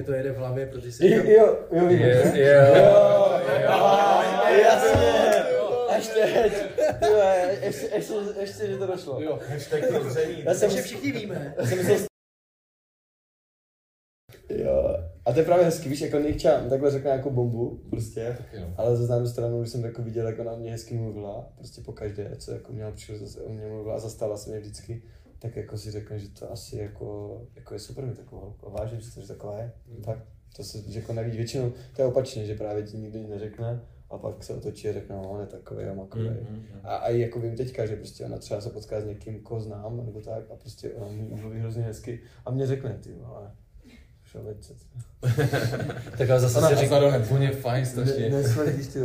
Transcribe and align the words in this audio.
mi 0.00 0.06
to 0.06 0.12
jede 0.12 0.32
v 0.32 0.36
hlavě, 0.36 0.66
protože 0.66 0.92
se 0.92 1.08
Jo, 1.08 1.22
jo, 1.24 1.58
jo. 1.72 1.90
Jo, 1.90 1.90
jo, 2.34 3.40
Jasně. 4.62 5.44
Až 5.88 6.08
teď. 6.08 6.52
Ještě, 7.62 7.86
ještě, 7.94 8.14
ještě, 8.40 8.66
že 8.66 8.76
to 8.76 8.86
došlo. 8.86 9.22
Jo, 9.22 9.38
hashtag 9.48 9.88
prozření. 9.88 10.42
Já 10.44 10.54
jsem, 10.54 10.70
všichni 10.70 11.12
víme. 11.12 11.54
já 11.58 11.66
jsem 11.66 11.78
myslel, 11.78 11.98
Jo, 14.48 14.96
a 15.24 15.32
to 15.32 15.38
je 15.38 15.44
právě 15.44 15.64
hezký, 15.64 15.88
víš, 15.88 16.00
jako 16.00 16.18
Nikča 16.18 16.68
takhle 16.68 16.90
řekne 16.90 17.10
nějakou 17.10 17.30
bombu, 17.30 17.80
prostě, 17.90 18.36
ale 18.76 18.96
ze 18.96 19.06
známou 19.06 19.26
stranu, 19.26 19.60
když 19.60 19.72
jsem 19.72 19.84
jako 19.84 20.02
viděl, 20.02 20.26
jako 20.26 20.44
na 20.44 20.56
mě 20.56 20.70
hezky 20.70 20.94
mluvila, 20.94 21.52
prostě 21.56 21.82
po 21.82 21.92
každé, 21.92 22.36
co 22.36 22.52
jako 22.52 22.72
měla 22.72 22.90
příležitost, 22.90 23.38
o 23.44 23.48
mě 23.48 23.66
mluvila 23.66 23.94
a 23.94 23.98
zastala 23.98 24.36
se 24.36 24.50
mě 24.50 24.60
vždycky, 24.60 25.02
tak 25.40 25.56
jako 25.56 25.78
si 25.78 25.90
řekne, 25.90 26.18
že 26.18 26.28
to 26.28 26.52
asi 26.52 26.76
jako, 26.76 27.40
jako 27.54 27.74
je 27.74 27.80
super 27.80 28.06
mít 28.06 28.16
takovou 28.16 28.40
holku. 28.40 28.66
A 28.66 28.70
vážím 28.70 29.00
si 29.00 29.14
to, 29.14 29.20
že 29.20 29.28
taková 29.28 29.58
je, 29.58 29.72
tak 30.04 30.18
to 30.56 30.64
se 30.64 30.78
jako 30.86 31.12
neví, 31.12 31.36
většinou 31.36 31.72
to 31.96 32.02
je 32.02 32.08
opačně, 32.08 32.46
že 32.46 32.54
právě 32.54 32.82
ti 32.82 32.96
nikdo 32.96 33.18
nic 33.18 33.28
neřekne 33.28 33.80
a 34.10 34.18
pak 34.18 34.44
se 34.44 34.54
otočí 34.54 34.88
a 34.88 34.92
řekne, 34.92 35.16
no 35.16 35.30
on 35.30 35.40
je 35.40 35.46
takový 35.46 35.84
a 35.84 35.94
makový. 35.94 36.24
Mhm, 36.28 36.64
A, 36.82 36.96
a 36.96 37.08
i 37.08 37.20
jako 37.20 37.40
vím 37.40 37.56
teďka, 37.56 37.86
že 37.86 37.96
prostě 37.96 38.24
ona 38.24 38.38
třeba 38.38 38.60
se 38.60 38.70
potká 38.70 39.00
s 39.00 39.04
někým, 39.04 39.40
koho 39.40 39.60
znám, 39.60 39.96
nebo 40.06 40.20
tak, 40.20 40.50
a 40.50 40.56
prostě 40.56 40.92
ona 40.92 41.12
mi 41.12 41.22
mluví 41.22 41.58
hrozně 41.58 41.82
hezky. 41.82 42.20
A 42.44 42.50
mě 42.50 42.66
řekne, 42.66 42.98
ty 43.02 43.12
vole, 43.12 43.50
se. 44.60 44.74
Tak 46.18 46.30
ale 46.30 46.40
zase 46.40 46.58
Ona 46.58 46.68
si 46.68 46.74
říká, 46.74 46.84
říkal, 46.84 47.22
on 47.30 47.42
je 47.42 47.50
fajn 47.50 47.80
Ne, 47.80 47.86
strašně. 47.86 48.30
nesmrdíš 48.30 48.86
ty 48.86 48.98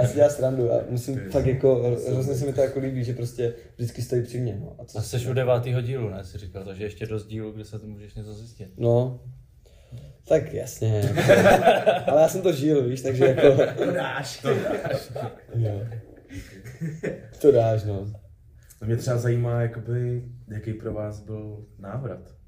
já 0.00 0.08
si 0.08 0.14
dělám 0.14 0.30
srandu 0.30 0.72
a 0.72 0.80
musím 0.90 1.20
fakt 1.30 1.46
jako, 1.46 1.96
hrozně 2.10 2.34
se 2.34 2.46
mi 2.46 2.52
to 2.52 2.60
jako 2.60 2.78
líbí, 2.80 3.04
že 3.04 3.12
prostě 3.12 3.54
vždycky 3.76 4.02
stojí 4.02 4.22
při 4.22 4.40
mně, 4.40 4.56
no. 4.60 4.76
A 4.78 4.84
to 4.84 4.98
a 4.98 5.02
jsi 5.02 5.28
u 5.28 5.32
devátého 5.32 5.80
dílu, 5.80 6.10
ne? 6.10 6.24
Jsi 6.24 6.38
říkal, 6.38 6.64
takže 6.64 6.84
ještě 6.84 7.06
dost 7.06 7.26
dílu, 7.26 7.52
kde 7.52 7.64
se 7.64 7.78
to 7.78 7.86
můžeš 7.86 8.14
něco 8.14 8.34
zjistit. 8.34 8.70
No, 8.76 9.20
tak 10.28 10.52
jasně. 10.54 11.02
Ale 12.06 12.22
já 12.22 12.28
jsem 12.28 12.42
to 12.42 12.52
žil, 12.52 12.88
víš, 12.88 13.00
takže 13.02 13.24
jako... 13.24 13.56
To 13.84 13.90
dáš. 13.92 14.46
Jo. 15.54 15.80
To 17.40 17.52
dáš, 17.52 17.84
no. 17.84 18.12
To 18.78 18.84
mě 18.84 18.96
třeba 18.96 19.18
zajímá, 19.18 19.62
jakoby, 19.62 20.22
jaký 20.48 20.72
pro 20.72 20.92
vás 20.92 21.20
byl 21.20 21.66
návrat. 21.78 22.41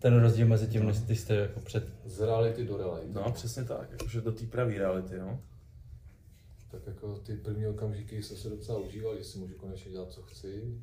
Ten 0.00 0.20
rozdíl 0.20 0.46
mezi 0.46 0.66
tím, 0.66 0.86
než 0.86 0.98
ty 0.98 1.16
jste 1.16 1.34
jako 1.34 1.60
před... 1.60 1.84
Z 2.04 2.20
reality 2.20 2.64
do 2.64 2.76
reality. 2.76 3.12
No, 3.12 3.32
přesně 3.32 3.64
tak, 3.64 3.90
jakože 3.92 4.20
do 4.20 4.32
té 4.32 4.46
pravé 4.46 4.74
reality, 4.74 5.18
no. 5.18 5.40
Tak 6.70 6.86
jako 6.86 7.16
ty 7.18 7.36
první 7.36 7.66
okamžiky 7.66 8.22
jsem 8.22 8.36
se 8.36 8.48
docela 8.50 8.78
užíval, 8.78 9.18
že 9.18 9.24
si 9.24 9.38
můžu 9.38 9.54
konečně 9.54 9.90
dělat, 9.90 10.12
co 10.12 10.22
chci. 10.22 10.82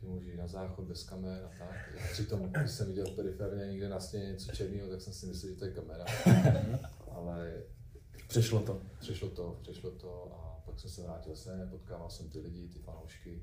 Že 0.00 0.08
můžu 0.08 0.30
jít 0.30 0.36
na 0.36 0.46
záchod 0.46 0.84
bez 0.84 1.02
kamer 1.04 1.44
a 1.44 1.50
tak. 1.58 1.76
Přitom, 2.12 2.52
když 2.52 2.70
jsem 2.70 2.86
viděl 2.86 3.06
periferně 3.10 3.66
někde 3.66 3.88
na 3.88 4.00
stěně 4.00 4.24
něco 4.32 4.52
černého, 4.52 4.88
tak 4.88 5.00
jsem 5.00 5.12
si 5.12 5.26
myslel, 5.26 5.52
že 5.52 5.58
to 5.58 5.64
je 5.64 5.70
kamera. 5.70 6.04
Ale 7.10 7.62
Přešlo 8.28 8.60
to. 8.60 8.80
přešlo 8.98 9.28
to, 9.28 9.58
přešlo 9.62 9.90
to 9.90 10.32
a 10.34 10.62
pak 10.66 10.80
jsem 10.80 10.90
se 10.90 11.02
vrátil 11.02 11.36
sem, 11.36 11.68
potkával 11.70 12.10
jsem 12.10 12.28
ty 12.28 12.38
lidi, 12.40 12.68
ty 12.68 12.78
fanoušky. 12.78 13.42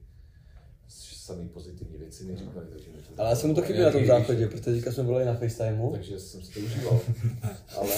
Samý 0.87 1.49
pozitivní 1.49 1.97
věci 1.97 2.23
mi 2.23 2.35
říkali, 2.35 2.65
takže 2.71 2.89
mi 2.89 2.97
to 2.97 3.21
Ale 3.21 3.29
já 3.29 3.35
jsem 3.35 3.49
mu 3.49 3.55
to 3.55 3.61
chybí 3.61 3.79
na 3.79 3.91
tom 3.91 4.05
záchodě, 4.05 4.47
protože 4.47 4.61
teďka 4.61 4.91
jsme 4.91 5.03
volali 5.03 5.25
na 5.25 5.33
FaceTimeu. 5.33 5.91
Takže 5.91 6.19
jsem 6.19 6.41
si 6.41 6.53
to 6.53 6.59
užíval. 6.59 6.99
Ale 7.77 7.89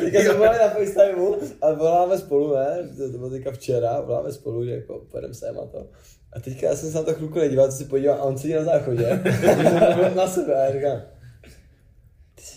Teďka 0.00 0.20
jsme 0.20 0.34
volali 0.34 0.58
na 0.58 0.68
FaceTimeu 0.68 1.34
a 1.62 1.72
voláme 1.72 2.18
spolu, 2.18 2.54
ne? 2.54 2.88
To, 2.96 3.12
to 3.12 3.18
bylo 3.18 3.30
teďka 3.30 3.50
včera, 3.50 4.00
voláme 4.00 4.32
spolu, 4.32 4.64
že 4.64 4.70
jako 4.70 5.06
pojedeme 5.10 5.34
sem 5.34 5.58
a 5.58 5.66
to. 5.66 5.86
A 6.32 6.40
teďka 6.40 6.66
já 6.66 6.76
jsem 6.76 6.90
se 6.90 6.96
na 6.96 7.02
to 7.04 7.14
chvilku 7.14 7.38
nedíval, 7.38 7.70
co 7.70 7.76
si 7.76 7.84
podíval 7.84 8.16
a 8.20 8.22
on 8.22 8.38
sedí 8.38 8.54
na 8.54 8.64
záchodě. 8.64 9.20
Na 10.14 10.26
sebe 10.28 10.54
a 10.54 10.64
já 10.64 10.72
říkám, 10.72 11.02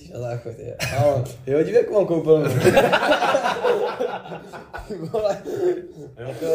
ty 0.09 0.15
jsi 0.17 0.21
na 0.21 0.29
záchodě. 0.29 0.75
A 0.97 1.05
on, 1.05 1.23
jo, 1.47 1.63
dívej, 1.63 1.81
jak 1.81 1.91
mám 1.91 2.05
koupelnu. 2.07 2.49
Vole, 5.11 5.43
jako, 6.17 6.45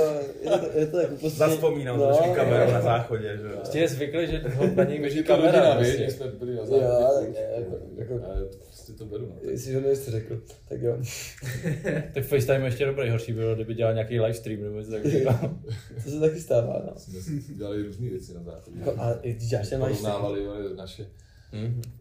je 0.43 0.51
to, 0.59 0.78
je 0.78 0.87
to 0.87 0.99
jako 1.01 1.15
prostě... 1.17 1.39
Zaspomínám 1.39 1.99
no, 1.99 2.06
trošku 2.06 2.34
kameru 2.34 2.73
na 2.73 2.81
záchodě, 2.81 3.37
že 3.37 3.43
jo. 3.47 3.56
Prostě 3.56 3.78
je 3.78 3.89
zvyklý, 3.89 4.27
že 4.27 4.39
ho 4.56 4.67
na 4.75 4.84
něj 4.84 5.01
běží 5.01 5.17
je 5.17 5.23
to 5.25 5.37
rodina, 5.37 5.53
kamera. 5.53 5.78
víš, 5.78 5.89
prostě. 5.89 6.05
my 6.05 6.11
jsme 6.12 6.27
byli 6.27 6.55
na 6.55 6.61
Jo, 6.61 6.67
záchodě. 6.67 7.33
tak 7.33 7.45
jako, 7.59 7.77
jako, 7.97 8.15
Já 8.15 8.34
to 8.51 8.56
prostě 8.67 8.93
to 8.93 9.05
beru. 9.05 9.27
No. 9.27 9.51
jestli 9.51 9.73
že 9.73 9.81
nejste 9.81 10.11
řekl, 10.11 10.41
tak 10.69 10.81
jo. 10.83 10.97
Tak 12.15 12.25
FaceTime 12.25 12.59
je 12.59 12.65
ještě 12.65 12.87
dobrý, 12.87 13.11
horší 13.11 13.33
bylo, 13.33 13.55
kdyby 13.55 13.75
dělal 13.75 13.95
nějaký 13.95 14.21
livestream 14.21 14.62
nebo 14.62 14.78
něco 14.78 14.91
takového. 14.91 15.39
To 16.05 16.11
se 16.11 16.21
taky 16.21 16.41
stává, 16.41 16.83
no. 16.87 16.93
Jsme 16.97 17.21
si 17.21 17.55
dělali 17.55 17.83
různé 17.83 18.09
věci 18.11 18.34
na 18.34 18.43
záchodě. 18.43 18.78
Jako, 18.78 18.95
a 18.99 19.12
i 19.23 19.33
když 19.33 19.49
děláš 19.49 19.69
ten 19.69 19.83
live 19.83 19.95
stream, 19.97 20.21
Porovnávali 20.21 20.65
jo, 20.65 20.77
naše 20.77 21.07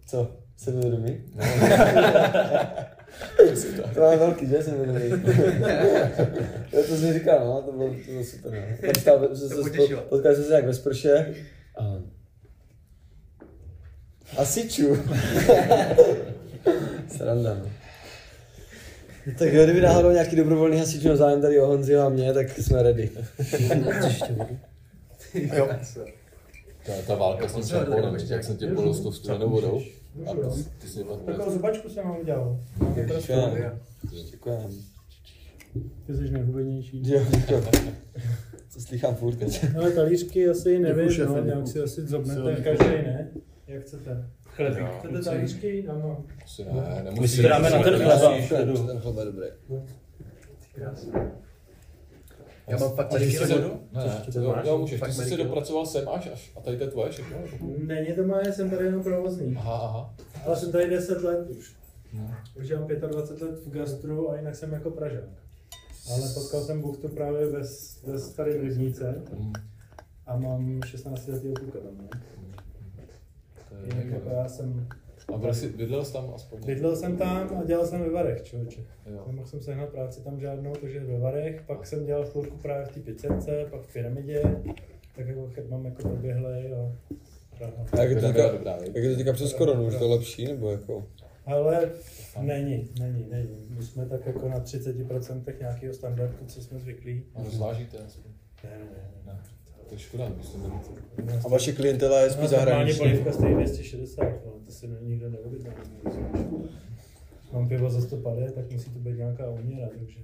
co? 0.08 0.32
Sebevědomí? 0.58 1.22
to 3.94 4.02
mám 4.02 4.20
velký, 4.20 4.48
že 4.48 4.64
sebevědomí. 4.64 5.10
jo, 6.74 6.84
to 6.88 6.96
jsem 6.96 7.14
říkal, 7.14 7.46
no, 7.46 7.62
to 7.62 7.72
bylo, 7.72 7.90
to 7.90 8.12
bylo 8.12 8.24
super, 8.24 8.52
no. 8.52 8.60
Tam 8.82 8.92
stál, 9.02 9.36
se, 9.36 9.56
potěšilo. 9.56 10.04
jak 10.52 10.66
ve 10.66 10.74
sprše. 10.74 11.36
A... 11.78 12.02
A 14.38 14.46
siču. 14.46 14.96
Sranda, 17.08 17.54
no. 17.54 17.70
Tak 19.38 19.54
jo, 19.54 19.64
kdyby 19.64 19.82
náhodou 19.82 20.12
nějaký 20.12 20.36
dobrovolný 20.36 20.80
hasič 20.80 21.02
měl 21.02 21.18
zájem 21.18 21.42
tady 21.42 21.60
o 21.60 21.68
Honziho 21.68 22.06
a 22.06 22.10
mě, 22.10 22.34
tak 22.34 22.58
jsme 22.58 22.84
ready. 22.84 23.10
Ta, 26.86 26.94
ta 27.08 27.16
válka 27.16 27.48
s 27.48 27.54
tím 27.54 27.64
šamponem, 27.64 28.14
ještě 28.14 28.34
jak 28.34 28.44
jsem 28.44 28.58
tě 28.58 28.68
polil 28.68 28.94
s 28.94 29.00
tou 29.00 29.12
studenou 29.12 29.50
vodou. 29.50 29.82
Ty 30.78 30.88
jsi 30.88 31.04
Takovou 31.26 31.52
zubačku 31.52 31.90
jsem 31.90 32.04
vám 32.04 32.20
udělal. 32.22 32.60
Děkujeme. 32.96 33.80
Děkujeme. 34.32 34.66
Ty 36.06 36.14
jsi 36.14 36.32
nejhubenější. 36.32 37.02
Jo. 37.06 37.22
To 38.74 38.82
slychám 38.82 39.16
furt 39.16 39.36
teď. 39.36 39.66
Ale 39.78 39.92
talířky 39.92 40.50
asi 40.50 40.80
nevím, 40.80 41.12
šéfe, 41.12 41.30
no, 41.30 41.44
nějak 41.46 41.68
si 41.68 41.80
asi 41.80 42.08
zobnete, 42.08 42.56
každý 42.56 42.86
ne. 42.86 43.30
Jak 43.68 43.84
chcete? 43.84 44.30
Chlebík. 44.46 44.84
Chcete 45.00 45.22
talířky? 45.22 45.88
Ano. 45.88 46.26
Asi 46.44 46.66
ne, 46.66 47.02
nemusí. 47.04 47.22
My 47.22 47.28
si 47.28 47.42
dáme 47.42 47.70
na 47.70 47.84
ten 47.84 47.96
chleba. 47.96 48.38
Ten 48.88 49.00
chleba 49.00 49.22
je 49.22 49.26
dobrý. 49.26 49.48
Já 52.68 52.78
mám 52.78 52.96
fakt 52.96 53.08
tady 53.08 53.32
se, 53.32 53.48
ne, 53.48 53.56
jo, 54.36 54.56
jo, 54.66 54.78
můžeš, 54.78 54.94
ty 54.94 55.00
Fakt 55.00 55.14
jsi 55.14 55.30
se 55.30 55.38
dopracoval 55.38 55.86
sem 55.86 56.10
až, 56.10 56.30
až 56.34 56.52
a 56.56 56.62
tady 56.62 56.78
to 56.78 56.84
je 56.84 56.90
tvoje 56.90 57.12
všechno? 57.12 57.38
Není 57.78 58.14
to 58.14 58.24
moje, 58.24 58.54
jsem 58.54 58.70
tady 58.70 58.86
jenom 58.86 59.04
provozní. 59.04 59.56
Aha, 59.58 59.74
aha. 59.74 60.14
Ale 60.46 60.56
jsem 60.56 60.72
tady 60.72 60.90
10 60.90 61.24
let 61.24 61.50
už. 61.50 61.76
No. 62.14 62.36
Už 62.60 62.72
mám 62.72 62.88
25 62.88 63.50
let 63.50 63.60
v 63.66 63.70
gastru 63.70 64.32
a 64.32 64.36
jinak 64.36 64.56
jsem 64.56 64.74
jako 64.74 64.92
Pražák. 64.92 65.24
Ale 66.12 66.22
potkal 66.34 66.62
jsem 66.62 66.82
Buchtu 66.82 67.10
právě 67.10 67.46
ve, 67.46 67.62
ve 68.04 68.20
starém 68.20 68.62
rybníce 68.62 69.22
Mm, 69.40 69.54
a 70.26 70.38
mám 70.38 70.82
16 70.86 71.28
letý 71.28 71.54
kluka 71.54 71.80
tam. 71.80 71.98
Ne? 71.98 72.22
to 73.70 73.76
je 73.76 73.86
Jinak 73.86 74.06
jako 74.06 74.30
já 74.30 74.50
jsem 74.50 74.88
A 75.34 75.38
byl 75.38 75.54
jsi, 75.54 75.70
bydlel 75.70 76.06
jsi 76.06 76.14
tam 76.14 76.32
aspoň? 76.36 76.62
Bydlel 76.66 76.96
jsem 76.96 77.18
tam 77.18 77.58
a 77.60 77.64
dělal 77.64 77.88
jsem 77.88 78.02
ve 78.02 78.10
Varech, 78.10 78.44
člověče. 78.44 78.82
Jo. 79.06 79.24
Nemohl 79.28 79.48
jsem 79.48 79.62
sehnat 79.62 79.90
práci 79.90 80.24
tam 80.24 80.40
žádnou, 80.40 80.74
takže 80.82 81.00
ve 81.00 81.20
Varech, 81.20 81.62
pak 81.68 81.88
jsem 81.88 82.06
dělal 82.06 82.26
chvilku 82.26 82.58
právě 82.58 82.86
v 82.86 82.92
té 82.92 83.00
pizzerce, 83.00 83.66
pak 83.72 83.82
v 83.82 83.94
Pyramidě, 83.94 84.42
tak 85.16 85.28
jako 85.28 85.50
chet 85.54 85.70
mám 85.70 85.86
jako 85.86 86.02
proběhlej 86.02 86.74
a 86.74 86.92
Praha. 87.58 87.86
A 87.92 88.02
jak 88.02 88.10
je 88.10 88.16
to 88.16 88.28
teďka, 88.28 88.44
jak 88.84 88.96
je 88.96 89.12
to 89.12 89.18
teďka 89.18 89.34
přes 89.34 89.54
koronu, 89.54 89.88
už 89.88 89.96
to 89.96 90.08
lepší, 90.08 90.48
nebo 90.48 90.72
jako? 90.72 91.06
Ale 91.46 91.92
není, 92.42 92.90
není, 93.00 93.28
není. 93.30 93.66
My 93.70 93.84
jsme 93.84 94.06
tak 94.06 94.26
jako 94.26 94.50
na 94.50 94.60
30% 94.60 95.60
nějakého 95.60 95.94
standardu, 95.94 96.46
co 96.46 96.62
jsme 96.62 96.80
zvyklí. 96.80 97.24
A 97.36 97.44
rozvážíte 97.44 97.98
aspoň? 97.98 98.32
Ne, 98.64 98.70
ne, 98.70 99.12
ne. 99.26 99.40
To 99.94 99.98
je 99.98 100.00
škoda, 100.00 100.30
byste 100.38 100.58
měli 100.58 100.74
to. 100.74 101.46
A 101.46 101.50
vaše 101.50 101.72
klientela 101.72 102.20
je 102.20 102.30
spíš 102.30 102.52
No, 102.52 102.58
normálně 102.58 102.94
zahraniční? 102.94 103.00
polívka 103.00 103.32
stojí 103.32 103.54
260, 103.54 104.24
no, 104.46 104.52
to 104.66 104.72
si 104.72 104.88
nikdo 105.02 105.30
neobjedná. 105.30 105.72
Mám 107.54 107.68
pivo 107.68 107.90
za 107.90 108.02
150, 108.02 108.56
tak 108.56 108.72
musí 108.72 108.90
to 108.92 109.00
být 109.00 109.18
nějaká 109.18 109.50
uměra, 109.50 109.88
takže. 109.98 110.20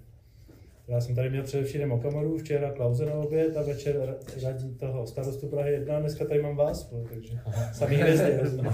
Já 0.87 1.01
jsem 1.01 1.15
tady 1.15 1.29
měl 1.29 1.43
především 1.43 1.91
Okamoru, 1.91 2.37
včera 2.37 2.71
Klauze 2.71 3.05
na 3.05 3.13
oběd 3.13 3.57
a 3.57 3.61
večer 3.61 4.15
radí 4.43 4.75
toho 4.75 5.07
starostu 5.07 5.47
Prahy 5.47 5.71
1 5.73 5.97
a 5.97 5.99
dneska 5.99 6.25
tady 6.25 6.41
mám 6.41 6.55
vás, 6.55 6.91
no, 6.91 7.03
takže 7.09 7.39
samý 7.73 7.95
hvězdy. 7.95 8.37
rozumíš. 8.41 8.73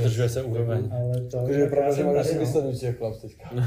Udržuje 0.00 0.28
se 0.28 0.42
úroveň. 0.42 0.88
Ale 0.92 1.20
to, 1.20 1.44
Takže 1.44 1.60
já 1.60 1.66
pravda, 1.68 1.90
že 1.90 1.96
jsem 1.96 2.06
máš 2.06 2.14
tady, 2.14 2.20
asi 2.28 2.34
no. 2.34 2.40
vyslednutí 2.40 2.86
jak 2.86 2.96
chlap 2.98 3.14
teďka. 3.20 3.50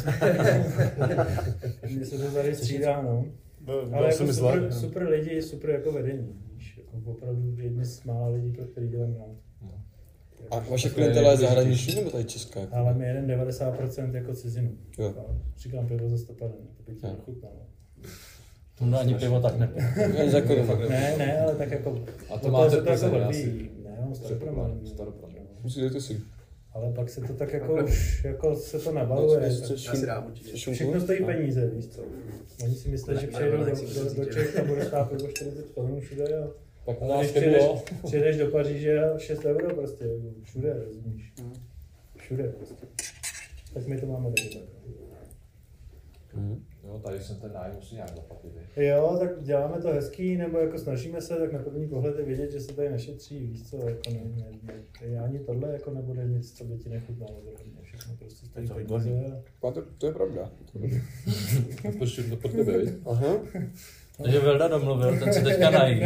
Mně 1.95 2.05
se 2.05 2.17
to 2.17 2.31
tady 2.31 2.55
střídá, 2.55 3.01
no. 3.01 3.25
Byl, 3.61 3.89
Ale 3.93 4.07
jako 4.11 4.23
mi 4.23 4.33
super, 4.33 4.73
super 4.73 5.03
lidi, 5.09 5.41
super 5.41 5.69
jako 5.69 5.91
vedení. 5.91 6.41
Víš, 6.53 6.77
jako 6.77 7.11
opravdu 7.11 7.55
jedni 7.57 7.85
z 7.85 8.03
mála 8.03 8.27
lidí, 8.27 8.51
pro 8.51 8.65
který 8.65 8.87
dělám 8.87 9.15
rád. 9.15 9.35
A 10.51 10.59
vaše 10.59 10.89
klientela 10.89 11.31
je 11.31 11.37
zahraniční 11.37 11.95
nebo 11.95 12.09
tady 12.09 12.23
česká? 12.23 12.59
jako? 12.59 12.75
Ale 12.75 12.93
my 12.93 13.07
jeden 13.07 13.27
90% 13.27 14.15
jako 14.15 14.33
cizinu. 14.33 14.71
Jo. 14.97 15.13
Říkám 15.57 15.87
pivo 15.87 16.09
za 16.09 16.17
150, 16.17 16.55
to 16.77 16.83
by 16.91 16.95
ti 16.95 17.07
nechutnalo. 17.07 17.55
To 18.79 18.99
ani 18.99 19.15
pivo 19.15 19.39
tak 19.39 19.57
nepije. 19.59 19.85
Ani 20.19 20.31
za. 20.31 20.39
Ne, 20.89 21.15
ne, 21.17 21.41
ale 21.41 21.55
tak 21.55 21.71
jako... 21.71 22.03
A 22.29 22.37
to 22.37 22.47
no 22.47 22.53
máte 22.53 22.69
to 22.69 22.75
jako 22.75 22.87
Plzeň, 22.87 23.09
blbý. 23.09 23.23
asi. 23.23 23.69
Ne, 23.83 23.97
no, 24.09 24.15
staropramen. 24.15 24.79
Staropramen. 24.85 25.43
Musíš 25.63 25.91
to 25.91 26.01
si. 26.01 26.21
Ale 26.73 26.93
pak 26.93 27.09
se 27.09 27.21
to 27.21 27.33
tak 27.33 27.53
jako 27.53 27.83
už, 27.83 28.23
jako 28.23 28.55
se 28.55 28.79
to 28.79 28.91
nabaluje. 28.91 29.41
Já 29.85 29.95
si 29.95 30.05
dám 30.05 30.27
určitě. 30.27 30.57
šunku? 30.57 30.75
Všechno 30.75 31.01
stojí 31.01 31.25
peníze, 31.25 31.67
víš 31.67 31.87
co. 31.87 32.01
Oni 32.63 32.75
si 32.75 32.89
myslí, 32.89 33.17
že 33.21 33.27
přijedou 33.27 33.57
do, 33.57 33.65
do, 33.65 34.13
do. 34.15 34.25
Čech 34.25 34.59
a 34.59 34.63
bude 34.63 34.85
stát 34.85 35.11
jako 35.11 35.27
40 35.27 35.69
korun 35.71 35.99
všude, 35.99 36.23
jo. 36.31 36.53
Tak 36.85 36.97
Ale 37.01 37.17
když 37.17 37.31
to 37.31 37.39
přijedeš, 37.39 37.63
bylo. 37.63 37.83
přijedeš 38.05 38.37
do 38.37 38.47
Paříže 38.47 39.03
a 39.03 39.17
6 39.19 39.45
euro 39.45 39.75
prostě, 39.75 40.05
všude, 40.43 40.83
rozumíš. 40.85 41.33
Všude 42.17 42.43
prostě. 42.43 42.85
Tak 43.73 43.87
my 43.87 43.97
to 44.01 44.05
máme 44.05 44.29
taky 44.29 44.49
tak. 44.49 44.63
Jo, 46.83 46.99
tady 47.05 47.19
jsem 47.19 47.35
ten 47.35 47.53
nájem 47.53 47.75
musí 47.75 47.95
nějak 47.95 48.15
zaplatit. 48.15 48.51
Jo, 48.75 49.17
tak 49.19 49.43
děláme 49.43 49.81
to 49.81 49.89
hezký, 49.89 50.37
nebo 50.37 50.57
jako 50.57 50.77
snažíme 50.77 51.21
se, 51.21 51.35
tak 51.35 51.53
na 51.53 51.59
první 51.59 51.87
pohled 51.87 52.19
je 52.19 52.25
vidět, 52.25 52.51
že 52.51 52.59
se 52.59 52.73
tady 52.73 52.89
nešetří, 52.89 53.39
víš 53.39 53.69
co, 53.69 53.77
jako 53.77 54.01
ne, 54.09 54.19
ne, 54.35 54.73
ne, 55.07 55.19
ani 55.19 55.39
tohle 55.39 55.73
jako 55.73 55.91
nebude 55.91 56.25
nic, 56.25 56.57
co 56.57 56.63
by 56.63 56.77
ti 56.77 56.89
nechutnalo, 56.89 57.41
tak 57.41 57.65
všechno 57.81 58.15
prostě 58.15 58.45
stojí 58.45 58.67
To 58.67 58.79
je 58.79 58.85
peníze. 58.85 59.43
A 59.67 59.71
to, 59.71 59.81
to 59.97 60.05
je 60.05 60.13
pravda. 60.13 60.51
To 62.29 62.35
pod 62.35 62.51
tebe, 62.51 62.77
viď? 62.77 62.89
Aha. 63.05 63.37
Takže 64.23 64.39
Velda 64.39 64.67
domluvil, 64.67 65.19
ten 65.19 65.33
se 65.33 65.41
teďka 65.41 65.69
nají. 65.69 66.01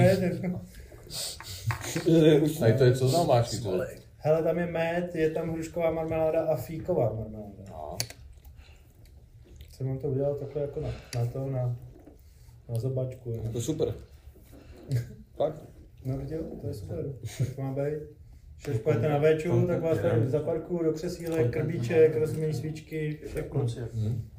Tady 2.60 2.74
to 2.78 2.84
je 2.84 2.96
co 2.96 3.08
za 3.08 3.24
máš 3.24 3.60
to? 3.60 3.82
Hele, 4.18 4.44
tam 4.44 4.58
je 4.58 4.66
med, 4.66 5.16
je 5.16 5.30
tam 5.30 5.54
hrušková 5.54 5.92
marmeláda 5.92 6.46
a 6.46 6.56
fíková 6.56 7.14
marmeláda. 7.14 7.64
No. 7.70 7.98
Jsem 9.84 9.90
vám 9.90 10.00
to 10.00 10.08
udělal 10.08 10.36
takhle 10.36 10.62
jako 10.62 10.80
na, 10.82 10.90
na 11.16 11.26
to, 11.26 11.50
na, 11.50 11.76
na 12.70 12.80
zobačku. 12.80 13.24
To 13.24 13.30
je 13.30 13.52
Jo. 13.54 13.62
super. 13.62 13.94
Fakt? 15.36 15.64
No 16.06 16.18
viděl, 16.18 16.40
to 16.62 16.68
je 16.68 16.74
super, 16.74 17.06
tak 17.38 17.56
to 17.56 17.62
má 17.62 17.74
být. 17.74 18.00
Když 18.66 18.78
pojďte 18.82 19.10
na 19.10 19.18
véču, 19.18 19.68
tak 19.68 19.82
vás 19.82 19.98
tady 20.00 20.30
zaparkuju 20.30 20.84
do 20.84 20.94
křesílek, 20.94 21.52
krbíček, 21.52 22.16
rozumí 22.18 22.54
svíčky, 22.54 23.20
všechno. 23.28 23.66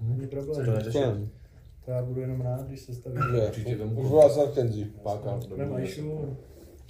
Není 0.00 0.26
problém. 0.26 0.66
Fajn. 0.92 1.28
To 1.84 1.90
já 1.90 2.02
budu 2.02 2.20
jenom 2.20 2.40
rád, 2.40 2.66
když 2.68 2.80
se 2.80 2.94
staví. 2.94 3.16
Dobře. 3.16 3.46
Určitě 3.46 3.76
vemu. 3.76 4.00
Už 4.00 4.08
volá 4.08 4.28
za 4.28 4.46
Kenzi. 4.46 4.84
Páka, 5.02 5.40
Nemajšu. 5.56 6.36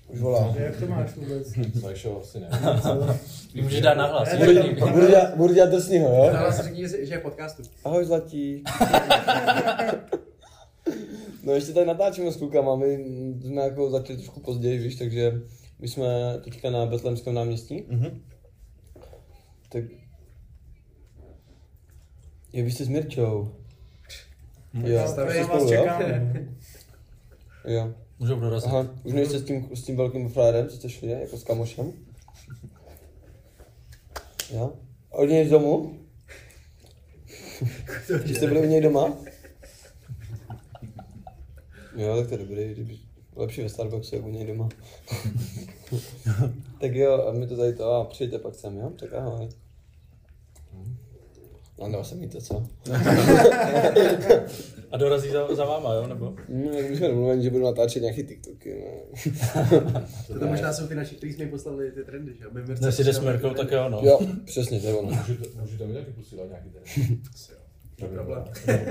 Už 0.09 0.21
volá. 0.21 0.55
Jak 0.59 0.77
to 0.77 0.87
máš 0.87 1.15
vůbec? 1.15 1.49
Zajšel 1.75 2.19
asi 2.21 2.41
ne. 2.41 2.49
Ty 3.53 3.62
můžeš 3.62 3.81
dát 3.81 3.95
nahlas. 3.97 4.29
Ne, 4.33 4.47
Budu, 4.93 5.06
dělat, 5.09 5.37
budu 5.37 5.55
dělat 5.55 5.71
drsnýho, 5.71 6.09
jo? 6.09 6.33
Ale 6.39 6.53
si 6.53 6.62
řekni, 6.62 6.89
že 6.89 7.06
že 7.06 7.15
je 7.15 7.19
v 7.19 7.23
podcastu. 7.23 7.62
Ahoj 7.85 8.05
zlatí. 8.05 8.65
No 11.43 11.53
ještě 11.53 11.73
tady 11.73 11.87
natáčíme 11.87 12.33
s 12.33 12.37
klukama, 12.37 12.77
my 12.77 13.05
jsme 13.43 13.62
jako 13.62 13.91
začali 13.91 14.17
trošku 14.19 14.41
později, 14.41 14.79
víš, 14.79 14.97
takže 14.97 15.33
my 15.79 15.89
jsme 15.89 16.05
teďka 16.45 16.71
na 16.71 16.87
Betlemském 16.87 17.35
náměstí. 17.35 17.85
Mhm. 17.89 18.21
Tak... 19.73 19.85
Jo, 22.53 22.65
vy 22.65 22.71
jste 22.71 22.85
s 22.85 22.89
Mirčou. 22.89 23.55
Jo, 24.85 24.99
No, 25.03 25.09
jste 25.09 25.25
na 25.25 25.45
spolu, 25.45 25.61
vás 25.65 25.71
jo? 25.73 25.81
čekáme. 25.83 26.33
Jo. 27.67 27.95
Můžou 28.19 28.41
dorazit. 28.41 28.69
Aha, 28.69 28.87
už 29.05 29.13
nejste 29.13 29.39
s 29.39 29.45
tím, 29.45 29.69
s 29.75 29.83
tím 29.83 29.97
velkým 29.97 30.29
frérem, 30.29 30.69
co 30.69 30.77
jste 30.77 30.89
šli, 30.89 31.11
jako 31.11 31.37
s 31.37 31.45
kamošem? 31.45 31.93
Jo? 34.51 34.73
Od 35.11 35.25
něj 35.25 35.47
z 35.47 35.51
domu? 35.51 35.99
Že 38.25 38.35
jste 38.35 38.47
byli 38.47 38.61
u 38.61 38.65
něj 38.71 38.81
doma? 38.81 39.17
Jo, 41.97 42.17
tak 42.17 42.29
to 42.29 42.35
je 42.35 42.39
dobrý, 42.39 42.75
kdyby 42.75 42.99
lepší 43.37 43.63
ve 43.63 43.69
Starbucksu, 43.69 44.17
jak 44.17 44.25
u 44.25 44.29
něj 44.29 44.47
doma. 44.47 44.69
tak 46.81 46.95
jo, 46.95 47.27
a 47.29 47.33
my 47.33 47.47
to 47.47 47.57
tady 47.57 47.73
to, 47.73 47.93
a 47.93 48.05
přijďte 48.05 48.39
pak 48.39 48.55
sem, 48.55 48.79
jo? 48.79 48.91
Tak 48.91 49.13
ahoj. 49.13 49.49
No, 51.81 51.88
nebo 51.88 52.05
se 52.05 52.15
míte, 52.15 52.41
co? 52.41 52.67
A 54.91 54.97
dorazí 54.97 55.31
za, 55.31 55.55
za 55.55 55.65
váma, 55.65 55.94
jo? 55.94 56.06
Nebo? 56.06 56.37
No, 56.49 56.71
jak 56.73 56.91
bychom 56.91 57.09
domluveni, 57.09 57.43
že 57.43 57.50
budu 57.50 57.65
natáčet 57.65 58.03
nějaký 58.03 58.23
TikToky, 58.26 58.85
no. 58.85 58.91
To, 60.29 60.38
to 60.38 60.47
možná 60.47 60.73
jsou 60.73 60.87
ty 60.87 60.94
naši, 60.94 61.15
kteří 61.15 61.32
jsme 61.32 61.47
poslali 61.47 61.91
ty 61.91 62.05
trendy, 62.05 62.35
že? 62.38 62.44
My 62.53 62.62
Mirce 62.62 62.82
Dnes 62.82 62.99
jde 62.99 63.12
s 63.12 63.19
ty 63.19 63.25
tak 63.25 63.41
trendy. 63.41 63.75
jo, 63.75 63.88
no. 63.88 64.00
Jo, 64.03 64.21
přesně, 64.44 64.81
to 64.81 64.87
je 64.87 64.94
ono. 64.94 65.11
Můžete, 65.11 65.61
můžete 65.61 65.87
mi 65.87 65.94
taky 65.94 66.11
posílat 66.12 66.49
nějaký 66.49 66.71
ten. 66.71 66.82
To 67.99 68.05
je 68.05 68.11
problém. 68.11 68.44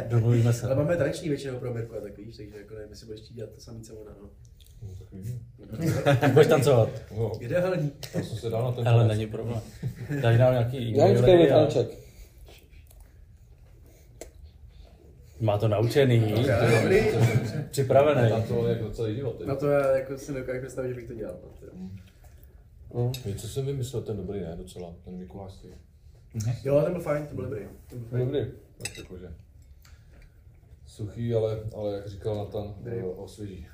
Domluvíme 0.07 0.53
se. 0.53 0.65
Ale 0.65 0.75
máme 0.75 0.97
tradiční 0.97 1.29
většinou 1.29 1.59
pro 1.59 1.73
Mirku, 1.73 1.95
a 1.95 2.01
tak 2.01 2.17
víš, 2.17 2.37
takže 2.37 2.57
jako 2.57 2.73
nevím, 2.73 2.89
jestli 2.89 3.05
budeš 3.05 3.21
chtít 3.21 3.33
dělat 3.33 3.49
to 3.49 3.61
samý, 3.61 3.81
co 3.81 3.95
ona, 3.95 4.11
no. 4.21 4.29
No, 4.81 4.89
tak 4.99 5.11
vidím. 5.11 5.39
Budeš 6.33 6.47
tancovat. 6.47 6.89
No, 7.17 7.31
Ideální. 7.39 7.91
tam 8.13 8.23
jsem 8.23 8.37
se 8.37 8.49
dal 8.49 8.63
na 8.63 8.71
ten 8.71 8.83
tanec. 8.83 9.07
není 9.07 9.27
problém. 9.27 9.61
Daj 10.21 10.37
nám 10.37 10.53
nějaký 10.53 10.97
Já 10.97 11.07
jim 11.07 11.17
říkám 11.17 11.29
e-maily 11.29 11.51
a... 11.51 11.57
Franček. 11.57 11.87
Má 15.43 15.57
to 15.57 15.67
naučený, 15.67 16.19
Dobrý. 16.19 16.99
připravený. 17.71 18.29
Tam 18.29 18.43
to 18.43 18.67
jako 18.67 18.89
celý 18.89 19.15
život. 19.15 19.45
Na 19.45 19.55
to 19.55 19.67
já 19.67 19.95
jako 19.97 20.17
si 20.17 20.31
nedokážu 20.33 20.59
představit, 20.61 20.87
že 20.89 20.95
bych 20.95 21.07
to 21.07 21.13
dělal. 21.13 21.35
No, 21.43 21.49
teda. 21.59 21.71
No. 22.93 23.11
Víš, 23.25 23.41
co 23.41 23.47
jsem 23.47 23.65
vymyslel, 23.65 24.01
ten 24.01 24.17
dobrý, 24.17 24.39
ne, 24.39 24.55
docela, 24.57 24.93
ten 25.05 25.17
Mikulášský. 25.17 25.67
Jo, 26.63 26.81
ten 26.81 26.93
byl 26.93 27.01
fajn, 27.01 27.27
to 27.27 27.35
byl 27.35 27.43
dobrý. 27.43 27.59
Ten 27.89 27.99
byl 27.99 28.07
fajn. 28.09 28.25
Dobrý. 28.25 28.45
Tak 28.77 28.97
jakože. 28.97 29.27
Suchý, 30.87 31.33
ale, 31.35 31.59
ale 31.75 31.93
jak 31.93 32.07
říkal 32.07 32.35
Natan, 32.35 32.75
eh, 32.85 33.03
osvěží. 33.03 33.67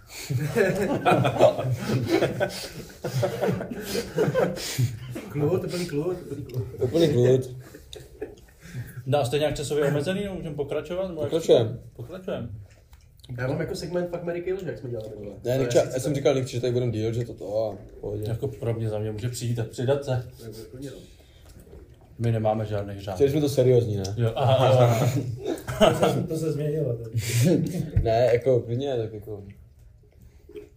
Klud, 5.29 5.63
úplný 5.63 5.85
klud, 5.85 6.17
úplný 6.21 6.43
klud. 6.45 6.67
Úplný 6.81 7.07
klid. 7.13 7.55
No 9.05 9.19
a 9.19 9.25
jste 9.25 9.39
nějak 9.39 9.55
časově 9.55 9.85
omezený, 9.85 10.23
nebo 10.23 10.35
můžeme 10.35 10.55
pokračovat? 10.55 11.07
nebo 11.07 11.21
jak- 11.21 11.29
Pokračujem. 11.29 11.79
Pokračujeme. 11.93 12.49
Já 13.37 13.47
mám 13.47 13.59
jako 13.59 13.75
segment 13.75 14.09
fakt 14.09 14.23
Mary 14.23 14.41
Kill, 14.41 14.57
jak 14.65 14.77
jsme 14.77 14.89
dělali 14.89 15.09
minule. 15.19 15.35
Ne, 15.43 15.55
To 15.57 15.61
Nikča, 15.61 15.79
já 15.79 15.85
sice- 15.85 15.99
jsem 15.99 16.15
říkal 16.15 16.35
Nikči, 16.35 16.51
že 16.55 16.61
tady 16.61 16.73
budeme 16.73 16.91
díl, 16.91 17.13
že 17.13 17.25
toto 17.25 17.65
a 17.65 17.77
pohodě. 18.01 18.23
Jako 18.27 18.47
pro 18.47 18.73
mě 18.73 18.89
za 18.89 18.99
mě 18.99 19.11
může 19.11 19.29
přijít 19.29 19.59
a 19.59 19.63
přidat 19.63 20.05
se. 20.05 20.27
to 20.71 20.77
no. 20.83 20.89
My 22.19 22.31
nemáme 22.31 22.65
žádných 22.65 23.01
řád. 23.01 23.15
Chtěli 23.15 23.31
jsme 23.31 23.41
to 23.41 23.49
seriózní, 23.49 23.95
ne? 23.97 24.03
Jo, 24.17 24.31
aha, 24.35 24.55
aha. 24.69 25.09
To 26.01 26.09
se, 26.13 26.23
to 26.23 26.37
se 26.37 26.51
změnilo. 26.51 26.97
Ne, 28.03 28.29
jako 28.33 28.59
klidně, 28.59 28.95
tak 28.97 29.13
jako... 29.13 29.43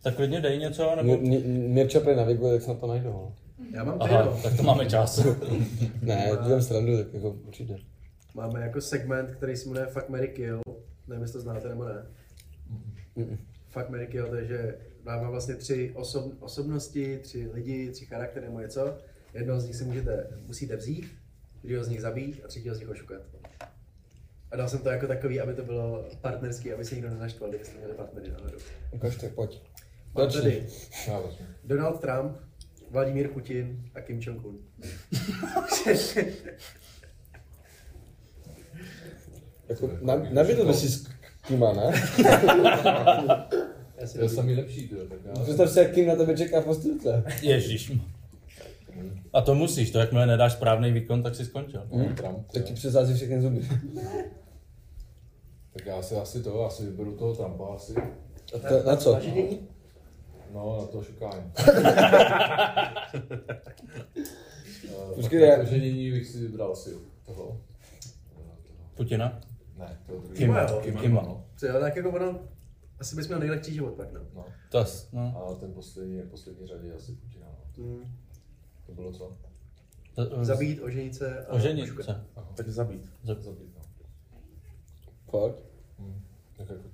Tak 0.03 0.15
klidně 0.17 0.41
dej 0.41 0.59
něco, 0.59 0.97
nebo... 0.97 1.09
Mir- 1.15 1.23
Mir- 1.23 1.69
Mirča 1.69 2.01
prý 2.01 2.17
naviguje, 2.17 2.53
tak 2.53 2.63
se 2.63 2.69
na 2.69 2.75
to 2.75 2.87
najdou. 2.87 3.11
no. 3.11 3.33
Já 3.75 3.85
mám 3.85 3.97
Aha, 4.01 4.25
no. 4.25 4.41
tak 4.43 4.57
to 4.57 4.63
máme 4.63 4.87
čas. 4.87 5.27
Ne, 6.03 6.31
dělám 6.47 6.63
srandu, 6.63 6.97
tak 6.97 7.15
jako 7.15 7.37
určitě. 7.47 7.77
Máme 8.35 8.61
jako 8.61 8.81
segment, 8.81 9.31
který 9.31 9.57
se 9.57 9.69
jmenuje 9.69 9.87
Fuck 9.87 10.09
Mary 10.09 10.29
Kill. 10.29 10.61
Nevím, 11.09 11.23
jestli 11.23 11.33
to 11.33 11.41
znáte 11.41 11.69
nebo 11.69 11.85
ne. 11.85 12.07
Mm-mm. 13.17 13.39
Fuck 13.69 13.89
Mary 13.89 14.07
Kill, 14.07 14.29
to 14.29 14.35
je, 14.35 14.47
že 14.47 14.79
dáme 15.05 15.29
vlastně 15.29 15.55
tři 15.55 15.93
osob, 15.95 16.33
osobnosti, 16.41 17.19
tři 17.19 17.51
lidi, 17.53 17.91
tři 17.91 18.07
charaktery 18.07 18.47
nebo 18.47 18.61
něco. 18.61 18.99
Jednoho 19.35 19.61
z 19.61 19.67
nich 19.67 19.77
si 19.77 19.85
můžete, 19.85 20.27
musíte 20.47 20.77
vzít, 20.77 21.15
druhého 21.63 21.85
z 21.85 21.89
nich 21.89 22.01
zabít 22.01 22.41
a 22.45 22.49
třetího 22.49 22.75
z 22.75 22.81
nich 22.81 22.89
ošukat. 22.89 23.23
A 24.51 24.57
dal 24.57 24.69
jsem 24.69 24.79
to 24.79 24.89
jako 24.89 25.07
takový, 25.07 25.41
aby 25.41 25.55
to 25.55 25.65
bylo 25.65 26.09
partnerský, 26.21 26.73
aby 26.73 26.85
se 26.85 26.95
nikdo 26.95 27.11
nenaštval, 27.11 27.51
kdybyste 27.51 27.79
měli 27.79 27.95
partnery 27.95 28.31
náhodou. 28.31 28.59
Ukažte, 28.91 29.29
pojď. 29.29 29.63
Mám 30.15 30.31
tady. 30.31 30.67
Donald 31.65 32.01
Trump, 32.01 32.37
Vladimír 32.91 33.29
Putin 33.29 33.91
a 33.95 34.01
Kim 34.01 34.21
Jong-un. 34.21 34.59
Jako, 39.73 39.91
na, 40.03 40.17
nabídl 40.31 40.67
by 40.67 40.75
si 40.75 40.89
s 40.89 41.09
kýma, 41.47 41.73
ne? 41.73 41.93
Já 43.99 44.07
si 44.07 44.19
To 44.19 44.25
je 44.25 44.29
samý 44.29 44.55
lepší, 44.55 44.89
to 44.89 44.97
tak 44.97 45.19
já. 45.25 45.43
Představ 45.43 45.71
si, 45.71 45.79
jak 45.79 45.95
kým 45.95 46.07
na 46.07 46.17
tebe 46.17 46.37
čeká 46.37 46.61
v 46.61 46.65
postýlce. 46.65 47.25
Ježíš. 47.43 47.93
A 49.33 49.41
to 49.41 49.55
musíš, 49.55 49.91
to 49.91 49.99
jakmile 49.99 50.27
nedáš 50.27 50.53
správný 50.53 50.93
výkon, 50.93 51.23
tak 51.23 51.35
jsi 51.35 51.45
skončil. 51.45 51.87
Hm? 51.95 52.15
Trump, 52.15 52.47
Tak 52.47 52.57
jo. 52.57 52.63
ti 52.63 52.75
přesází 52.75 53.15
všechny 53.15 53.41
zuby. 53.43 53.69
Tak 55.73 55.87
já 55.87 56.03
si 56.03 56.15
asi 56.17 56.43
to, 56.43 56.67
asi 56.67 56.85
vyberu 56.87 57.17
toho 57.17 57.35
Trumpa 57.35 57.75
asi. 57.75 57.95
A 58.55 58.59
to, 58.69 58.83
na 58.87 58.97
co? 58.97 59.21
No, 60.55 60.79
na 60.81 60.87
to 60.87 61.03
šukání. 61.03 61.53
Počkej, 65.15 65.41
já- 65.49 65.57
to 65.57 65.65
ženění 65.65 66.11
bych 66.11 66.27
si 66.29 66.39
vybral 66.39 66.73
asi 66.73 66.91
toho. 67.27 67.61
Putina? 68.95 69.41
Ne, 69.83 69.99
toho 70.07 70.19
druhého. 70.19 70.37
Kima, 70.39 70.61
jo. 70.63 70.81
Kima, 70.83 71.01
Kima. 71.01 71.23
no. 71.23 71.45
Tak 71.81 71.97
jako 71.97 72.11
ono, 72.11 72.41
asi 73.01 73.17
bys 73.17 73.27
měl 73.29 73.39
nejlepší 73.39 73.75
život 73.75 73.95
pak, 73.95 74.13
no. 74.13 74.21
no. 74.35 74.45
To 74.69 74.85
no. 75.13 75.47
A 75.51 75.55
ten 75.55 75.73
poslední, 75.73 76.23
poslední 76.23 76.67
řadě 76.67 76.87
je 76.89 76.95
asi 76.95 77.13
Putina. 77.13 77.47
No. 77.47 77.85
Hmm. 77.85 78.17
To 78.87 78.93
bylo 78.93 79.13
co? 79.13 79.37
To- 80.15 80.45
Zabít, 80.45 80.83
oženit 80.83 81.15
se 81.15 81.47
a 81.47 81.53
Oženit 81.53 82.03
se. 82.05 82.25
Tak 82.55 82.69
zabít. 82.69 83.13
Zab- 83.25 83.41
Zabít, 83.41 83.75
no. 83.77 83.83
Fakt? 85.31 85.65
Hm. 85.99 86.21
Tak 86.57 86.69
jako 86.71 86.89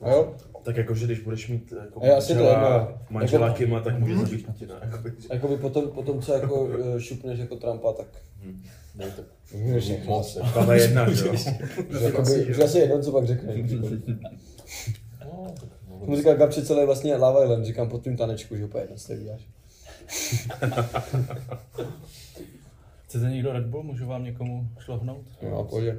A 0.00 0.10
jo? 0.10 0.36
Tak 0.64 0.76
jako, 0.76 0.94
že 0.94 1.06
když 1.06 1.20
budeš 1.20 1.48
mít 1.48 1.72
jako 1.84 2.02
A 2.02 2.06
já 2.06 2.20
si 2.20 2.34
to 2.34 2.40
jedno. 2.40 2.98
manžela 3.10 3.46
Jako- 3.46 3.58
Kima, 3.58 3.80
tak 3.80 3.98
může 3.98 4.16
zabít 4.16 4.46
Putina. 4.46 4.74
Jakoby, 4.82 5.12
Jakoby 5.30 5.56
potom, 5.56 5.90
potom 5.90 6.22
co 6.22 6.32
jako 6.34 6.68
eh, 6.96 7.00
šupneš 7.00 7.38
jako 7.38 7.56
Trumpa, 7.56 7.92
tak 7.92 8.06
můžeš 9.54 9.84
všechno. 9.84 10.10
Moc. 10.10 10.36
jako. 10.36 10.48
Tahle 10.54 10.78
jedna, 10.80 11.10
že 11.12 11.26
jo. 11.26 11.34
Jakoby, 12.00 12.46
už 12.50 12.58
asi 12.58 12.78
jedno, 12.78 13.02
co 13.02 13.12
pak 13.12 13.26
řekneš. 13.26 13.70
No, 15.24 15.54
tak 15.60 15.68
mohl 15.88 16.06
Mu 16.06 16.16
říkal 16.16 16.34
Gabči 16.34 16.62
celé 16.62 16.86
vlastně 16.86 17.16
Lava 17.16 17.44
Island, 17.44 17.64
říkám 17.64 17.88
pod 17.88 18.04
tím 18.04 18.16
tanečku, 18.16 18.56
že 18.56 18.64
úplně 18.64 18.82
jedno 18.84 18.98
se 18.98 19.16
děláš. 19.16 19.40
Chcete 23.04 23.24
někdo 23.30 23.52
Red 23.52 23.66
Bull? 23.66 23.82
Můžu 23.82 24.06
vám 24.06 24.24
někomu 24.24 24.68
šlohnout? 24.78 25.26
No 25.42 25.58
a 25.58 25.64
pojď. 25.64 25.94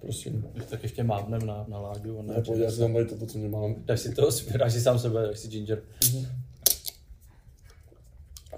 Prosím. 0.00 0.48
Když 0.52 0.66
tak 0.66 0.82
ještě 0.82 1.02
mávnem 1.04 1.46
na, 1.46 1.64
na 1.68 1.80
láďu. 1.80 2.18
on 2.18 2.26
Ne, 2.26 2.34
ne, 2.34 2.42
pojď, 2.42 2.60
já 2.60 2.70
si 2.70 2.78
tam 2.78 2.92
tady 2.92 3.06
toto, 3.06 3.26
co 3.26 3.38
nemám. 3.38 3.74
Dáš 3.78 4.00
si 4.00 4.14
to, 4.14 4.28
dáš 4.58 4.72
si 4.72 4.80
sám 4.80 4.98
sebe, 4.98 5.22
dáš 5.26 5.38
si 5.38 5.48
ginger. 5.48 5.82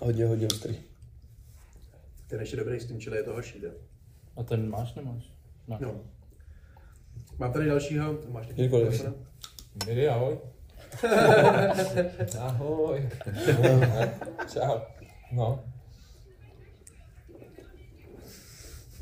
Hodně, 0.01 0.27
hodně 0.27 0.47
ostrý. 0.47 0.77
Ten 2.27 2.41
ještě 2.41 2.57
dobrý 2.57 2.81
s 2.81 2.87
tím 2.87 3.01
čili 3.01 3.17
je 3.17 3.23
to 3.23 3.33
horší, 3.33 3.61
ne? 3.61 3.69
A 4.37 4.43
ten 4.43 4.71
máš, 4.71 4.95
nemáš? 4.95 5.33
Ne. 5.69 5.79
No. 5.81 6.01
Mám 7.39 7.53
tady 7.53 7.67
dalšího, 7.67 8.19
máš 8.29 8.47
taky 8.47 8.63
Nikoliv. 8.63 8.87
telefon? 9.01 9.15
Miri, 9.87 10.09
ahoj. 10.09 10.39
ahoj. 12.39 13.09
Čau. 14.53 14.79
No. 15.33 15.65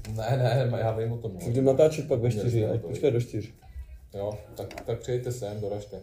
Ne, 0.08 0.36
ne, 0.36 0.78
já 0.80 0.92
vím 0.92 1.12
o 1.12 1.16
tom. 1.18 1.32
no. 1.34 1.40
Budeme 1.46 1.66
natáčet 1.66 2.08
pak 2.08 2.20
ve 2.20 2.30
čtyři, 2.30 2.66
ať 2.66 2.80
to. 2.80 2.88
počkej 2.88 3.10
do 3.10 3.20
čtyř. 3.20 3.52
Jo, 4.14 4.38
tak, 4.56 4.74
tak 4.86 4.98
přijďte 4.98 5.32
sem, 5.32 5.60
doražte. 5.60 6.00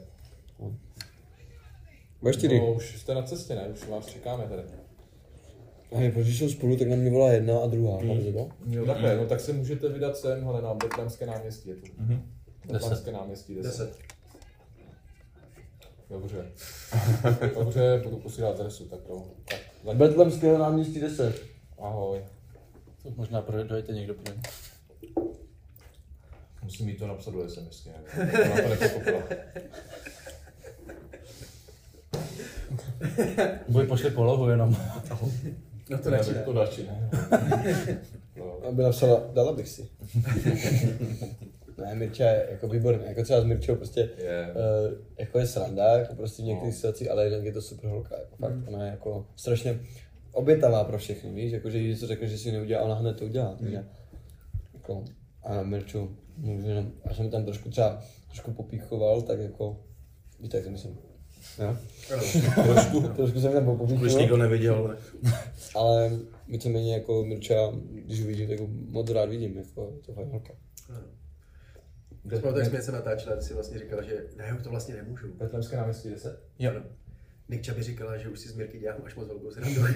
Ve 2.21 2.33
čtyři. 2.33 2.59
No, 2.59 2.73
už 2.73 2.99
jste 2.99 3.15
na 3.15 3.21
cestě, 3.23 3.55
ne? 3.55 3.67
Už 3.67 3.87
vás 3.87 4.05
čekáme 4.05 4.47
tady. 4.47 4.61
A 5.95 5.99
je, 5.99 6.11
protože 6.11 6.33
jsou 6.33 6.49
spolu, 6.49 6.75
tak 6.77 6.87
na 6.87 6.95
mě 6.95 7.09
volá 7.09 7.31
jedna 7.31 7.59
a 7.59 7.67
druhá. 7.67 7.97
Hmm. 7.97 8.09
Mm. 8.09 8.25
Jo, 8.25 8.49
Jo, 8.65 8.85
takhle, 8.85 9.17
no 9.17 9.25
tak 9.25 9.39
se 9.39 9.53
můžete 9.53 9.89
vydat 9.89 10.17
sem, 10.17 10.43
hele, 10.43 10.61
na 10.61 10.73
Betlemské 10.73 11.25
náměstí 11.25 11.69
je 11.69 11.75
to. 11.75 11.87
Betlemské 12.73 13.11
náměstí, 13.11 13.55
10. 13.55 13.67
Deset. 13.67 13.97
Dobře. 16.09 16.45
Dobře, 17.55 18.01
budu 18.03 18.17
posílat 18.17 18.59
adresu, 18.59 18.85
tak 18.85 18.99
jo. 19.09 19.23
Tak. 19.85 19.97
Betlemského 19.97 20.57
náměstí 20.57 20.99
10. 20.99 21.41
Ahoj. 21.79 22.19
To 23.07 23.13
možná 23.15 23.41
pro, 23.41 23.63
dojete 23.63 23.93
někdo 23.93 24.13
pro 24.13 24.33
ně. 24.33 24.41
Musím 26.63 26.85
mít 26.85 26.97
to 26.99 27.07
napsat 27.07 27.33
do 27.33 27.49
SMSky, 27.49 27.89
ne? 27.89 27.95
To 28.31 28.37
na 28.49 28.55
to 28.61 28.69
nepochopila. 28.69 29.21
Boj 33.67 33.87
pošli 33.87 34.11
polohu 34.11 34.49
jenom. 34.49 34.75
No 35.89 35.97
to 35.97 36.09
Ne, 36.09 36.17
radši 36.17 36.29
tak 36.33 36.37
ne. 36.37 36.43
to 36.43 36.53
radši 36.53 36.83
ne. 36.83 37.09
No. 38.37 38.59
Aby 38.67 38.83
napsala, 38.83 39.23
dala 39.33 39.53
bych 39.53 39.67
si. 39.69 39.87
ne, 41.77 41.95
Mirča 41.95 42.23
je 42.23 42.47
jako 42.51 42.67
výborný, 42.67 43.03
jako 43.07 43.23
třeba 43.23 43.41
s 43.41 43.43
Mirčou 43.43 43.75
prostě 43.75 44.09
Je. 44.17 44.47
uh, 44.53 44.93
jako 45.17 45.39
je 45.39 45.47
sranda, 45.47 45.97
jako 45.99 46.15
prostě 46.15 46.41
v 46.41 46.45
některých 46.45 46.73
No. 46.73 46.75
situacích, 46.75 47.11
ale 47.11 47.25
jinak 47.25 47.43
je 47.43 47.51
to 47.53 47.61
super 47.61 47.89
holka, 47.89 48.15
jako 48.19 48.35
fakt, 48.35 48.53
ona 48.67 48.85
je 48.85 48.91
jako 48.91 49.25
strašně 49.35 49.79
obětavá 50.37 50.83
pro 50.83 50.97
všechny, 50.97 51.33
víš, 51.33 51.51
jako 51.51 51.69
že 51.69 51.77
jí 51.77 51.89
něco 51.89 52.07
řekne, 52.07 52.27
že 52.27 52.37
si 52.37 52.51
neudělá, 52.51 52.81
ona 52.81 52.95
hned 52.95 53.17
to 53.17 53.25
udělá, 53.25 53.55
takže 53.59 53.85
jako, 54.73 55.05
a 55.43 55.63
Mirču, 55.63 56.17
jenom, 56.43 56.91
já 57.05 57.13
jsem 57.13 57.29
tam 57.29 57.45
trošku 57.45 57.69
třeba, 57.69 58.01
trošku 58.27 58.53
popíchoval, 58.53 59.21
tak 59.21 59.39
jako, 59.39 59.79
víte, 60.39 60.57
jak 60.57 60.65
to 60.65 60.71
myslím, 60.71 60.97
jo? 61.59 61.77
trošku, 62.63 63.01
trošku 63.01 63.41
jsem 63.41 63.53
tam 63.53 63.63
Když 63.63 63.77
popíchoval, 63.77 64.19
nikdo 64.19 64.37
neviděl, 64.37 64.87
tak 64.87 65.33
ale 65.75 66.11
víceméně 66.47 66.93
jako 66.93 67.23
Mirča, 67.23 67.71
když 67.91 68.21
ho 68.21 68.27
vidím, 68.27 68.47
tak 68.47 68.59
moc 68.89 69.09
rád 69.09 69.29
vidím, 69.29 69.57
jako, 69.57 69.93
to 70.05 70.11
je 70.11 70.15
fajn 70.15 70.29
holka. 70.29 70.53
Si 72.29 72.59
jak 72.59 72.65
jsme 72.65 72.81
se 72.81 72.91
natáčeli, 72.91 73.37
ty 73.37 73.43
si 73.43 73.53
vlastně 73.53 73.79
říkala, 73.79 74.01
že 74.01 74.25
ne, 74.37 74.59
to 74.63 74.69
vlastně 74.69 74.95
nemůžu. 74.95 75.33
Betlemské 75.33 75.77
náměstí 75.77 76.09
10? 76.09 76.39
Jo. 76.59 76.71
Nick 77.49 77.63
Čaby 77.63 77.83
říkala, 77.83 78.17
že 78.17 78.29
už 78.29 78.39
si 78.39 78.49
z 78.49 78.55
Mirky 78.55 78.79
dělám 78.79 78.97
až 79.05 79.15
moc 79.15 79.27
velkou 79.27 79.51
srandu. 79.51 79.81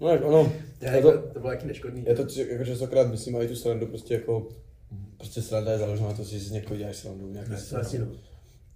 No, 0.00 0.08
jak 0.08 0.24
ono, 0.24 0.52
Já, 0.80 0.90
je 0.90 0.96
jako, 0.96 1.12
to, 1.12 1.18
to 1.28 1.40
bylo 1.40 1.52
jaký 1.52 1.66
neškodný. 1.66 2.04
je 2.06 2.14
to 2.14 2.26
jako 2.50 2.64
častokrát 2.64 3.10
myslím, 3.10 3.36
i 3.36 3.48
tu 3.48 3.56
srandu 3.56 3.86
prostě 3.86 4.14
jako, 4.14 4.48
prostě 5.16 5.42
sranda 5.42 5.72
je 5.72 5.78
založena 5.78 6.08
na 6.08 6.14
to, 6.14 6.22
že 6.22 6.28
si 6.28 6.38
z 6.38 6.50
někoho 6.50 6.76
děláš 6.76 6.96
srandu, 6.96 7.30
nějaký 7.32 7.50
Ne, 7.50 7.56
to 7.70 7.76
asi 7.78 7.98
no. 7.98 8.06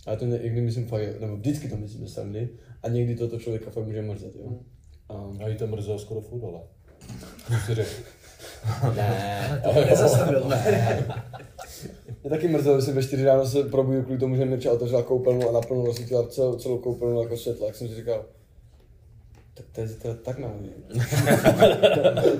Ale 0.06 0.16
to 0.16 0.26
ne, 0.26 0.38
někdy 0.42 0.60
myslím 0.60 0.86
fakt, 0.86 1.20
nebo 1.20 1.36
vždycky 1.36 1.68
to 1.68 1.76
myslím 1.76 2.08
srandy, 2.08 2.48
a 2.82 2.88
někdy 2.88 3.14
to 3.14 3.28
toho 3.28 3.40
člověka 3.40 3.70
fakt 3.70 3.84
může 3.86 4.02
mrzet, 4.02 4.36
jo. 4.36 4.58
A, 5.08 5.44
A 5.44 5.48
jí 5.48 5.56
to 5.56 5.66
mrzelo 5.66 5.98
skoro 5.98 6.20
furt. 6.20 6.40
Co 7.46 7.54
si 7.66 7.74
řekl? 7.74 7.90
ne, 8.96 9.60
To 9.64 9.84
nezastavilo. 9.84 10.50
mě 12.22 12.30
taky 12.30 12.48
mrzelo, 12.48 12.80
že 12.80 12.86
jsem 12.86 12.94
ve 12.94 13.02
4 13.02 13.24
ráno 13.24 13.46
se 13.46 13.62
probudil 13.62 14.02
kvůli 14.02 14.18
tomu, 14.18 14.36
že 14.36 14.44
Mirča 14.44 14.72
otevřela 14.72 15.02
koupelnu 15.02 15.48
a 15.48 15.52
naplno 15.52 15.84
rozsvítila 15.84 16.28
celou, 16.28 16.56
celou 16.56 16.78
koupelnu 16.78 17.22
jako 17.22 17.36
světlo, 17.36 17.66
jak 17.66 17.76
jsem 17.76 17.88
si 17.88 17.94
říkal, 17.94 18.26
tak 19.54 19.66
to 19.72 19.80
je 19.80 19.88
to 19.88 20.14
tak 20.14 20.38
na 20.38 20.54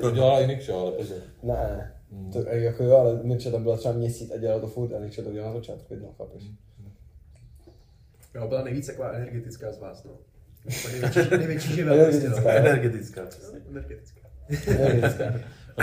To 0.01 0.11
dělala 0.11 0.41
i 0.41 0.47
Nikša, 0.47 0.75
ale 0.75 0.93
pozor. 0.93 1.19
Ne, 1.43 1.93
to, 2.33 2.39
jako 2.49 2.85
jo, 2.85 2.97
ale 2.97 3.21
Mirča 3.23 3.51
tam 3.51 3.63
byla 3.63 3.77
třeba 3.77 3.95
měsíc 3.95 4.31
a 4.31 4.37
dělala 4.37 4.61
to 4.61 4.67
furt 4.67 4.95
a 4.95 4.99
Mirča 4.99 5.23
to 5.23 5.33
dělala 5.33 5.53
na 5.53 5.59
začátku 5.59 5.95
jednou, 5.95 6.15
chápeš? 6.19 6.43
Jo, 8.35 8.49
byla 8.49 8.65
nejvíc 8.65 8.87
taková 8.87 9.11
energetická 9.11 9.73
z 9.73 9.79
vás, 9.79 10.05
no. 10.05 10.11
Největší, 10.93 11.31
největší 11.39 11.75
živel. 11.75 11.95
Energetická. 11.95 12.53
energetická. 12.53 13.23
Energetická. 13.71 14.21
Energetická. 14.67 15.25
To 15.77 15.83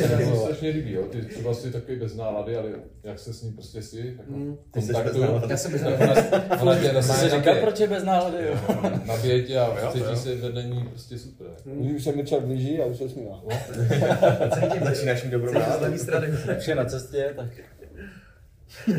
je 0.00 0.08
regulovat. 0.08 0.42
strašně 0.44 0.68
líbí, 0.70 0.92
jo. 0.92 1.02
Ty 1.02 1.22
třeba 1.22 1.54
si 1.54 1.70
takový 1.72 1.98
bez 1.98 2.14
nálady, 2.16 2.56
ale 2.56 2.70
jak 3.04 3.18
se 3.18 3.32
s 3.34 3.42
ní 3.42 3.52
prostě 3.52 3.82
si 3.82 3.98
jako 4.06 4.22
Mm. 4.26 4.56
Jsi 4.80 4.92
nálady. 4.92 5.20
Já 5.50 5.56
jsem 5.56 5.72
bez 5.72 5.80
tak 5.82 6.62
ona, 6.62 6.74
tě 6.78 6.80
Jsi 7.02 7.12
si 7.12 7.20
normálně 7.22 7.30
nabije. 7.36 7.62
proč 7.62 7.80
je 7.80 7.86
bez 7.88 8.04
nálady, 8.04 8.36
jo? 8.46 8.54
Nabije 9.06 9.42
tě 9.42 9.58
a 9.58 9.80
Jo, 9.80 9.90
cítí 9.92 10.16
se 10.16 10.34
vedle 10.34 10.62
ní 10.62 10.84
prostě 10.90 11.18
super. 11.18 11.46
Už 11.64 12.04
se 12.04 12.12
Mirča 12.12 12.40
blíží 12.40 12.80
a 12.80 12.84
už 12.84 12.96
se. 12.96 13.04
Cítím, 13.08 14.84
Začínáš 14.84 15.24
mít 15.24 15.30
dobrou 15.30 15.52
náladu. 15.52 15.94
Už 16.58 16.68
je 16.68 16.74
na 16.74 16.84
cestě, 16.84 17.32
tak 17.36 17.48
To 18.84 18.90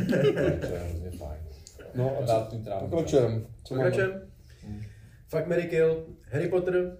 je 0.73 0.79
hrozně 0.89 1.11
fajn. 1.17 1.39
No 1.95 2.17
a 2.23 2.25
co? 2.27 2.47
tím. 2.51 2.65
Pokračujeme. 2.89 3.41
Co 3.63 3.75
máme? 3.75 3.89
Pokračujeme. 3.91 4.21
Fuck, 5.29 5.47
Mary 5.47 5.63
Kill, 5.63 6.05
Harry 6.31 6.47
Potter, 6.49 6.97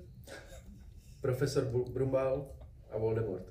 Profesor 1.21 1.65
Brumbal 1.93 2.45
a 2.91 2.97
Voldemort. 2.97 3.43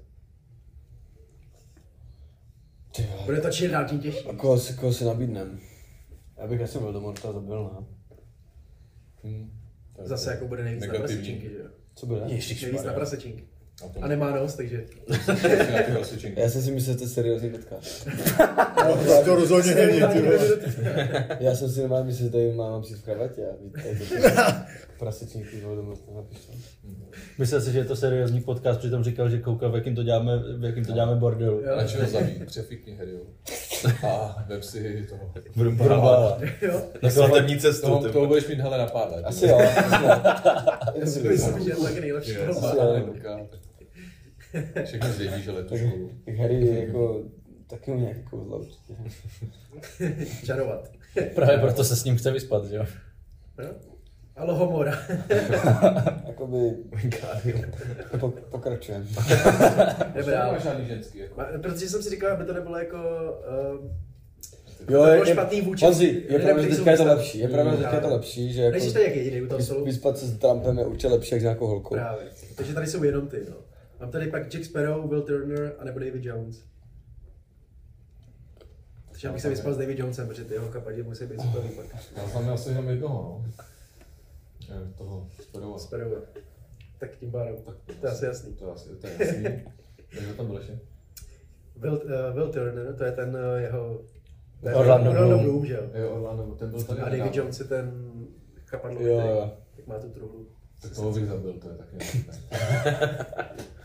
Ty 2.96 3.02
vole. 3.02 3.22
Bude 3.24 3.40
to 3.40 3.50
čím 3.50 3.70
dál 3.70 3.84
tím 3.88 4.00
těžší. 4.00 4.28
A 4.28 4.32
koho 4.36 4.58
si, 4.58 4.74
koho 4.74 4.92
si 4.92 5.04
nabídnem? 5.04 5.60
Já 6.36 6.46
bych 6.46 6.60
asi 6.60 6.78
Voldemorta 6.78 7.32
zabil, 7.32 7.64
ne? 7.64 7.86
Hm. 9.24 9.50
Tak 9.96 10.06
Zase 10.06 10.30
jako 10.30 10.48
bude 10.48 10.64
nejvíc 10.64 10.86
na 10.86 10.92
Negativní. 10.92 11.22
prasečinky, 11.22 11.48
že 11.54 11.58
jo? 11.62 11.68
Co 11.94 12.06
bude? 12.06 12.20
Nejvíc 12.20 12.82
na 12.84 12.92
prasečinky. 12.92 13.44
A 14.02 14.08
nemá 14.08 14.30
nos, 14.30 14.54
takže... 14.54 14.78
ty. 14.78 14.96
Já 16.40 16.48
jsem 16.48 16.62
si 16.62 16.70
myslel, 16.70 16.92
že 16.92 16.98
to 16.98 17.04
je 17.04 17.08
seriózní 17.08 17.50
podcast. 17.50 18.08
To 19.24 19.34
rozhodně 19.34 19.74
není, 19.74 20.00
ty 20.12 20.22
vole. 20.22 20.38
Já 21.40 21.54
jsem 21.54 21.70
si 21.70 21.80
normálně 21.80 22.06
myslel, 22.06 22.26
že 22.26 22.32
tady 22.32 22.52
mám 22.52 22.82
přijít 22.82 22.96
v 22.98 23.04
kravatě 23.04 23.42
a 23.46 24.66
prasečníky 24.98 25.60
Voldemorta 25.60 26.12
napiš 26.16 26.38
to. 26.38 26.52
myslel 27.38 27.60
si, 27.60 27.72
že 27.72 27.78
je 27.78 27.84
to 27.84 27.96
seriózní 27.96 28.40
podcast, 28.40 28.78
přitom 28.78 29.04
říkal, 29.04 29.28
že 29.30 29.38
koukal, 29.40 29.72
v 29.72 29.74
jakým 29.74 29.94
to 29.94 30.02
děláme, 30.02 30.38
v 30.58 30.64
jakým 30.64 30.84
to 30.84 30.92
děláme 30.92 31.14
bordelu. 31.16 31.60
Jo. 31.60 31.76
Na 31.76 31.84
čeho 31.84 32.10
zabít? 32.10 32.46
Přefikni 32.46 32.96
Harryho. 32.96 33.22
A 34.08 34.44
vem 34.48 34.62
si 34.62 35.06
toho. 35.10 35.32
Brumbala. 35.56 36.38
Jo. 36.62 36.82
Na 37.02 37.10
svatební 37.10 37.58
cestu, 37.58 37.86
Toho, 37.86 37.98
ty 37.98 38.02
toho 38.02 38.12
vole. 38.12 38.28
budeš 38.28 38.46
mít 38.48 38.60
hele 38.60 38.78
na 38.78 38.86
pár 38.86 39.12
let. 39.12 39.24
Asi 39.24 39.46
jo. 39.46 39.58
Já 40.94 41.06
si 41.06 41.20
myslím, 41.28 41.64
že 41.64 41.70
je 41.70 41.76
to 41.76 41.84
taky 41.84 42.00
nejlepší. 42.00 42.36
Asi 42.36 42.76
jo. 42.76 43.46
Všechno 44.84 45.08
zvědí, 45.12 45.42
že 45.42 45.50
letu 45.50 45.76
školu. 45.78 46.10
Tak 46.24 46.34
Harry 46.34 46.80
jako 46.80 47.22
taky 47.66 47.90
umí 47.90 48.00
nějaký 48.02 48.22
kouzla 48.22 48.56
určitě. 48.56 48.94
Čarovat. 50.46 50.90
Právě 51.34 51.58
proto 51.58 51.84
se 51.84 51.96
s 51.96 52.04
ním 52.04 52.16
chce 52.16 52.30
vyspat, 52.30 52.64
že 52.64 52.76
jo? 52.76 52.84
Jo? 53.62 53.70
A 54.36 54.44
Lohomora. 54.44 54.98
Jakoby 56.26 56.56
po, 58.20 58.28
pokračujeme. 58.28 59.04
Nemáš 60.14 60.62
žádný 60.62 60.86
ženský. 60.86 61.18
Jako. 61.18 61.42
Protože 61.62 61.88
jsem 61.88 62.02
si 62.02 62.10
říkal, 62.10 62.32
aby 62.32 62.44
to 62.44 62.52
nebylo 62.52 62.78
jako... 62.78 62.96
Um, 63.80 63.90
Jo, 64.80 64.86
To 64.86 65.06
je, 65.06 65.12
bylo 65.12 65.24
je, 65.24 65.32
špatný 65.32 65.60
vůči 65.60 65.84
Honzi, 65.84 66.24
je 66.28 66.38
pravda, 66.38 66.62
že 66.62 66.68
teďka 66.68 66.90
je 66.90 66.96
to 66.96 67.04
lepší. 67.04 67.38
Je 67.38 67.48
pravda, 67.48 67.70
že 67.70 67.76
teďka 67.76 67.94
je 67.94 68.00
to 68.00 68.08
lepší, 68.08 68.52
že 68.52 68.62
jako 68.62 68.78
Nejsi 68.78 68.92
to 68.92 68.98
jak 68.98 69.16
jediný 69.16 69.42
u 69.42 69.46
toho 69.46 69.84
vyspat 69.84 70.18
se 70.18 70.26
s 70.26 70.38
Trumpem 70.38 70.78
je 70.78 70.86
určitě 70.86 71.08
lepší, 71.08 71.34
jak 71.34 71.40
s 71.40 71.42
nějakou 71.42 71.66
holkou. 71.66 71.94
Právě. 71.94 72.26
Takže 72.54 72.74
tady 72.74 72.86
jsou 72.86 73.04
jenom 73.04 73.28
ty, 73.28 73.36
no. 73.50 73.56
Mám 74.00 74.10
tady 74.10 74.26
pak 74.30 74.54
Jack 74.54 74.64
Sparrow, 74.64 75.08
Will 75.10 75.22
Turner 75.22 75.74
a 75.78 75.84
nebo 75.84 75.98
David 75.98 76.24
Jones. 76.24 76.64
Takže 79.10 79.28
bych 79.28 79.42
se 79.42 79.48
vyspal 79.48 79.74
s 79.74 79.78
David 79.78 79.98
Jonesem, 79.98 80.28
protože 80.28 80.44
ty 80.44 80.54
jeho 80.54 80.68
kapadi 80.68 81.02
musí 81.02 81.26
být 81.26 81.40
super 81.40 81.62
pak. 81.76 81.86
Já 82.16 82.28
znám 82.28 82.50
asi 82.50 82.68
jenom 82.68 82.88
jednoho, 82.88 83.14
no. 83.22 83.52
Eh, 84.70 84.92
Toho, 84.98 85.28
Sperova. 85.42 85.78
Sperové. 85.78 86.16
Tak 86.98 87.16
tím 87.16 87.30
pádem. 87.32 87.56
Tak 87.64 87.74
To 88.00 88.06
je 88.06 88.12
asi 88.12 88.24
jasný. 88.24 88.54
To 88.54 88.66
je 88.66 88.72
asi, 88.72 88.88
to 88.88 89.06
je 89.06 89.16
jasný. 89.18 89.64
Takže 90.14 90.34
tam 90.34 90.46
byl 90.46 90.56
ještě? 90.56 90.78
Will, 91.76 91.94
uh, 91.94 92.34
Will 92.34 92.52
Turner, 92.52 92.94
to 92.94 93.04
je 93.04 93.12
ten 93.12 93.36
uh, 93.36 93.60
jeho... 93.60 94.00
to 94.62 94.68
je 94.68 94.74
Orlando 94.74 95.10
Orlando 95.10 95.28
Bloom. 95.38 95.44
Bloom, 95.44 95.66
že 95.66 95.74
jo? 95.74 95.82
Jo, 95.94 96.10
Orlando, 96.10 96.54
ten 96.54 96.70
byl 96.70 96.84
tady. 96.84 97.00
A 97.00 97.04
David 97.04 97.18
nedávno. 97.18 97.42
Jones 97.42 97.58
je 97.60 97.64
ten 97.66 98.12
chapadlo, 98.66 99.00
Jo, 99.00 99.20
jo. 99.20 99.52
jak 99.76 99.86
má 99.86 99.98
tu 99.98 100.10
truhlu. 100.10 100.46
Tak 100.82 100.94
toho 100.94 101.12
bych 101.12 101.26
zabil, 101.26 101.52
to 101.52 101.68
je 101.70 101.76
taky 101.76 101.96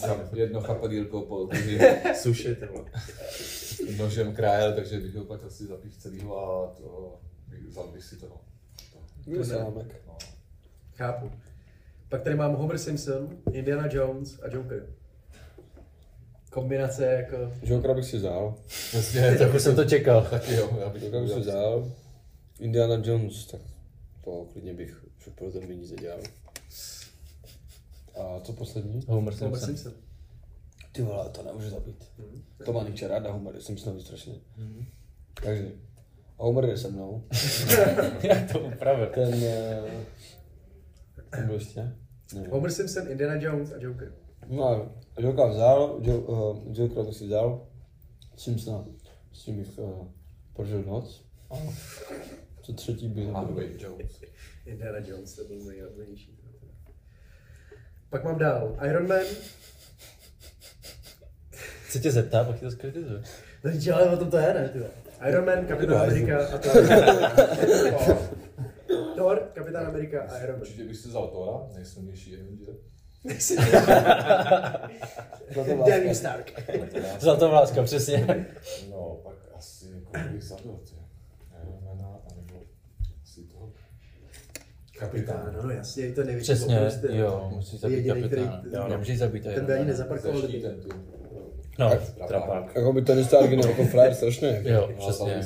Tam 0.00 0.20
jedno 0.34 0.60
chapadílko 0.60 1.20
po 1.22 1.48
Suši, 2.14 2.56
nožem 3.98 4.34
krájel, 4.34 4.72
takže 4.74 5.00
bych 5.00 5.14
ho 5.14 5.24
pak 5.24 5.44
asi 5.44 5.66
zapíš 5.66 5.96
celýho 5.96 6.38
a 6.38 6.74
to, 6.76 7.18
bych- 7.48 7.66
vzal 7.68 7.88
bych 7.88 8.04
si 8.04 8.16
toho. 8.16 8.40
Byl 9.26 9.44
salámek. 9.44 9.86
No. 10.06 10.16
Chápu. 10.94 11.30
Pak 12.08 12.22
tady 12.22 12.36
mám 12.36 12.54
Homer 12.54 12.78
Simpson, 12.78 13.28
Indiana 13.52 13.88
Jones 13.92 14.40
a 14.42 14.54
Joker. 14.54 14.86
Kombinace 16.50 17.06
jako... 17.06 17.36
Jokera 17.62 17.94
bych 17.94 18.04
si 18.04 18.16
vzal. 18.16 18.54
Přesně, 18.68 19.36
Tak 19.38 19.54
už 19.54 19.62
jsem 19.62 19.76
to 19.76 19.84
čekal. 19.84 20.24
taky 20.30 20.54
jo, 20.54 20.70
já 20.80 20.88
bych 20.88 21.02
Jokera 21.02 21.22
bych 21.22 21.32
si 21.32 21.40
vzal. 21.40 21.92
Indiana 22.60 23.02
Jones, 23.04 23.46
tak 23.46 23.60
to 24.24 24.46
klidně 24.52 24.74
bych 24.74 25.04
už 25.18 25.28
pro 25.34 25.50
ten 25.52 25.66
peníze 25.66 25.94
dělal. 25.96 26.18
A 28.16 28.40
co 28.40 28.52
poslední? 28.52 29.00
Homer 29.08 29.34
Homer 29.34 29.60
Simpson. 29.60 29.92
Ty 30.92 31.02
vole, 31.02 31.28
to 31.28 31.42
nemůžu 31.42 31.70
zabít. 31.70 32.04
To 32.64 32.72
má 32.72 32.82
Niče 32.82 33.08
ráda 33.08 33.32
Homer, 33.32 33.60
jsem 33.60 33.78
s 33.78 34.00
strašně. 34.00 34.34
Takže, 35.42 35.72
Homer 36.36 36.64
je 36.64 36.76
se 36.76 36.90
mnou. 36.90 37.24
Jak 38.22 38.52
to 38.52 38.60
upravil? 38.60 39.06
Ten, 39.06 39.40
ten 41.30 41.46
byl 41.46 41.54
ještě? 41.54 41.96
Ne. 42.34 42.48
Homer 42.50 42.70
Simpson, 42.70 43.08
Indiana 43.08 43.34
Jones 43.34 43.72
a 43.72 43.76
Joker. 43.78 44.12
No 44.46 44.64
a 44.64 44.90
Jokera 45.18 45.48
vzal, 45.48 45.98
jo, 46.02 46.20
uh, 46.20 46.76
Jokera 46.76 47.02
bych 47.02 47.16
si 47.16 47.26
vzal. 47.26 47.66
Simpsona, 48.36 48.84
s 49.32 49.42
tím 49.42 49.56
bych 49.56 49.78
uh, 49.78 50.06
prožil 50.52 50.82
noc. 50.82 51.24
A 51.50 51.54
co 52.62 52.72
třetí 52.72 53.08
zabil. 53.08 53.32
Hanway 53.32 53.76
Jones. 53.78 54.20
Indiana 54.66 54.98
Jones, 54.98 55.34
to 55.34 55.44
byl 55.44 55.64
nejhlavnější. 55.64 56.38
Pak 58.16 58.24
mám 58.24 58.38
dál 58.38 58.76
Iron 58.88 59.08
Man. 59.08 59.24
Chci 61.86 62.00
tě 62.00 62.10
zeptat, 62.10 62.46
pak 62.46 62.56
ti 62.56 62.64
to 62.64 62.70
zkritizuje. 62.70 63.22
No 63.64 63.70
víš, 63.70 63.88
ale 63.88 64.10
o 64.10 64.16
tom 64.16 64.30
to 64.30 64.36
je, 64.36 64.54
ne? 64.54 64.68
Ty 64.68 64.78
vole. 64.78 64.90
Iron 65.28 65.46
Man, 65.46 65.66
Kapitán 65.66 65.96
Amerika 65.96 66.46
a 66.46 66.58
Thor. 66.58 66.76
Thor, 69.16 69.50
Kapitán 69.54 69.86
Amerika 69.86 70.22
a 70.22 70.38
Iron 70.38 70.52
Man. 70.52 70.60
Určitě 70.60 70.84
bych 70.84 70.96
si 70.96 71.08
vzal 71.08 71.28
Tora, 71.28 71.74
nejsilnější 71.74 72.36
Avenger. 72.36 72.74
Danny 75.86 76.14
Stark. 76.14 76.52
Zlatou 77.20 77.48
vláska, 77.48 77.82
přesně. 77.82 78.46
No, 78.90 79.20
pak 79.24 79.36
asi 79.56 79.86
jako 80.12 80.28
bych 80.32 80.42
zabil, 80.42 80.72
ty. 80.72 80.94
Ironmana, 81.62 82.18
anebo 82.30 82.62
asi 83.22 83.40
toho 83.40 83.72
kapitána. 84.98 85.52
No, 85.56 85.62
no 85.62 85.70
jasně, 85.70 86.12
to 86.12 86.24
největší 86.24 86.52
Přesně, 86.52 86.90
ty. 87.00 87.16
jo, 87.16 87.50
musí 87.54 87.78
zabít 87.78 87.96
Jediný, 88.06 88.22
kapitána. 88.22 88.58
který- 88.60 88.74
Jo, 88.76 88.88
nemůžeš 88.88 89.18
zabít 89.18 89.44
Ten 89.54 89.66
by 89.66 89.72
ani 89.72 89.84
nezaparkoval. 89.84 90.42
No, 91.78 91.90
Trapák. 92.28 92.74
Jako 92.76 92.92
by 92.92 93.02
Tony 93.02 93.24
Stark 93.24 93.50
je 93.50 93.68
jako 93.68 93.84
frajer 93.84 94.14
strašně. 94.14 94.62
Jo, 94.64 94.88
No, 94.90 94.96
přesně. 94.98 95.40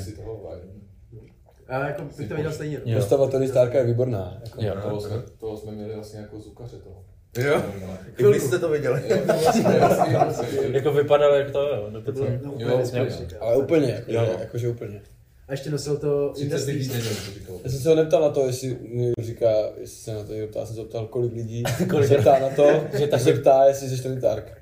A 1.67 1.87
jako 1.87 2.03
bych 2.17 2.29
to 2.29 2.35
viděl 2.35 2.51
stejně. 2.51 2.81
no. 2.85 2.95
Postava 2.95 3.27
Tony 3.27 3.47
Starka 3.47 3.77
je 3.77 3.83
výborná. 3.85 4.41
Jako. 4.45 4.61
Jo, 4.63 4.73
Toho 4.83 5.01
jsme, 5.01 5.15
toho 5.39 5.57
jsme 5.57 5.71
měli 5.71 5.95
vlastně 5.95 6.19
jako 6.19 6.39
zukaře 6.39 6.77
toho. 6.77 7.05
Jo? 7.37 7.61
Vy 8.31 8.39
jste 8.39 8.59
to 8.59 8.69
viděli. 8.69 9.01
Jo, 9.09 9.17
vlastně, 9.25 9.63
jasně, 9.79 10.13
jasně. 10.13 10.47
Jako 10.71 10.93
vypadalo 10.93 11.35
jak 11.35 11.51
to, 11.51 11.59
jo, 11.61 11.91
To 12.05 12.11
no. 12.43 12.59
Ale 13.39 13.57
úplně, 13.57 14.03
Jo. 14.07 14.35
jakože 14.39 14.69
úplně. 14.69 15.01
A 15.51 15.53
ještě 15.53 15.69
nosil 15.71 15.97
to 15.97 16.29
30 16.29 16.43
Industries. 16.45 16.77
lidí 16.77 16.87
nevím, 17.03 17.17
co 17.25 17.31
říkal. 17.31 17.55
Já 17.63 17.69
jsem 17.69 17.79
se 17.79 17.89
ho 17.89 17.95
neptal 17.95 18.21
na 18.21 18.29
to, 18.29 18.45
jestli 18.47 18.77
mi 18.81 19.13
říká, 19.21 19.49
jestli 19.77 19.97
se 19.97 20.13
na 20.13 20.23
to 20.23 20.33
někdo 20.33 20.47
ptá, 20.47 20.59
já 20.59 20.65
jsem 20.65 20.75
se 20.75 20.83
ptal, 20.83 21.07
kolik 21.07 21.33
lidí 21.33 21.63
se 22.07 22.17
ptá 22.17 22.39
na 22.39 22.49
to, 22.49 22.67
že 22.97 23.07
tak 23.07 23.21
se 23.21 23.33
ptá, 23.33 23.65
jestli 23.65 23.89
jsi 23.89 24.17
Stark. 24.17 24.61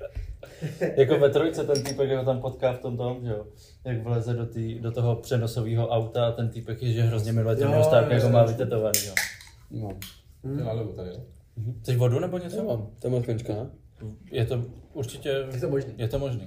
Jako 0.96 1.18
ve 1.18 1.30
trojce 1.30 1.64
ten 1.64 1.82
týpek, 1.82 2.10
jak 2.10 2.18
ho 2.18 2.24
tam 2.24 2.40
potká 2.40 2.72
v 2.72 2.78
tom 2.78 2.96
tom, 2.96 3.24
že 3.24 3.30
jo. 3.30 3.46
Jak 3.84 4.02
vleze 4.02 4.34
do, 4.34 4.46
tý, 4.46 4.78
do 4.78 4.92
toho 4.92 5.16
přenosového 5.16 5.88
auta 5.88 6.26
a 6.26 6.32
ten 6.32 6.48
týpek 6.48 6.82
je, 6.82 6.92
že 6.92 7.02
hrozně 7.02 7.32
miluje 7.32 7.56
Tonyho 7.56 7.84
Starka, 7.84 8.14
jako 8.14 8.28
má 8.28 8.44
vytetovaný, 8.44 8.98
jo. 9.06 9.14
No, 9.70 9.98
To 10.42 10.48
je 10.48 10.64
na 10.64 10.72
levo 10.72 10.92
tady, 10.92 11.08
jo? 11.10 11.20
Chceš 11.82 11.96
vodu 11.96 12.18
nebo 12.20 12.38
co 12.38 12.44
něco? 12.44 12.64
mám? 12.64 12.90
To 13.00 13.06
je 13.06 13.10
ne? 13.54 13.70
Je 14.32 14.46
to 14.46 14.64
určitě, 14.94 15.28
Je 15.54 15.60
to 15.60 15.68
možný. 15.68 15.92
je 15.96 16.08
to 16.08 16.18
možný. 16.18 16.46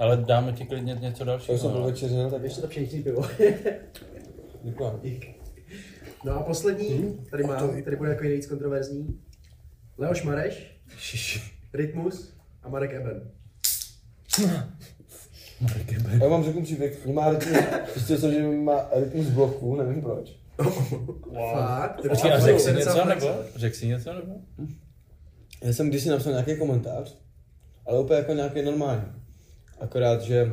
Ale 0.00 0.16
dáme 0.16 0.52
ti 0.52 0.64
klidně 0.64 0.94
něco 1.00 1.18
To 1.18 1.24
dalšího. 1.24 1.58
jsem 1.58 1.70
byl 1.72 1.82
večeře, 1.84 2.28
tak 2.30 2.42
Ještě 2.42 2.60
to 2.60 2.68
pšeniční 2.68 3.02
pivo. 3.02 3.22
děkuji. 4.62 5.34
No 6.24 6.32
a 6.32 6.42
poslední, 6.42 7.18
tady 7.30 7.44
mám, 7.44 7.82
tady 7.84 7.96
bude 7.96 8.10
jako 8.10 8.22
nejvíc 8.24 8.46
kontroverzní. 8.46 9.20
Leoš 9.98 10.22
Mareš, 10.22 10.76
Rytmus 11.74 12.34
a 12.62 12.68
Marek 12.68 12.92
Eben. 12.92 13.30
Já 16.22 16.28
vám 16.28 16.44
řeknu 16.44 16.62
příběh, 16.62 17.04
mě 17.04 17.14
má 17.14 17.30
rytmus, 17.30 17.56
zjistil 17.94 18.18
jsem, 18.18 18.32
že 18.32 18.42
má 18.42 18.88
rytmus 18.92 19.26
bloku, 19.26 19.76
nevím 19.76 20.02
proč. 20.02 20.32
Fakt? 21.52 22.00
Počkej, 22.08 22.32
a 22.32 22.36
To 22.36 22.42
řekl 22.42 22.58
je 22.58 22.60
si 22.60 22.72
docela 22.72 23.14
něco 23.14 23.26
nebo? 23.28 23.42
Řekl 23.56 23.76
si 23.76 23.86
něco 23.86 24.12
nebo? 24.14 24.34
Já 25.62 25.72
jsem 25.72 25.88
kdysi 25.88 26.08
napsal 26.08 26.32
nějaký 26.32 26.56
komentář, 26.56 27.18
ale 27.86 28.00
úplně 28.00 28.18
jako 28.18 28.32
nějaký 28.34 28.62
normální. 28.62 29.02
Akorát, 29.82 30.22
že 30.22 30.52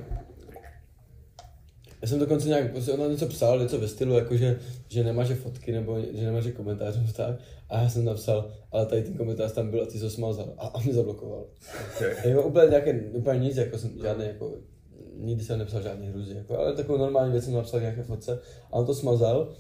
já 2.02 2.08
jsem 2.08 2.20
dokonce 2.20 2.48
nějak, 2.48 2.72
prostě 2.72 2.92
ona 2.92 3.08
něco 3.08 3.28
psal, 3.28 3.60
něco 3.60 3.80
ve 3.80 3.88
stylu, 3.88 4.16
jako 4.16 4.38
že, 4.38 4.60
že 4.88 5.04
nemáže 5.04 5.36
fotky 5.36 5.72
nebo 5.72 6.02
že 6.14 6.26
nemáže 6.26 6.52
komentář 6.52 6.96
nebo 6.96 7.12
tak. 7.14 7.36
A 7.70 7.82
já 7.82 7.90
jsem 7.90 8.06
napsal, 8.06 8.52
ale 8.72 8.86
tady 8.86 9.04
ten 9.04 9.14
komentář 9.14 9.52
tam 9.52 9.70
byl 9.70 9.84
a 9.84 9.86
ty 9.86 9.98
jsi 9.98 10.04
ho 10.04 10.10
smazal. 10.10 10.54
A, 10.58 10.68
a 10.68 10.80
mě 10.80 10.94
zablokoval. 10.94 11.46
Okay. 11.96 12.30
Jako 12.30 12.44
úplně 12.44 12.70
nějaké, 12.70 13.02
úplně 13.12 13.40
nic, 13.40 13.58
jako 13.58 13.78
jsem 13.78 13.92
žádný, 14.02 14.26
jako, 14.26 14.54
nikdy 15.18 15.44
jsem 15.44 15.60
nepsal 15.60 15.82
žádný 15.82 16.08
hruzi, 16.08 16.36
jako, 16.36 16.58
ale 16.58 16.76
takovou 16.76 16.98
normální 16.98 17.32
věc 17.32 17.46
jsem 17.46 17.54
napsal 17.54 17.80
nějaké 17.80 18.04
fotce 18.04 18.40
a 18.72 18.74
on 18.74 18.86
to 18.86 18.96
smazal 18.96 19.54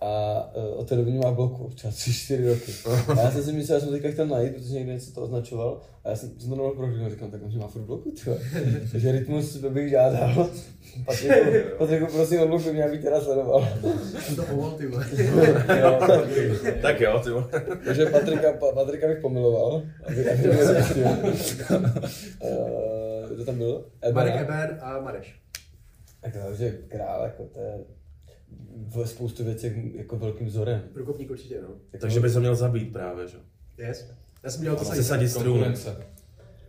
a 0.00 0.52
uh, 0.56 0.80
od 0.80 0.88
té 0.88 0.96
doby 0.96 1.10
mě 1.10 1.20
má 1.20 1.32
bloku, 1.32 1.70
třeba 1.74 1.92
3-4 1.92 2.48
roky. 2.48 2.72
A 3.20 3.22
já 3.22 3.30
jsem 3.30 3.42
si 3.42 3.52
myslel, 3.52 3.80
že 3.80 3.84
jsem 3.84 3.94
teďka 3.94 4.10
chtěl 4.10 4.26
najít, 4.26 4.54
protože 4.54 4.74
někde 4.74 4.92
něco 4.92 5.12
to 5.12 5.22
označoval 5.22 5.80
a 6.04 6.10
já 6.10 6.16
jsem, 6.16 6.28
jsem 6.28 6.50
to 6.50 6.56
normálně 6.56 6.76
prohlídl 6.76 7.06
a 7.06 7.08
říkám, 7.08 7.30
tak 7.30 7.40
on 7.42 7.58
má 7.58 7.68
furt 7.68 7.82
bloku, 7.82 8.10
tyhle. 8.10 8.38
Takže 8.92 9.12
rytmus 9.12 9.56
bych 9.56 9.90
žádal. 9.90 10.50
Patriku, 11.04 11.34
Patriku, 11.78 12.06
prosím, 12.06 12.40
odblokuj 12.40 12.72
mě, 12.72 12.84
abych 12.84 13.02
teda 13.02 13.20
sledoval. 13.20 13.68
Jsem 14.20 14.36
to 14.36 14.42
povolil, 14.42 14.70
ty. 14.70 14.90
Tak 16.82 17.00
jo, 17.00 17.20
ty 17.24 17.30
vole. 17.30 17.44
Takže 17.84 18.06
Patrika, 18.06 18.52
pa, 18.52 18.72
Patrika 18.72 19.08
bych 19.08 19.18
pomiloval, 19.18 19.82
aby, 20.06 20.30
aby 20.30 20.48
mě 20.48 20.64
zjistil. 20.64 21.06
Uh, 21.06 21.14
kdo 23.34 23.44
tam 23.44 23.58
byl? 23.58 23.84
Marek? 24.12 24.36
Eben 24.36 24.78
a 24.80 25.00
Mareš. 25.00 25.40
Tak 26.20 26.32
to 26.32 26.62
je 26.62 26.72
král, 26.88 27.22
jako 27.22 27.44
to 27.44 27.60
je 27.60 27.78
v 28.88 29.06
spoustu 29.06 29.44
věcí 29.44 29.92
jako 29.96 30.16
velkým 30.16 30.46
vzorem. 30.46 30.82
Průkopník 30.92 31.30
určitě, 31.30 31.58
no. 31.62 31.68
Takže 32.00 32.20
bys 32.20 32.34
ho 32.34 32.40
měl 32.40 32.56
zabít 32.56 32.92
právě, 32.92 33.28
že? 33.28 33.36
Yes. 33.78 34.10
Já 34.42 34.50
jsem 34.50 34.62
dělal 34.62 34.78
to 34.78 34.84
Se 34.84 34.90
samé. 34.90 35.02
sadit 35.04 35.28
strům. 35.28 35.52
Konkurence. 35.58 35.96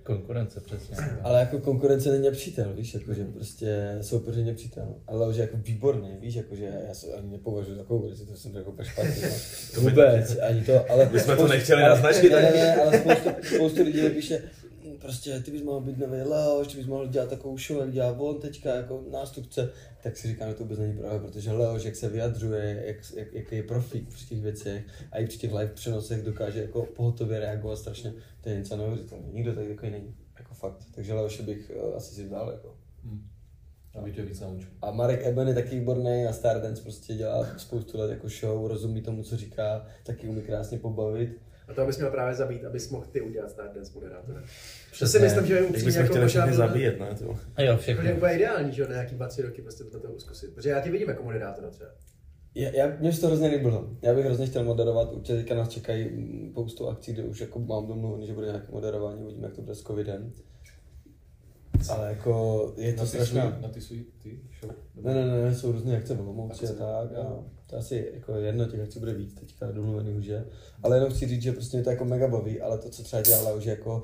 Konkurence, 0.04 0.60
přesně. 0.60 0.96
Ale 1.24 1.40
jako 1.40 1.60
konkurence 1.60 2.12
není 2.12 2.32
přítel, 2.32 2.74
víš, 2.74 2.94
jako 2.94 3.14
že 3.14 3.24
prostě 3.26 3.98
soupeř 4.02 4.36
není 4.36 4.54
přítel. 4.56 4.96
Ale 5.08 5.34
že 5.34 5.42
jako 5.42 5.58
výborný, 5.58 6.10
víš, 6.22 6.36
jako 6.36 6.56
že 6.56 6.72
já 6.88 6.94
se 6.94 7.08
ani 7.14 7.32
nepovažuji 7.32 7.76
za 7.76 7.84
konkurenci, 7.84 8.26
to 8.26 8.36
jsem 8.36 8.54
řekl 8.54 8.70
úplně 8.70 8.90
špatně. 8.90 9.22
No. 9.22 9.36
To 9.76 9.82
by 9.82 9.90
Vůbec, 9.90 10.38
ani 10.50 10.64
to, 10.64 10.92
ale... 10.92 11.10
My 11.14 11.20
jsme 11.20 11.36
to 11.36 11.48
nechtěli 11.48 11.84
ale- 11.84 11.90
naznačit, 11.90 12.30
Ne, 12.30 12.42
ne, 12.42 12.52
ne, 12.52 12.76
ale 12.76 13.00
spoustu, 13.00 13.30
spoustu 13.56 13.84
lidí 13.84 14.02
mi 14.02 14.10
píše, 14.10 14.38
"Hm, 14.64 14.67
prostě 15.00 15.40
ty 15.40 15.52
bys 15.52 15.62
mohl 15.62 15.82
být 15.82 15.98
nový 15.98 16.22
Leoš, 16.22 16.68
ty 16.68 16.78
bys 16.78 16.88
mohl 16.88 17.08
dělat 17.08 17.30
takovou 17.30 17.58
show, 17.58 17.80
jak 17.80 17.92
dělá 17.92 18.12
on 18.20 18.40
teďka 18.40 18.76
jako 18.76 19.04
nástupce, 19.12 19.70
tak 20.04 20.18
si 20.18 20.28
říkám, 20.28 20.50
že 20.50 20.56
to 20.56 20.64
vůbec 20.64 20.80
není 20.80 20.98
pravda, 20.98 21.20
protože 21.20 21.52
Leoš, 21.52 21.84
jak 21.84 21.96
se 21.96 22.10
vyjadřuje, 22.10 22.84
jak, 22.86 22.98
jak, 23.16 23.34
jaký 23.34 23.56
je 23.56 23.64
profík 23.64 24.10
při 24.10 24.26
těch 24.26 24.42
věcech 24.42 24.86
a 25.12 25.20
i 25.20 25.28
při 25.28 25.38
těch 25.38 25.54
live 25.54 25.72
přenosech 25.74 26.24
dokáže 26.24 26.62
jako 26.62 26.86
pohotově 26.86 27.40
reagovat 27.40 27.76
strašně, 27.76 28.14
to 28.42 28.50
je 28.50 28.58
něco 28.58 28.78
neuvěřitelného. 28.78 29.34
Nikdo 29.34 29.54
tady 29.54 29.68
takový 29.68 29.92
není, 29.92 30.16
jako 30.40 30.54
fakt. 30.54 30.84
Takže 30.96 31.14
Leoše 31.14 31.44
bych 31.44 31.72
uh, 31.76 31.96
asi 31.96 32.16
si 32.16 32.30
dal, 32.30 32.52
jako. 32.52 32.76
Aby 33.94 34.12
tě 34.12 34.22
víc 34.22 34.40
naučil. 34.40 34.70
A 34.82 34.92
Marek 34.92 35.26
Eben 35.26 35.48
je 35.48 35.54
taky 35.54 35.80
výborný 35.80 36.26
a 36.26 36.34
Stardance 36.34 36.84
prostě 36.84 37.14
dělá 37.14 37.48
spoustu 37.58 37.98
let 37.98 38.12
jako 38.12 38.30
show, 38.30 38.68
rozumí 38.68 39.02
tomu, 39.02 39.24
co 39.24 39.38
říká, 39.38 39.86
taky 40.04 40.28
umí 40.30 40.42
krásně 40.42 40.80
pobavit. 40.80 41.47
A 41.68 41.74
to 41.74 41.86
bys 41.86 41.98
měl 41.98 42.12
právě 42.12 42.36
zabít, 42.36 42.66
abys 42.66 42.90
mohl 42.90 43.06
ty 43.12 43.22
udělat 43.22 43.52
Stardance 43.52 43.92
moderátora. 43.96 44.44
To 45.00 45.08
si 45.08 45.20
myslím, 45.20 45.46
že 45.46 45.54
je 45.54 45.62
upřímně 45.62 45.86
bychom 45.86 46.02
jako 46.02 46.10
chtěli 46.14 46.26
možná 46.26 46.42
všechny 46.46 46.58
zabíjet, 46.58 47.00
ne? 47.00 47.16
To. 47.20 47.36
A 47.56 47.62
jo, 47.62 47.68
jako, 47.68 47.82
všechno. 47.82 48.04
že 48.04 48.10
je 48.10 48.16
úplně 48.16 48.34
ideální, 48.36 48.72
že 48.74 48.82
jo, 48.82 48.88
na 48.88 48.94
nějaký 48.94 49.16
dva, 49.16 49.28
tři 49.28 49.42
roky 49.42 49.62
prostě 49.62 49.84
do 49.84 50.00
toho 50.00 50.20
zkusit. 50.20 50.56
Protože 50.56 50.70
já 50.70 50.82
tě 50.82 50.92
vidím 50.92 51.10
jako 51.10 51.24
moderátora 51.24 51.70
třeba. 51.70 51.90
Já, 52.56 52.70
já, 52.70 52.96
mě 53.00 53.14
se 53.14 53.22
to 53.22 53.28
hrozně 53.28 53.48
líbilo. 53.48 53.90
Já 54.02 54.14
bych 54.14 54.26
hrozně 54.26 54.46
chtěl 54.46 54.64
moderovat, 54.64 55.12
určitě 55.14 55.36
teďka 55.36 55.56
nás 55.56 55.70
čekají 55.70 56.10
spoustu 56.52 56.88
akcí, 56.90 57.14
kde 57.14 57.24
už 57.24 57.42
jako 57.42 57.60
mám 57.60 57.88
domluvený, 57.88 58.28
že 58.28 58.34
bude 58.34 58.48
nějaké 58.48 58.68
moderování, 58.72 59.24
uvidíme, 59.24 59.48
jak 59.48 59.56
to 59.56 59.62
bude 59.62 59.76
s 59.76 59.82
covidem. 59.84 60.32
Ale 61.90 62.10
jako 62.10 62.74
je 62.78 62.94
to 62.94 62.98
Na 63.00 63.04
ty 63.06 63.10
strašná... 63.10 63.52
svůj- 63.52 63.62
Na 63.62 63.70
ty 63.70 63.82
svůj, 63.82 64.06
ty 64.24 64.40
show? 64.60 64.72
Ne, 64.96 65.14
ne, 65.14 65.42
ne, 65.44 65.56
jsou 65.56 65.72
různé 65.72 65.98
akce 65.98 66.16
v 66.16 66.22
Olomouci 66.22 66.68
a 66.68 66.74
tak 66.74 67.12
a 67.12 67.18
jo. 67.18 67.46
To 67.68 67.78
asi 67.78 68.12
jako 68.14 68.36
jedno 68.36 68.66
těch 68.66 68.80
akcí 68.80 69.00
bude 69.00 69.14
víc 69.14 69.34
teďka 69.34 69.72
domluvený 69.72 70.14
už 70.14 70.26
je. 70.26 70.46
Ale 70.84 70.98
jenom 70.98 71.10
chci 71.10 71.28
říct, 71.28 71.42
že 71.42 71.52
prostě 71.52 71.78
mě 71.78 71.84
to 71.84 71.90
jako 71.90 72.06
mega 72.06 72.28
baví, 72.28 72.62
ale 72.62 72.78
to, 72.78 72.90
co 72.90 73.04
třeba 73.04 73.22
dělala 73.22 73.54
už 73.54 73.66
jako, 73.66 74.02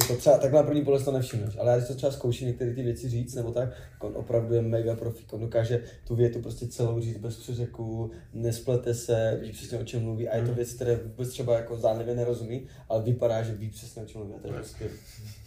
jako 0.00 0.16
třeba 0.16 0.38
takhle 0.38 0.60
na 0.60 0.66
první 0.66 0.84
pohled 0.84 1.04
to 1.04 1.12
nevšimneš, 1.12 1.56
ale 1.58 1.70
já 1.70 1.76
když 1.76 1.88
to 1.88 1.94
třeba 1.94 2.12
zkouším 2.12 2.46
některé 2.48 2.74
ty 2.74 2.82
věci 2.82 3.08
říct 3.08 3.34
nebo 3.34 3.52
tak, 3.52 3.68
tak 3.68 4.04
on 4.04 4.16
opravdu 4.16 4.54
je 4.54 4.62
mega 4.62 4.96
profík, 4.96 5.32
on 5.32 5.40
dokáže 5.40 5.82
tu 6.06 6.14
větu 6.16 6.40
prostě 6.40 6.66
celou 6.66 7.00
říct 7.00 7.16
bez 7.18 7.36
přeřeku, 7.36 8.10
nesplete 8.32 8.94
se, 8.94 9.38
ví 9.42 9.52
přesně 9.52 9.78
o 9.78 9.84
čem 9.84 10.02
mluví 10.02 10.28
a 10.28 10.36
je 10.36 10.46
to 10.46 10.54
věc, 10.54 10.72
které 10.74 10.96
vůbec 10.96 11.28
třeba 11.28 11.56
jako 11.56 11.76
zdánlivě 11.76 12.14
nerozumí, 12.14 12.66
ale 12.88 13.02
vypadá, 13.02 13.42
že 13.42 13.54
ví 13.54 13.70
přesně 13.70 14.02
o 14.02 14.06
čem 14.06 14.20
mluví 14.20 14.34
a 14.34 14.38
to 14.38 14.46
je 14.46 14.52
fakt 14.52 14.66
skvělý. 14.66 14.94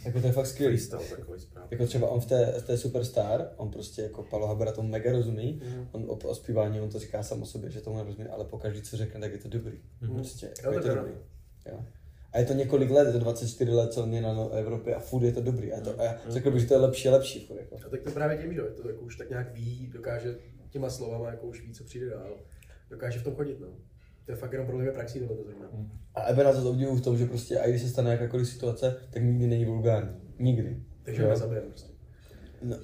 Jako 0.06 0.22
to 0.22 0.28
je 0.28 0.34
fakt 0.34 0.48
skvělý. 0.48 0.78
Jako 1.72 1.86
třeba 1.88 2.08
on 2.10 2.20
v 2.20 2.26
té, 2.26 2.54
v 2.60 2.64
té 2.66 2.78
Superstar, 2.78 3.50
on 3.58 3.72
prostě 3.72 4.02
jako 4.02 4.24
Palo 4.24 4.48
Habera 4.48 4.72
tomu 4.72 4.90
mega 4.90 5.12
rozumí, 5.12 5.62
Mhm. 5.66 5.88
on 5.92 6.04
o, 6.08 6.16
o 6.30 6.36
zpívání, 6.36 6.82
on 6.82 6.90
to 6.90 7.00
říká 7.00 7.24
sám 7.24 7.42
o 7.42 7.46
sobě, 7.46 7.70
že 7.70 7.82
tomu 7.82 7.98
nerozumí, 7.98 8.28
ale 8.28 8.46
po 8.46 8.58
každý, 8.58 8.82
co 8.82 8.98
řekne, 8.98 9.20
tak 9.20 9.32
je 9.32 9.38
to 9.38 9.50
dobrý. 9.50 9.78
Prostě, 10.14 10.46
jako 10.46 10.68
Jo, 10.68 10.72
je 10.74 10.82
to 10.82 10.88
to 10.88 10.96
dobrý. 10.96 11.12
Jo. 11.72 11.80
A 12.36 12.40
je 12.40 12.46
to 12.46 12.54
několik 12.54 12.90
let, 12.90 13.08
je 13.08 13.14
to 13.14 13.20
24 13.20 13.72
let, 13.72 13.94
co 13.94 14.04
on 14.04 14.14
je 14.14 14.22
na 14.22 14.34
no- 14.34 14.52
Evropě 14.52 14.96
a 14.96 15.00
furt 15.00 15.24
je 15.24 15.34
to 15.34 15.42
dobrý. 15.42 15.74
A, 15.74 15.82
to, 15.82 16.00
a 16.00 16.04
já 16.04 16.20
řekl 16.30 16.52
bych, 16.52 16.62
že 16.62 16.68
to 16.68 16.74
je 16.74 16.80
lepší 16.80 17.08
a 17.08 17.12
lepší. 17.12 17.46
Furt, 17.46 17.58
jako. 17.58 17.76
A 17.86 17.90
tak 17.90 18.02
to 18.02 18.12
právě 18.12 18.38
tím, 18.38 18.54
že 18.54 18.62
to 18.62 18.90
jako 18.90 19.02
už 19.02 19.16
tak 19.16 19.30
nějak 19.30 19.54
ví, 19.54 19.90
dokáže 19.94 20.36
těma 20.70 20.90
slovama 20.90 21.30
jako 21.30 21.48
už 21.48 21.62
ví, 21.62 21.74
co 21.74 21.84
přijde 21.84 22.10
dál. 22.10 22.38
Dokáže 22.90 23.20
v 23.20 23.24
tom 23.24 23.36
chodit, 23.36 23.60
no. 23.60 23.68
To 24.26 24.32
je 24.32 24.36
fakt 24.36 24.52
jenom 24.52 24.68
problém 24.68 24.94
praxí 24.94 25.20
tohle 25.20 25.36
to 25.36 25.44
zajímá. 25.44 25.70
A 26.16 26.24
Ebena 26.24 26.54
to 26.54 26.70
obdivuju 26.70 26.98
v 26.98 27.02
tom, 27.02 27.18
že 27.18 27.26
prostě, 27.26 27.60
a 27.60 27.66
i 27.66 27.70
když 27.70 27.82
se 27.82 27.90
stane 27.90 28.12
jakákoliv 28.12 28.48
situace, 28.48 28.96
tak 29.10 29.24
nikdy 29.24 29.48
není 29.48 29.66
vulgární. 29.66 30.10
Nikdy. 30.40 30.84
Takže 31.04 31.24
ho 31.24 31.30
nezabijeme 31.30 31.68
prostě. 31.68 31.95
No. 32.66 32.78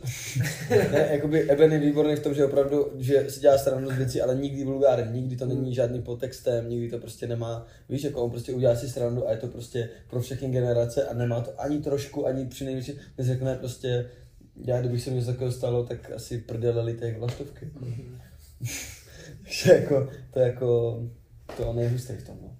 ne, 0.69 1.09
jakoby 1.11 1.51
Eben 1.51 1.71
je 1.73 1.79
výborný 1.79 2.15
v 2.15 2.23
tom, 2.23 2.33
že 2.33 2.45
opravdu, 2.45 2.91
že 2.97 3.29
si 3.29 3.39
dělá 3.39 3.57
stranu 3.57 3.89
z 3.89 3.97
věcí, 3.97 4.21
ale 4.21 4.35
nikdy 4.35 4.63
vulgárně, 4.63 5.11
nikdy 5.11 5.35
to 5.35 5.45
není 5.45 5.75
žádný 5.75 6.01
podtextem, 6.01 6.69
nikdy 6.69 6.89
to 6.89 6.97
prostě 6.97 7.27
nemá, 7.27 7.67
víš, 7.89 8.03
jako 8.03 8.23
on 8.23 8.31
prostě 8.31 8.53
udělá 8.53 8.75
si 8.75 8.89
stranu 8.89 9.27
a 9.27 9.31
je 9.31 9.37
to 9.37 9.47
prostě 9.47 9.89
pro 10.09 10.21
všechny 10.21 10.49
generace 10.49 11.07
a 11.07 11.13
nemá 11.13 11.41
to 11.41 11.61
ani 11.61 11.81
trošku, 11.81 12.27
ani 12.27 12.45
při 12.45 12.65
největší, 12.65 12.99
neřekne 13.17 13.55
prostě, 13.55 14.09
já 14.65 14.79
kdybych 14.79 15.03
se 15.03 15.09
mi 15.09 15.15
něco 15.15 15.27
takového 15.27 15.51
stalo, 15.51 15.83
tak 15.83 16.11
asi 16.11 16.37
prdele 16.37 16.83
lité 16.83 17.07
jak 17.07 17.19
vlastovky. 17.19 17.65
Jako. 17.65 17.85
Takže 19.43 19.73
jako, 19.73 20.09
to 20.33 20.39
je 20.39 20.47
jako, 20.47 20.99
to 21.57 21.69
on 21.69 21.79
je 21.79 21.89
hustý 21.89 22.13
v 22.13 22.23
tom, 22.23 22.37
no. 22.41 22.57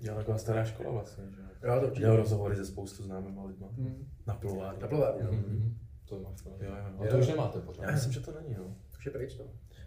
Dělá 0.00 0.16
taková 0.16 0.38
stará 0.38 0.64
škola 0.64 0.90
vlastně, 0.90 1.24
že 1.36 1.42
jo. 1.42 1.48
Jo, 1.62 1.80
to 1.80 1.86
určitě. 1.86 2.00
Dělal 2.00 2.16
rozhovory 2.16 2.56
se 2.56 2.66
spoustu 2.66 3.02
známýma 3.02 3.44
lidma. 3.44 3.68
Hmm. 3.76 4.06
Na 4.26 4.34
plovárně. 4.34 4.82
Na 4.82 4.88
plovárně, 4.88 5.22
no. 5.24 5.30
To 6.08 6.18
máš 6.20 6.42
pravdu. 6.42 6.64
Jo, 6.64 6.70
jo, 6.70 6.94
A 6.98 7.04
jo. 7.04 7.10
to 7.10 7.18
už 7.18 7.28
nemáte 7.28 7.60
pořád. 7.60 7.82
Já 7.82 7.90
myslím, 7.90 8.12
že 8.12 8.20
to 8.20 8.32
není, 8.40 8.54
no. 8.58 8.64
Už 8.98 9.06
je 9.06 9.12
pryč, 9.12 9.36
no. 9.38 9.44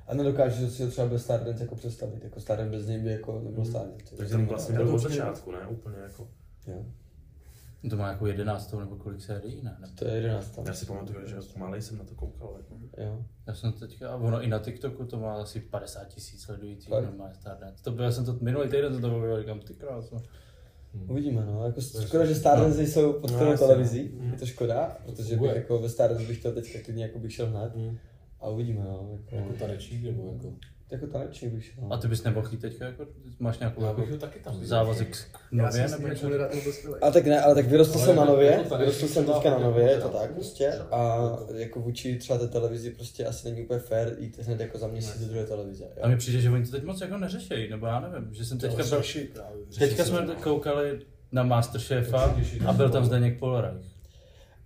A 0.08 0.14
nedokážu 0.14 0.70
si 0.70 0.84
ho 0.84 0.90
třeba 0.90 1.08
bez 1.08 1.24
Stardance 1.24 1.64
jako 1.64 1.76
představit, 1.76 2.24
jako 2.24 2.40
Stardance 2.40 2.78
bez 2.78 2.88
něj 2.88 3.00
by 3.00 3.12
jako 3.12 3.42
nebyl 3.42 3.66
Stardance. 3.66 4.16
Takže 4.16 4.32
tam 4.32 4.46
vlastně 4.46 4.74
Já 4.76 4.82
byl 4.82 4.90
to 4.90 4.96
od 4.96 5.00
začátku, 5.00 5.52
ne? 5.52 5.68
Úplně 5.68 5.98
jako. 5.98 6.28
Jo. 6.68 6.86
To 7.90 7.98
má 7.98 8.08
jako 8.08 8.28
jedenáctou 8.28 8.80
nebo 8.80 8.96
kolik 8.96 9.22
sérií, 9.22 9.62
ne? 9.64 9.78
ne? 9.80 9.88
To 9.96 10.06
je 10.06 10.14
11 10.14 10.50
tam. 10.50 10.66
Já 10.66 10.74
si 10.74 10.86
pamatuju, 10.86 11.28
že 11.28 11.36
malý 11.58 11.82
jsem 11.82 11.98
na 11.98 12.04
to 12.04 12.16
koukal. 12.16 12.54
Jako. 12.58 12.76
Jo. 12.98 13.26
Já 13.48 13.54
jsem 13.54 13.74
teďka, 13.74 14.10
a 14.10 14.16
ono 14.16 14.42
i 14.42 14.48
na 14.48 14.60
TikToku 14.60 15.06
to 15.06 15.20
má 15.20 15.34
asi 15.42 15.60
50 15.60 16.06
tisíc 16.08 16.42
sledujících, 16.42 16.90
normálně 16.90 17.36
Stardance. 17.36 17.84
To 17.84 17.92
byl, 17.92 18.06
já 18.06 18.12
jsem 18.12 18.26
to 18.26 18.38
minulý 18.42 18.70
týden 18.70 19.02
to 19.02 19.10
bylo, 19.10 19.40
říkám, 19.40 19.60
ty 19.60 19.74
krásno. 19.74 20.22
Uvidíme, 21.10 21.46
no. 21.46 21.66
Jako 21.66 21.82
škoda, 21.82 22.26
že 22.26 22.36
Stardance 22.36 22.88
jsou 22.88 23.14
pod 23.14 23.32
No, 23.32 23.58
televizí. 23.58 24.12
Mm. 24.14 24.32
Je 24.32 24.40
to 24.40 24.46
škoda, 24.46 24.98
protože 25.06 25.36
bych 25.36 25.56
jako 25.56 25.80
ve 25.80 25.90
Stardance 25.90 26.28
bych 26.28 26.40
chtěl 26.40 26.52
teďka 26.52 26.80
klidně 26.86 27.04
jako 27.04 27.20
bych 27.20 27.34
šel 27.34 27.46
hned. 27.48 27.76
Mm. 27.76 27.98
A 28.40 28.50
uvidíme, 28.50 28.80
no. 28.84 29.20
Jako, 29.32 29.36
Jako 29.36 29.54
tanečník 29.60 30.04
nebo 30.04 30.34
jako... 30.34 30.56
jako 30.92 31.08
tanečník 31.08 31.54
bych 31.54 31.66
šel. 31.66 31.84
A 31.90 31.98
ty 31.98 32.08
bys 32.08 32.24
nemohl 32.24 32.48
jít 32.52 32.62
teďka, 32.62 32.86
jako, 32.86 33.06
máš 33.40 33.60
nějakou 33.60 33.82
Já 33.82 33.88
jako 33.88 34.02
bych 34.02 34.20
taky 34.20 34.40
tam 34.40 34.66
závazek 34.66 35.18
k 35.32 35.40
Já 35.52 35.64
nově, 35.64 35.88
si 35.90 35.96
nebo 35.96 36.08
něco? 36.08 36.28
A 37.02 37.12
tak 37.12 37.26
ne, 37.26 37.42
ale 37.42 37.56
tak 37.56 37.66
vyrostl 37.66 38.00
jsem 38.00 38.16
na 38.16 38.22
jako- 38.22 38.34
nově, 38.34 38.64
vyrostl 38.78 39.08
jsem 39.08 39.24
třeba 39.24 39.40
teďka 39.40 39.50
na 39.50 39.60
nově, 39.60 39.90
je 39.90 39.98
to 39.98 40.10
tak 40.10 40.32
prostě. 40.32 40.74
A 40.92 41.20
jako 41.56 41.80
vůči 41.80 42.18
třeba 42.18 42.40
té 42.40 42.48
televizi 42.48 42.92
prostě 42.92 43.26
asi 43.26 43.50
není 43.50 43.62
úplně 43.62 43.80
fair 43.80 44.16
jít 44.20 44.40
hned 44.40 44.60
jako 44.60 44.78
za 44.78 44.88
měsíc 44.88 45.22
do 45.22 45.28
druhé 45.28 45.46
televize. 45.46 45.86
A 46.02 46.08
mi 46.08 46.18
přijde, 46.18 46.40
že 46.40 46.50
oni 46.50 46.66
to 46.66 46.72
teď 46.72 46.84
moc 46.84 47.02
jako 47.02 47.18
neřešejí, 47.18 47.70
nebo 47.70 47.86
já 47.88 48.00
nevím, 48.00 48.34
že 48.34 48.46
jsem 48.46 48.58
teďka 48.58 48.84
teďka 49.80 50.06
jsme 50.06 50.36
koukali 50.44 51.00
na 51.32 51.44
Masterchefa 51.44 52.36
a 52.66 52.74
byl 52.74 52.90
tam 52.90 53.06
Zdeněk 53.06 53.40
Polorajch. 53.40 53.91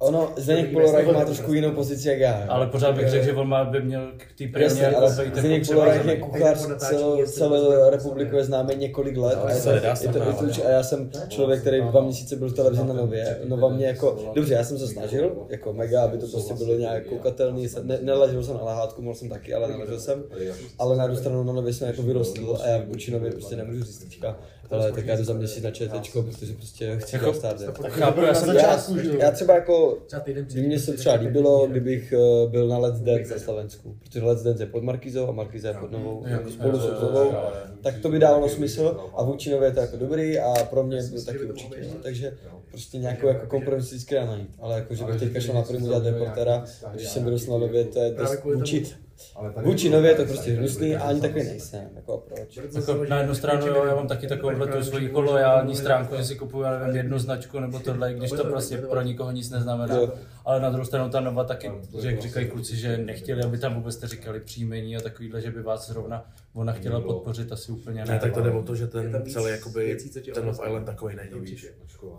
Ono, 0.06 0.34
Zdeněk 0.38 0.72
Polorajch 0.72 1.08
má 1.14 1.26
trošku 1.26 1.54
jinou 1.54 1.72
pozici 1.72 2.10
jak 2.10 2.20
já. 2.20 2.40
jo. 2.40 2.46
Ale 2.50 2.68
pořád 2.68 2.96
bych 2.96 3.10
řekl, 3.10 3.26
že 3.26 3.34
on 3.34 3.48
má, 3.48 3.66
by 3.66 3.82
měl 3.82 4.12
k 4.18 4.38
té 4.38 4.60
ale 4.96 5.12
být 5.12 5.26
jako 5.26 5.40
Zdeněk 5.40 5.68
Polorajch 5.68 6.06
je 6.06 6.18
kuchař 6.18 6.68
natáčení 6.68 7.00
celou, 7.00 7.18
to 7.18 7.32
celou 7.32 7.90
republiku 7.90 8.36
je 8.36 8.44
známý 8.44 8.76
několik 8.76 9.18
let 9.18 9.40
a 9.44 9.52
je 9.52 9.62
to, 9.62 9.70
je 9.70 9.82
to, 9.82 10.18
je 10.18 10.34
to, 10.54 10.68
a 10.68 10.70
já 10.70 10.84
jsem 10.84 11.10
člověk, 11.28 11.62
který 11.62 11.82
dva 11.82 12.02
měsíce 12.02 12.36
byl 12.36 12.50
v 12.50 12.54
televizi 12.54 12.84
na 12.86 12.94
Nově, 12.94 13.38
Nova 13.48 13.70
mě 13.70 13.86
jako, 13.86 14.32
dobře, 14.36 14.54
já 14.54 14.64
jsem 14.64 14.78
se 14.78 14.88
snažil, 14.88 15.32
jako 15.50 15.74
mega, 15.74 16.04
aby 16.04 16.18
to 16.18 16.28
prostě 16.28 16.54
bylo 16.54 16.74
nějak 16.78 17.06
koukatelný, 17.06 17.70
se- 17.70 17.84
ne, 17.84 18.00
neležel 18.02 18.44
jsem 18.44 18.56
na 18.58 18.64
lehátku, 18.64 19.02
mohl 19.02 19.16
jsem 19.16 19.30
taky, 19.30 19.54
ale 19.54 19.68
neležel 19.68 20.00
jsem, 20.00 20.24
ale 20.80 20.98
na 20.98 21.04
druhou 21.08 21.20
stranu 21.20 21.44
na 21.44 21.54
Nově 21.54 21.74
jsem 21.74 21.88
jako 21.88 22.02
vyrostl 22.02 22.58
a 22.64 22.68
já 22.68 22.82
vůči 22.88 23.12
Nově 23.12 23.32
prostě 23.32 23.56
nemůžu 23.56 23.84
říct 23.84 23.98
teďka, 24.00 24.38
ale 24.72 24.92
tak 24.92 25.06
já 25.06 25.16
jdu 25.18 25.24
za 25.24 25.34
měsíc 25.34 25.64
na 25.64 25.72
ČTčko, 25.72 26.24
protože 26.24 26.54
prostě 26.54 26.98
chci 27.00 27.16
Jako- 27.16 27.26
jsem 28.36 28.56
Já, 28.56 28.80
já 29.20 29.32
třeba 29.32 29.54
jako 29.56 29.95
Třeba 30.06 30.20
týden 30.20 30.48
by 30.54 30.62
mě 30.62 30.80
se 30.80 30.94
třeba 30.94 31.16
líbilo, 31.16 31.68
kdybych 31.68 32.14
eh, 32.14 32.50
byl 32.50 32.68
na 32.68 32.78
Let's 32.78 33.00
Dance 33.00 33.34
na 33.34 33.40
Slovensku, 33.40 33.98
protože 34.00 34.22
Let's 34.24 34.44
Dance 34.44 34.64
je 34.64 34.68
pod 34.68 34.84
Markizou 34.84 35.28
a 35.28 35.32
Markiza 35.32 35.68
je 35.68 35.74
pod 35.74 35.92
Novou, 35.92 36.24
Jo, 36.28 36.40
spolu 36.52 36.78
jo, 36.78 36.80
s 36.80 36.86
jo, 36.86 36.98
Novou, 37.02 37.32
jo, 37.32 37.52
tak 37.82 38.00
to 38.00 38.10
by 38.10 38.20
dávalo 38.20 38.50
smysl 38.50 39.10
a 39.16 39.24
vůči 39.24 39.52
Nově 39.52 39.68
je 39.68 39.72
to 39.74 39.80
jako 39.80 39.98
dobrý 39.98 40.40
a 40.40 40.54
pro 40.70 40.84
mě 40.84 41.04
byl 41.12 41.24
taky 41.24 41.40
určitě, 41.46 41.82
no. 41.82 42.00
takže 42.04 42.38
prostě 42.70 42.98
nějakou 42.98 43.28
jako 43.28 43.48
kompromis 43.48 43.86
vždycky 43.86 44.16
najít, 44.16 44.50
ale 44.60 44.76
jako, 44.76 44.96
že 44.96 45.04
bych 45.04 45.20
teďka 45.20 45.40
šel 45.40 45.56
na 45.56 45.62
první 45.62 45.88
dělat 45.88 46.04
reportéra, 46.06 46.64
když 46.94 47.08
jsem 47.08 47.24
vyrostl 47.26 47.52
na 47.52 47.58
Nově, 47.58 47.86
to 47.86 48.00
je 48.00 48.12
dost, 48.12 48.44
vůči, 49.42 49.54
tomu- 49.54 49.66
vůči 49.68 49.90
Nově 49.90 50.12
je 50.12 50.16
to 50.16 50.26
prostě 50.26 50.52
hnusný 50.52 50.96
a 50.96 51.04
ani 51.04 51.22
takový 51.22 51.44
nejsem, 51.44 51.90
jako 51.96 52.24
proč. 52.28 52.60
Jako 52.76 53.06
na 53.10 53.18
jednu 53.18 53.36
stranu, 53.36 53.68
jo, 53.68 53.86
já 53.86 53.96
mám 53.96 54.08
taky 54.08 54.28
takovou 54.28 54.52
tu 54.68 54.84
svoji 54.84 55.10
jako 55.10 55.76
stránku, 55.76 56.16
že 56.16 56.24
si 56.24 56.36
kupuju, 56.36 56.64
já 56.64 56.80
nevím, 56.80 56.96
jednu 56.96 57.20
značku 57.20 57.60
nebo 57.60 57.80
tohle, 57.80 58.14
když 58.14 58.32
to 58.32 58.44
prostě 58.44 58.78
pro 58.78 59.02
nikoho 59.02 59.32
nic 59.32 59.50
neznamená. 59.50 59.96
Ale 60.46 60.60
na 60.60 60.70
druhou 60.70 60.86
stranu 60.86 61.10
ta 61.10 61.20
Nova 61.20 61.44
taky, 61.44 61.72
že 62.02 62.08
jak 62.12 62.22
říkají 62.22 62.48
kluci, 62.48 62.76
že 62.78 62.98
nechtěli, 62.98 63.44
aby 63.44 63.58
tam 63.58 63.76
vůbec 63.76 63.96
jste 63.96 64.08
říkali 64.08 64.40
příjmení 64.40 64.98
a 64.98 65.00
takovýhle, 65.02 65.42
že 65.42 65.52
by 65.52 65.62
vás 65.62 65.88
zrovna 65.88 66.26
ona 66.54 66.74
chtěla 66.74 67.02
podpořit 67.02 67.52
asi 67.52 67.72
úplně 67.72 68.06
Ne, 68.06 68.14
ne. 68.14 68.20
tak 68.20 68.34
to 68.34 68.42
jde 68.42 68.52
o 68.52 68.64
to, 68.64 68.76
že 68.76 68.88
ten 68.88 69.24
celý 69.34 69.52
jakoby, 69.52 69.86
věcí, 69.86 70.10
ten 70.10 70.46
Love. 70.46 70.66
Island 70.68 70.86
takový 70.86 71.16
není, 71.16 71.40
víš. 71.46 71.62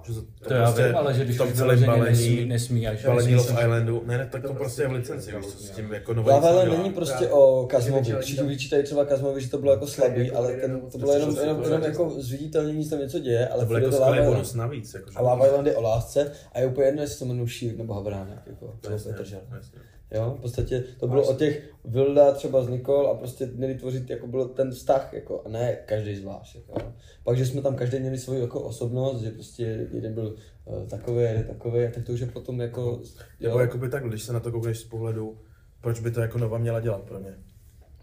Že 0.06 0.12
to, 0.14 0.48
To 0.48 0.54
já 0.54 0.70
vím, 0.70 0.96
ale 0.96 1.14
že 1.14 1.24
když 1.24 1.36
celém 1.36 1.52
vyloženě 1.52 1.86
balení, 1.86 2.04
nesmí, 2.06 2.44
nesmí 2.46 2.88
až 2.88 3.06
balení 3.06 3.34
Love 3.34 3.52
Islandu, 3.52 4.02
ne, 4.06 4.18
ne, 4.18 4.28
tak 4.32 4.42
to 4.42 4.54
prostě 4.54 4.82
je 4.82 4.88
v 4.88 4.92
licenci, 4.92 5.36
víš, 5.36 5.46
co 5.46 5.58
s 5.58 5.70
tím 5.70 5.92
jako 5.92 6.14
nový 6.14 6.28
Lava 6.28 6.50
Island 6.50 6.78
není 6.78 6.90
prostě 6.90 7.28
o 7.28 7.66
Kazmovi. 7.66 8.04
Že 8.04 8.18
Všichni 8.20 8.48
vyčítají 8.48 8.82
třeba 8.84 9.04
Kazmovi, 9.04 9.40
že 9.40 9.50
to 9.50 9.58
bylo 9.58 9.72
jako 9.72 9.86
slabý, 9.86 10.26
jako 10.26 10.36
ale 10.36 10.52
ten, 10.52 10.80
to 10.92 10.98
bylo 10.98 11.12
jenom, 11.12 11.28
prostě 11.28 11.46
jenom, 11.46 11.62
jenom 11.62 11.80
to 11.80 11.86
jako 11.86 12.10
zviditelnění, 12.18 12.84
že 12.84 12.90
tam 12.90 12.98
něco 12.98 13.18
děje, 13.18 13.48
ale 13.48 13.60
To 13.62 13.66
byl 13.66 13.76
furt 13.76 13.82
je 13.82 13.84
jako 13.84 13.96
to 13.96 14.04
skvělý 14.04 14.26
bonus 14.26 14.54
navíc, 14.54 14.94
jakože. 14.94 15.18
A 15.18 15.22
Lava 15.22 15.46
Island 15.46 15.66
je 15.66 15.76
o 15.76 15.80
lásce 15.82 16.32
a 16.52 16.60
je 16.60 16.66
úplně 16.66 16.86
jedno, 16.86 17.02
jestli 17.02 17.16
se 17.16 17.24
jmenuje 17.24 17.46
nebo 17.76 17.94
Havránek, 18.18 18.46
jako, 18.46 18.78
to 18.80 18.90
Jasně, 18.90 19.10
je 19.10 19.40
jasně. 19.54 19.80
Jo, 20.10 20.34
v 20.38 20.40
podstatě 20.40 20.84
to 21.00 21.08
bylo 21.08 21.28
o 21.28 21.34
těch 21.34 21.70
Vilda 21.84 22.32
třeba 22.32 22.62
z 22.62 22.68
Nikol 22.68 23.06
a 23.10 23.14
prostě 23.14 23.46
měli 23.46 23.74
tvořit, 23.74 24.10
jako 24.10 24.26
byl 24.26 24.48
ten 24.48 24.70
vztah, 24.70 25.12
jako, 25.12 25.42
a 25.46 25.48
ne 25.48 25.78
každý 25.86 26.16
zvlášť. 26.16 26.56
Jako. 26.56 26.92
Pak, 27.24 27.36
že 27.36 27.46
jsme 27.46 27.62
tam 27.62 27.76
každý 27.76 28.00
měli 28.00 28.18
svoji 28.18 28.40
jako 28.40 28.60
osobnost, 28.60 29.20
že 29.20 29.30
prostě 29.30 29.88
jeden 29.92 30.14
byl 30.14 30.36
uh, 30.64 30.86
takový, 30.88 31.22
jeden 31.22 31.44
takový, 31.44 31.88
tak 31.94 32.04
to 32.04 32.12
už 32.12 32.20
je 32.20 32.26
potom 32.26 32.60
jako, 32.60 33.00
Nebo 33.40 33.54
jo, 33.54 33.60
jakoby 33.60 33.88
tak, 33.88 34.08
když 34.08 34.22
se 34.22 34.32
na 34.32 34.40
to 34.40 34.52
koukneš 34.52 34.78
z 34.78 34.84
pohledu, 34.84 35.38
proč 35.80 36.00
by 36.00 36.10
to 36.10 36.20
jako 36.20 36.38
Nova 36.38 36.58
měla 36.58 36.80
dělat 36.80 37.02
pro 37.02 37.20
mě? 37.20 37.34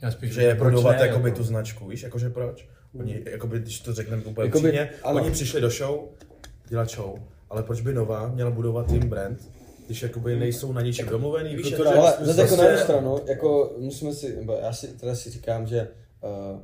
Já 0.02 0.12
spíš, 0.12 0.34
Že 0.34 0.42
je 0.42 0.56
proč 0.56 0.74
budovat 0.74 1.00
ne, 1.00 1.08
jakoby 1.08 1.30
jako. 1.30 1.38
tu 1.38 1.44
značku, 1.44 1.88
víš, 1.88 2.04
jakože 2.04 2.30
proč? 2.30 2.70
Oni, 3.00 3.22
jakoby, 3.26 3.60
když 3.60 3.80
to 3.80 3.94
řekneme 3.94 4.24
úplně 4.24 4.48
Jakoby, 4.48 4.70
upřímně, 4.70 4.90
oni 5.04 5.32
přišli 5.32 5.62
do 5.62 5.70
show, 5.70 6.00
dělat 6.68 6.90
show, 6.90 7.20
ale 7.50 7.64
proč 7.64 7.82
by 7.82 7.94
Nova 7.94 8.28
měla 8.28 8.52
budovat 8.52 8.92
jim 8.92 9.10
brand, 9.10 9.50
když 9.86 10.02
jakoby 10.02 10.36
nejsou 10.36 10.74
na 10.74 10.82
ničem 10.82 11.08
domluvený, 11.08 11.56
víš, 11.56 11.70
To 11.70 11.84
jako, 11.84 12.00
ale 12.00 12.14
že 12.20 12.26
zase 12.26 12.42
jako 12.42 12.56
na 12.56 12.58
prostě- 12.58 12.72
jednu 12.72 12.84
stranu, 12.84 13.20
jako 13.26 13.74
musíme 13.78 14.14
si, 14.14 14.38
já 14.62 14.74
si 14.74 14.88
teda 14.88 15.16
si 15.16 15.30
říkám, 15.30 15.68
že 15.68 15.88
uh, 16.52 16.60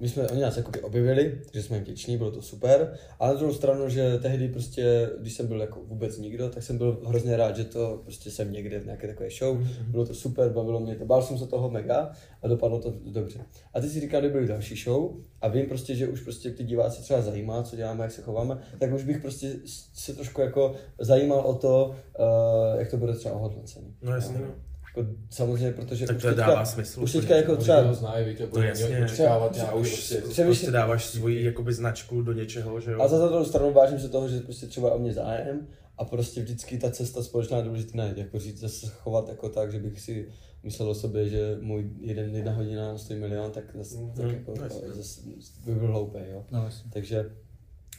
my 0.00 0.08
jsme, 0.08 0.28
oni 0.28 0.40
nás 0.40 0.56
jakoby 0.56 0.80
objevili, 0.80 1.40
takže 1.44 1.62
jsme 1.62 1.76
jim 1.76 1.84
vděční, 1.84 2.16
bylo 2.16 2.30
to 2.30 2.42
super. 2.42 2.94
A 3.20 3.26
na 3.26 3.34
druhou 3.34 3.54
stranu, 3.54 3.88
že 3.88 4.18
tehdy 4.18 4.48
prostě, 4.48 5.10
když 5.20 5.32
jsem 5.32 5.46
byl 5.46 5.60
jako 5.60 5.80
vůbec 5.84 6.18
nikdo, 6.18 6.50
tak 6.50 6.62
jsem 6.62 6.78
byl 6.78 7.00
hrozně 7.06 7.36
rád, 7.36 7.56
že 7.56 7.64
to 7.64 8.00
prostě 8.04 8.30
jsem 8.30 8.52
někde 8.52 8.78
v 8.78 8.84
nějaké 8.84 9.08
takové 9.08 9.30
show. 9.30 9.58
Bylo 9.82 10.06
to 10.06 10.14
super, 10.14 10.50
bavilo 10.50 10.80
mě 10.80 10.94
to, 10.94 11.04
bál 11.04 11.22
jsem 11.22 11.38
se 11.38 11.46
toho 11.46 11.70
mega 11.70 12.12
a 12.42 12.48
dopadlo 12.48 12.78
to 12.78 12.94
dobře. 13.04 13.40
A 13.74 13.80
ty 13.80 13.88
si 13.88 14.00
říkali, 14.00 14.28
byly 14.28 14.46
další 14.46 14.76
show 14.84 15.10
a 15.40 15.48
vím 15.48 15.66
prostě, 15.66 15.94
že 15.94 16.08
už 16.08 16.20
prostě 16.20 16.50
ty 16.50 16.64
diváci 16.64 17.02
třeba 17.02 17.22
zajímá, 17.22 17.62
co 17.62 17.76
děláme, 17.76 18.04
jak 18.04 18.12
se 18.12 18.22
chováme, 18.22 18.58
tak 18.78 18.92
už 18.92 19.04
bych 19.04 19.20
prostě 19.20 19.52
se 19.94 20.14
trošku 20.14 20.40
jako 20.40 20.74
zajímal 20.98 21.40
o 21.40 21.54
to, 21.54 21.94
uh, 22.18 22.78
jak 22.78 22.90
to 22.90 22.96
bude 22.96 23.14
třeba 23.14 23.34
ohodnocený. 23.34 23.94
No 24.02 24.14
jasně, 24.14 24.38
no. 24.38 24.69
Jako, 24.96 25.10
samozřejmě, 25.30 25.72
protože 25.72 26.06
Tak 26.06 26.16
už 26.16 26.22
to 26.22 26.28
teďka, 26.28 26.46
dává 26.46 26.64
smysl 26.64 27.02
Už 27.02 27.12
teďka 27.12 27.36
jako 27.36 27.56
třeba 27.56 27.80
ho 27.82 27.94
znají, 27.94 28.28
víte, 28.28 28.46
To 28.46 28.62
jasně. 28.62 29.04
očekávat 29.04 29.52
Třeba- 29.52 29.74
už 29.74 29.88
prostě... 29.90 30.14
Přemýšlím- 30.14 30.46
prostě 30.46 30.70
dáváš 30.70 31.04
svoji 31.06 31.44
jakoby 31.44 31.72
značku 31.74 32.22
do 32.22 32.32
něčeho, 32.32 32.80
že 32.80 32.90
jo? 32.92 33.00
A 33.02 33.08
za 33.08 33.28
druhou 33.28 33.44
stranu 33.44 33.72
vážím 33.72 34.00
se 34.00 34.08
toho, 34.08 34.28
že 34.28 34.40
prostě 34.40 34.66
třeba 34.66 34.92
o 34.94 34.98
mě 34.98 35.12
zájem 35.12 35.66
a 35.98 36.04
prostě 36.04 36.42
vždycky 36.42 36.78
ta 36.78 36.90
cesta 36.90 37.22
společná 37.22 37.56
je 37.58 37.62
důležitá 37.64 37.92
najít. 37.98 38.18
Jako 38.18 38.38
říct, 38.38 38.60
zase 38.60 38.86
chovat 38.86 39.28
jako 39.28 39.48
tak, 39.48 39.72
že 39.72 39.78
bych 39.78 40.00
si 40.00 40.28
myslel 40.62 40.90
o 40.90 40.94
sobě, 40.94 41.28
že 41.28 41.58
můj 41.60 41.90
jeden, 42.00 42.34
jedna 42.36 42.52
hodina 42.52 42.98
stojí 42.98 43.20
milion, 43.20 43.50
tak 43.50 43.64
zase, 43.74 43.96
Mhm. 43.98 44.12
tak 44.16 44.26
jako, 44.30 44.54
No, 44.60 44.94
zase 44.94 45.20
by 45.66 45.74
byl 45.74 45.88
hloupý, 45.88 46.18
jo. 46.32 46.44
No, 46.50 46.64
jasně. 46.64 46.90
Takže 46.92 47.30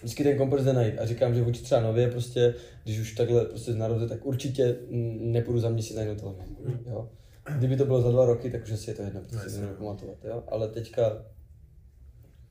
vždycky 0.02 0.24
ten 0.24 0.38
kompromis 0.38 0.66
jde 0.66 0.74
najít. 0.74 1.00
A 1.00 1.06
říkám, 1.06 1.36
že 1.36 1.42
vůči 1.44 1.64
třeba 1.64 1.82
nově, 1.82 2.12
prostě, 2.12 2.56
když 2.84 3.00
už 3.00 3.16
takhle 3.16 3.46
prostě 3.46 3.74
narodil, 3.74 4.10
tak 4.10 4.26
určitě 4.26 4.76
nepůjdu 5.20 5.60
za 5.60 5.70
měsíc 5.70 5.96
na 5.96 6.02
jinou 6.02 6.16
televizi. 6.16 6.56
Jo. 6.90 7.10
Kdyby 7.58 7.78
to 7.78 7.86
bylo 7.86 8.02
za 8.02 8.12
dva 8.12 8.26
roky, 8.26 8.52
tak 8.52 8.64
už 8.64 8.72
asi 8.72 8.90
je 8.90 8.94
to 8.96 9.02
jedno, 9.02 9.20
No, 9.22 9.28
prostě 9.30 9.50
si 9.50 9.60
nebudu 9.60 9.78
pamatovat, 9.78 10.18
jo. 10.24 10.44
Ale 10.48 10.68
teďka, 10.68 11.02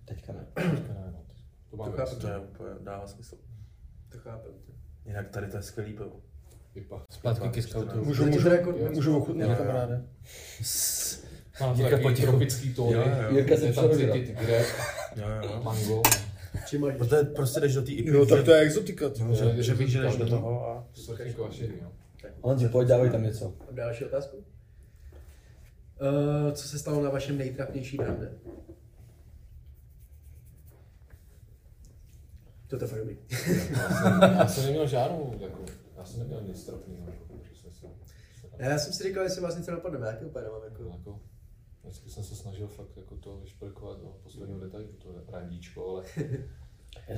teďka 0.04 0.32
ne. 0.32 0.46
Ne, 0.56 1.12
no, 1.12 1.22
To 1.70 1.76
máme 1.76 1.92
To 1.92 1.96
chápu. 1.96 2.14
To 2.16 2.64
dává 2.80 3.06
smysl. 3.06 3.36
To 4.12 4.18
chápem. 4.18 4.52
Jinak 5.06 5.28
tady 5.28 5.46
to 5.46 5.56
je 5.56 5.62
skvělý 5.62 5.92
pivo. 6.72 7.02
Zpátky 7.10 7.48
ke 7.48 7.62
scoutu. 7.62 8.04
Můžu, 8.04 8.26
můžu, 8.26 8.48
jako, 8.48 8.72
Můžu 8.94 9.16
ochutnat, 9.16 9.58
kamaráde? 9.58 10.02
Má 11.60 11.74
to 11.74 11.80
Jirka 11.82 11.98
potichu. 11.98 12.26
tropický 12.30 12.74
tóny. 12.74 12.96
Jirka 13.30 13.56
se 13.56 13.66
je 13.66 13.72
tam 13.72 13.88
přerodila. 13.90 14.64
mango, 15.62 16.02
Čím 16.66 16.80
máš? 16.80 16.96
Protože 16.96 17.16
prostě 17.22 17.60
jdeš 17.60 17.74
do 17.74 17.82
té 17.82 17.92
IPy, 17.92 18.10
No 18.10 18.26
tak 18.26 18.38
že- 18.38 18.44
to 18.44 18.50
je 18.50 18.60
exotika. 18.60 19.08
ty. 19.08 19.24
no, 19.24 19.34
že, 19.34 19.62
že 19.62 19.74
víš, 19.74 19.90
že 19.90 20.02
jdeš 20.02 20.16
do 20.16 20.28
toho 20.28 20.66
a... 20.68 20.86
Honzi, 22.40 22.68
pojď, 22.68 22.88
dávej 22.88 23.10
tam 23.10 23.22
něco. 23.22 23.54
Další 23.70 24.04
otázku? 24.04 24.36
Uh, 24.36 24.42
co 26.52 26.68
se 26.68 26.78
stalo 26.78 27.02
na 27.02 27.10
vašem 27.10 27.38
nejtrapnějším 27.38 28.00
rande? 28.00 28.32
To 32.66 32.84
je 32.84 32.88
fakt 32.88 32.98
dobrý. 32.98 33.18
Já 34.38 34.48
jsem, 34.48 34.64
neměl 34.64 34.86
žádnou, 34.86 35.34
jako, 35.40 35.64
já 35.96 36.04
jsem 36.04 36.20
neměl 36.20 36.42
nic 36.42 36.64
trapného, 36.64 37.06
jako, 37.06 37.34
Já 38.58 38.78
jsem 38.78 38.92
si 38.92 39.02
říkal, 39.02 39.24
jestli 39.24 39.42
vás 39.42 39.56
něco 39.56 39.70
napadne, 39.70 40.06
já 40.06 40.12
taky 40.12 40.24
úplně 40.24 40.44
nemám 40.44 40.60
jako... 40.64 40.84
jako, 40.84 41.20
vždycky 41.84 42.10
jsem 42.10 42.24
se 42.24 42.36
snažil 42.36 42.66
fakt 42.66 42.96
jako 42.96 43.16
to 43.16 43.36
vyšperkovat 43.36 44.00
do 44.00 44.16
posledního 44.22 44.60
detailu, 44.60 44.88
to 45.02 45.08
randíčko, 45.28 45.88
ale 45.90 46.04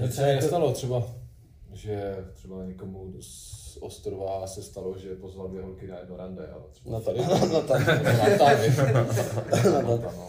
nic 0.02 0.14
se 0.14 0.26
mi 0.26 0.34
nestalo 0.34 0.72
třeba, 0.72 1.02
že 1.72 2.16
třeba 2.34 2.64
někomu 2.64 3.12
z 3.20 3.78
ostrova 3.80 4.46
se 4.46 4.62
stalo, 4.62 4.98
že 4.98 5.14
pozval 5.14 5.48
dvě 5.48 5.62
holky 5.62 5.86
na 5.86 5.98
jedno 5.98 6.16
rande, 6.16 6.48
ale 6.48 6.62
třeba 6.70 6.90
No 6.98 7.00
tady, 7.04 7.18
tady, 7.24 7.48
no 7.52 7.62
tady. 7.62 7.84
na 7.84 8.38
tady, 8.38 8.70
no, 9.82 9.98
tam, 9.98 10.14
no. 10.16 10.28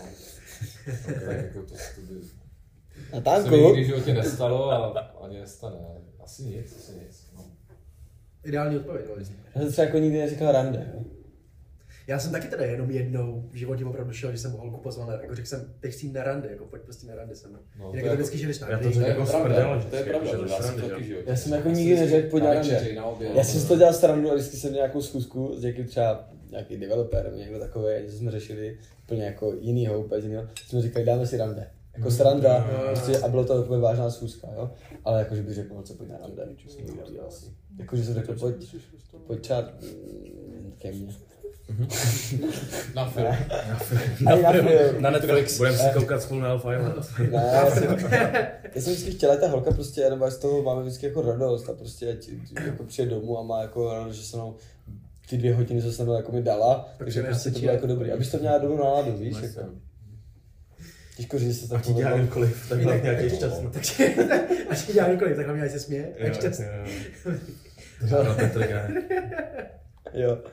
Tak 1.26 1.38
jako 1.38 1.60
to, 1.62 1.76
to 1.96 2.02
by, 2.02 3.24
Na 3.26 3.42
se 3.42 3.50
mi 3.52 3.58
nikdy 3.62 3.84
v 3.84 3.86
životě 3.86 4.14
nestalo 4.14 4.72
a 4.72 5.00
ani 5.00 5.40
nestane, 5.40 5.78
asi 6.24 6.44
nic, 6.44 6.76
asi 6.78 6.92
nic. 7.06 7.32
No. 7.36 7.44
Ideální 8.44 8.78
odpověď, 8.78 9.06
ale 9.12 9.22
Já 9.56 9.62
jsem 9.62 9.72
třeba 9.72 9.86
jako 9.86 9.98
nikdy 9.98 10.20
neříkal 10.20 10.52
rande. 10.52 10.92
jo. 10.96 11.04
Já 12.08 12.20
jsem 12.20 12.32
taky 12.32 12.48
teda 12.48 12.66
jenom 12.66 12.92
jednou 12.92 13.44
v 13.52 13.56
životě 13.56 13.86
opravdu 13.86 14.14
šel, 14.14 14.32
že 14.32 14.38
jsem 14.38 14.52
holku 14.52 14.78
pozval, 14.82 15.08
na- 15.08 15.14
jako 15.22 15.36
řekl 15.36 15.48
jsem, 15.48 15.74
teď 15.80 15.92
chci 15.94 16.06
jít 16.06 16.14
na 16.14 16.24
rande, 16.24 16.50
jako 16.50 16.66
pojď 16.66 16.82
prostě 16.82 17.08
na 17.08 17.16
rande 17.16 17.36
se 17.36 17.48
mnou. 17.48 17.60
No, 17.80 17.86
Jinak 17.86 17.94
to 17.94 18.00
to 18.02 18.06
jako- 18.08 18.16
vždycky, 18.16 18.38
že 18.38 18.48
jdeš 18.48 18.60
na 18.60 18.70
Já 18.70 18.78
to 18.80 18.92
To 18.92 19.00
jako 19.00 19.26
pravda, 19.26 19.82
to 19.90 19.96
je 19.96 20.04
pravda, 20.04 20.32
že 20.32 20.38
to 20.38 20.46
já 20.48 20.62
jsem 20.62 20.80
že. 21.04 21.16
Já 21.50 21.56
jako 21.56 21.70
nikdy 21.70 21.96
neřekl, 21.96 22.30
pojď 22.30 22.44
na 22.44 22.54
rande. 22.54 22.88
Já 23.34 23.44
jsem 23.44 23.62
si 23.62 23.68
to 23.68 23.78
dělal 23.78 23.94
srandu 23.94 24.32
a 24.32 24.36
vždycky 24.36 24.58
jsem 24.58 24.70
měl 24.72 24.82
nějakou 24.82 25.02
schůzku 25.02 25.56
s 25.58 25.64
někým 25.64 25.86
třeba 25.86 26.30
nějaký 26.52 26.78
developer, 26.78 27.24
nebo 27.26 27.38
někdo 27.38 27.60
takový, 27.60 27.94
něco 28.04 28.18
jsme 28.18 28.32
řešili 28.32 28.78
úplně 29.04 29.24
jako 29.24 29.54
jinýho, 29.60 30.00
úplně 30.00 30.22
jinýho. 30.24 30.48
Jsme 30.68 30.82
říkali, 30.82 31.06
dáme 31.06 31.28
si 31.28 31.38
rande. 31.38 31.68
Jako 31.98 32.12
sranda, 32.12 32.68
prostě, 32.88 33.18
a 33.20 33.28
bylo 33.28 33.46
to 33.46 33.64
úplně 33.64 33.82
vážná 33.82 34.10
schůzka, 34.10 34.48
jo. 34.56 34.72
Ale 35.06 35.20
jako, 35.20 35.36
že 35.36 35.42
bych 35.42 35.54
řekl, 35.56 35.82
co 35.84 35.94
pojď 35.94 36.10
na 36.10 36.18
rande, 36.18 36.48
jsem 36.68 36.86
nikdy 36.86 36.98
neudělal 36.98 37.28
asi. 37.28 37.46
Jako, 37.80 37.96
že 37.96 38.04
jsem 38.04 38.14
řekl, 38.14 38.36
pojď, 38.40 38.76
pojď 39.28 39.42
třeba 39.42 39.62
mm, 39.62 40.74
ke 40.78 40.92
mně. 40.92 41.08
Na 42.96 43.06
film. 43.10 43.36
Ani 44.28 44.42
na 44.42 44.52
film. 44.52 44.68
Na 45.02 45.10
Netflix. 45.10 45.58
Budeme 45.58 45.78
si 45.78 45.84
koukat 45.94 46.22
spolu 46.22 46.40
na 46.40 46.50
Alpha 46.50 46.74
Island. 46.76 47.06
Ne, 47.32 47.50
já 47.54 47.72
jsem, 47.72 47.84
já 48.76 48.82
jsem 48.82 48.94
vždycky 48.94 49.12
chtěla, 49.12 49.36
ta 49.38 49.48
holka 49.48 49.72
prostě, 49.72 50.10
nebo 50.10 50.32
z 50.32 50.38
toho 50.38 50.64
máme 50.64 50.82
vždycky 50.82 51.06
jako 51.06 51.22
radost 51.22 51.70
a 51.70 51.74
prostě 51.74 52.10
ať 52.10 52.30
jako 52.66 52.84
přijde 52.84 53.10
domů 53.10 53.40
a 53.40 53.44
má 53.44 53.62
jako 53.62 53.94
radost, 53.94 54.16
že 54.16 54.24
se 54.24 54.38
mnou 54.38 54.56
ty 55.30 55.38
dvě 55.38 55.56
hodiny, 55.56 55.82
co 55.82 55.92
se 55.92 56.04
mnou 56.04 56.14
jako 56.14 56.32
mi 56.32 56.42
dala, 56.42 56.90
takže 56.98 57.24
prostě 57.24 57.52
to 57.52 57.60
bylo 57.60 57.68
na- 57.68 57.74
jako 57.74 57.88
dobrý. 57.88 58.12
Abys 58.12 58.32
to 58.32 58.38
měla 58.38 58.58
dobrou 58.58 58.78
náladu, 58.78 59.12
víš, 59.18 59.38
jako. 59.42 59.70
Těžko 61.18 61.40
říct, 61.40 61.48
že 61.48 61.62
se 61.62 61.70
tak 61.70 61.82
ti 61.82 61.94
dělá 61.94 62.10
jakkoliv, 62.18 62.66
tak 62.70 62.80
Jinak- 62.80 63.04
nějaký 63.04 63.36
šťastný. 63.36 63.68
Takže, 63.74 64.14
až 64.70 64.82
ti 64.86 64.94
dělá 64.94 65.08
nikoliv, 65.08 65.36
tak 65.36 65.46
hlavně 65.46 65.64
ať 65.64 65.72
se 65.72 65.80
směje, 65.80 66.12
jak 66.18 66.34
šťastný. 66.36 66.66
Žádná 68.08 68.34
Petrka. 68.34 68.88
Jo. 70.14 70.44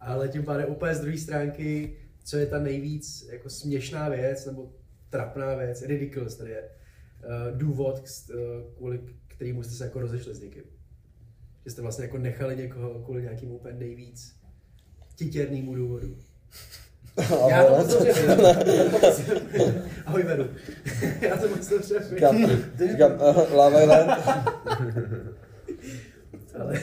Ale 0.00 0.28
tím 0.28 0.44
pádem 0.44 0.70
úplně 0.70 0.94
z 0.94 1.00
druhé 1.00 1.18
stránky, 1.18 1.96
co 2.24 2.36
je 2.36 2.46
ta 2.46 2.58
nejvíc 2.58 3.28
jako 3.32 3.50
směšná 3.50 4.08
věc, 4.08 4.46
nebo 4.46 4.72
trapná 5.10 5.54
věc, 5.54 5.82
ridiculous 5.82 6.36
tady 6.36 6.50
je, 6.50 6.62
uh, 6.62 7.58
důvod, 7.58 7.98
uh, 7.98 8.36
kvůli 8.76 9.00
kterému 9.28 9.62
jste 9.62 9.74
se 9.74 9.84
jako 9.84 10.00
rozešli 10.00 10.34
s 10.34 10.40
někým. 10.40 10.62
Že 11.64 11.70
jste 11.70 11.82
vlastně 11.82 12.04
jako 12.04 12.18
nechali 12.18 12.56
někoho 12.56 13.02
kvůli 13.04 13.22
nějakému 13.22 13.56
úplně 13.56 13.74
nejvíc 13.74 14.36
titěrnému 15.14 15.74
důvodu. 15.74 16.16
Já 17.48 17.64
to 17.64 17.76
moc 17.76 17.88
dobře 17.88 18.12
vím. 18.12 18.40
Ahoj 20.06 20.22
Veru. 20.22 20.48
Já 21.20 21.36
to 21.36 21.48
moc 21.48 21.68
dobře 21.68 21.98
vím. 21.98 22.64
Říkám, 22.90 23.12
Lava 23.54 23.82
Island. 23.82 24.10
Ale 26.60 26.74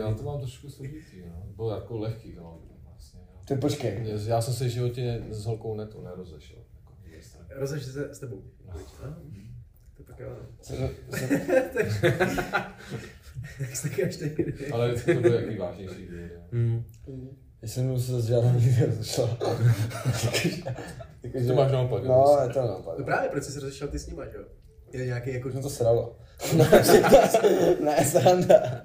Já 0.00 0.14
to 0.14 0.22
mám 0.22 0.38
trošku 0.40 0.70
složitý, 0.70 1.22
no. 1.26 1.42
Bylo 1.56 1.70
jako 1.74 1.98
lehký, 1.98 2.34
no. 2.36 2.60
Vlastně, 2.84 3.20
no. 3.20 3.40
Ty 3.44 3.56
počkej. 3.56 4.02
Já 4.26 4.40
jsem 4.40 4.54
se 4.54 4.64
v 4.64 4.68
životě 4.68 5.22
s 5.30 5.44
holkou 5.44 5.74
netu 5.76 6.00
nerozešel. 6.00 6.58
Jako, 6.76 6.92
rozešli 7.60 7.92
se 7.92 8.14
s 8.14 8.18
tebou. 8.18 8.42
Aha. 8.68 9.18
To 9.96 10.02
pak 10.02 10.20
jo. 10.20 10.36
Tak 13.58 13.76
jste 13.76 13.88
každý. 13.88 14.26
Ale 14.72 14.94
to 14.94 15.14
byl 15.14 15.34
jaký 15.34 15.56
vážnější 15.58 16.06
důvod. 16.06 16.30
jo. 17.06 17.30
Já 17.62 17.68
jsem 17.68 17.98
se 17.98 18.20
s 18.20 18.26
žádnou 18.26 18.52
nikdy 18.60 18.86
rozešel. 18.86 19.38
Ty 21.22 21.52
máš 21.54 21.72
naopak, 21.72 22.04
No, 22.04 22.38
je 22.42 22.48
to 22.54 22.60
naopak. 22.60 22.98
No 22.98 23.04
právě, 23.04 23.28
proč 23.30 23.44
jsi 23.44 23.52
se 23.52 23.60
rozešel 23.60 23.88
ty 23.88 23.98
s 23.98 24.06
nima, 24.06 24.26
že 24.26 24.36
jo? 24.36 24.44
Je 24.92 25.06
nějaký 25.06 25.34
jako... 25.34 25.48
No 25.54 25.62
to 25.62 25.70
sralo. 26.82 27.76
ne, 27.84 28.04
sranda. 28.04 28.84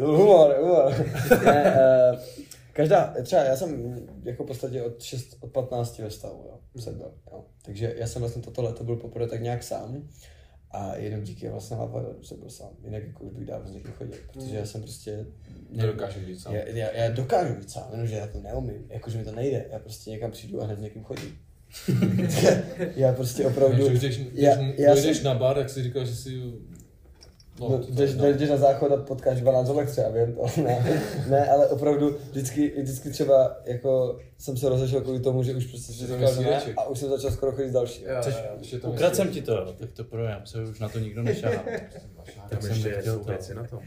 Humor, 0.00 0.54
humor. 0.60 0.94
ne, 1.44 1.76
uh, 2.12 2.18
každá, 2.72 3.14
třeba 3.22 3.42
já 3.42 3.56
jsem 3.56 3.98
jako 4.22 4.44
v 4.44 4.46
podstatě 4.46 4.82
od, 4.82 5.02
6, 5.02 5.36
od 5.40 5.52
15 5.52 5.98
ve 5.98 6.10
stavu, 6.10 6.44
jo, 6.48 6.80
jsem 6.80 6.98
byl, 6.98 7.12
jo. 7.32 7.44
Takže 7.62 7.94
já 7.96 8.06
jsem 8.06 8.20
vlastně 8.20 8.42
toto 8.42 8.62
leto 8.62 8.84
byl 8.84 8.96
poprvé 8.96 9.28
tak 9.28 9.40
nějak 9.42 9.62
sám. 9.62 10.08
A 10.70 10.96
jenom 10.96 11.22
díky 11.22 11.48
vlastně 11.48 11.76
Havaju 11.76 12.22
jsem 12.22 12.40
byl 12.40 12.50
sám. 12.50 12.70
Jinak 12.84 13.06
jako 13.06 13.24
už 13.24 13.32
bych 13.32 13.46
dávno 13.46 13.68
s 13.68 13.74
někým 13.74 13.92
chodil, 13.92 14.18
protože 14.32 14.56
já 14.56 14.66
jsem 14.66 14.82
prostě... 14.82 15.26
Nedokážeš 15.70 16.24
být 16.24 16.40
sám. 16.40 16.54
Já, 16.54 16.68
já, 16.68 16.90
já 16.90 17.10
dokážu 17.10 17.54
být 17.54 17.70
sám, 17.70 17.88
jenomže 17.90 18.16
já 18.16 18.26
to 18.26 18.40
neumím, 18.40 18.86
jakože 18.88 19.18
mi 19.18 19.24
to 19.24 19.32
nejde. 19.32 19.66
Já 19.70 19.78
prostě 19.78 20.10
někam 20.10 20.30
přijdu 20.30 20.62
a 20.62 20.64
hned 20.64 20.78
s 20.78 20.82
někým 20.82 21.04
chodím. 21.04 21.38
já 22.96 23.12
prostě 23.12 23.46
opravdu... 23.46 23.88
Když 23.88 24.00
jdeš, 24.00 24.20
já, 24.32 24.56
když 24.56 24.74
já 24.78 24.94
dojdeš 24.94 25.16
jsem, 25.16 25.24
na 25.26 25.34
bar, 25.34 25.58
jak 25.58 25.70
si 25.70 25.82
říkal, 25.82 26.04
že 26.04 26.16
si... 26.16 26.42
No, 27.60 27.68
to- 27.68 27.86
jdeš, 27.90 28.14
no. 28.14 28.32
jdeš 28.32 28.50
na 28.50 28.56
záchod 28.56 28.92
a 28.92 28.96
potkáš 28.96 29.40
12 29.40 29.68
holek 29.68 29.90
třeba, 29.90 30.08
vím 30.08 30.34
to. 30.34 30.62
Ne, 30.62 31.02
ne, 31.28 31.46
ale 31.48 31.66
opravdu 31.66 32.16
vždycky, 32.30 32.72
vždycky 32.82 33.10
třeba 33.10 33.56
jako 33.64 34.18
jsem 34.38 34.56
se 34.56 34.68
rozešel 34.68 35.00
kvůli 35.00 35.20
tomu, 35.20 35.42
že 35.42 35.54
už 35.54 35.66
prostě 35.66 35.92
si 35.92 35.98
Že 35.98 36.06
to 36.06 36.14
říkal, 36.14 36.34
že 36.34 36.40
ne, 36.40 36.62
a 36.76 36.86
už 36.88 36.98
jsem 36.98 37.08
začal 37.10 37.30
skoro 37.30 37.52
chodit 37.52 37.68
s 37.68 37.72
další. 37.72 38.02
Jo, 38.02 38.10
Což- 38.22 38.80
to 38.80 38.88
Ukradl 38.90 39.16
jsem 39.16 39.28
ti 39.28 39.42
to, 39.42 39.72
tak 39.78 39.92
to 39.92 40.04
projem, 40.04 40.40
se 40.44 40.62
už 40.62 40.78
na 40.80 40.88
to 40.88 40.98
nikdo 40.98 41.22
nešahá. 41.22 41.54
Tam 42.36 42.48
Tak 42.48 42.62
jsem 42.62 42.70
ještě 42.70 42.88
nechtěl 42.88 43.14
jsou 43.14 43.24
to. 43.24 43.30
věci 43.30 43.54
na 43.54 43.64
tom. 43.64 43.80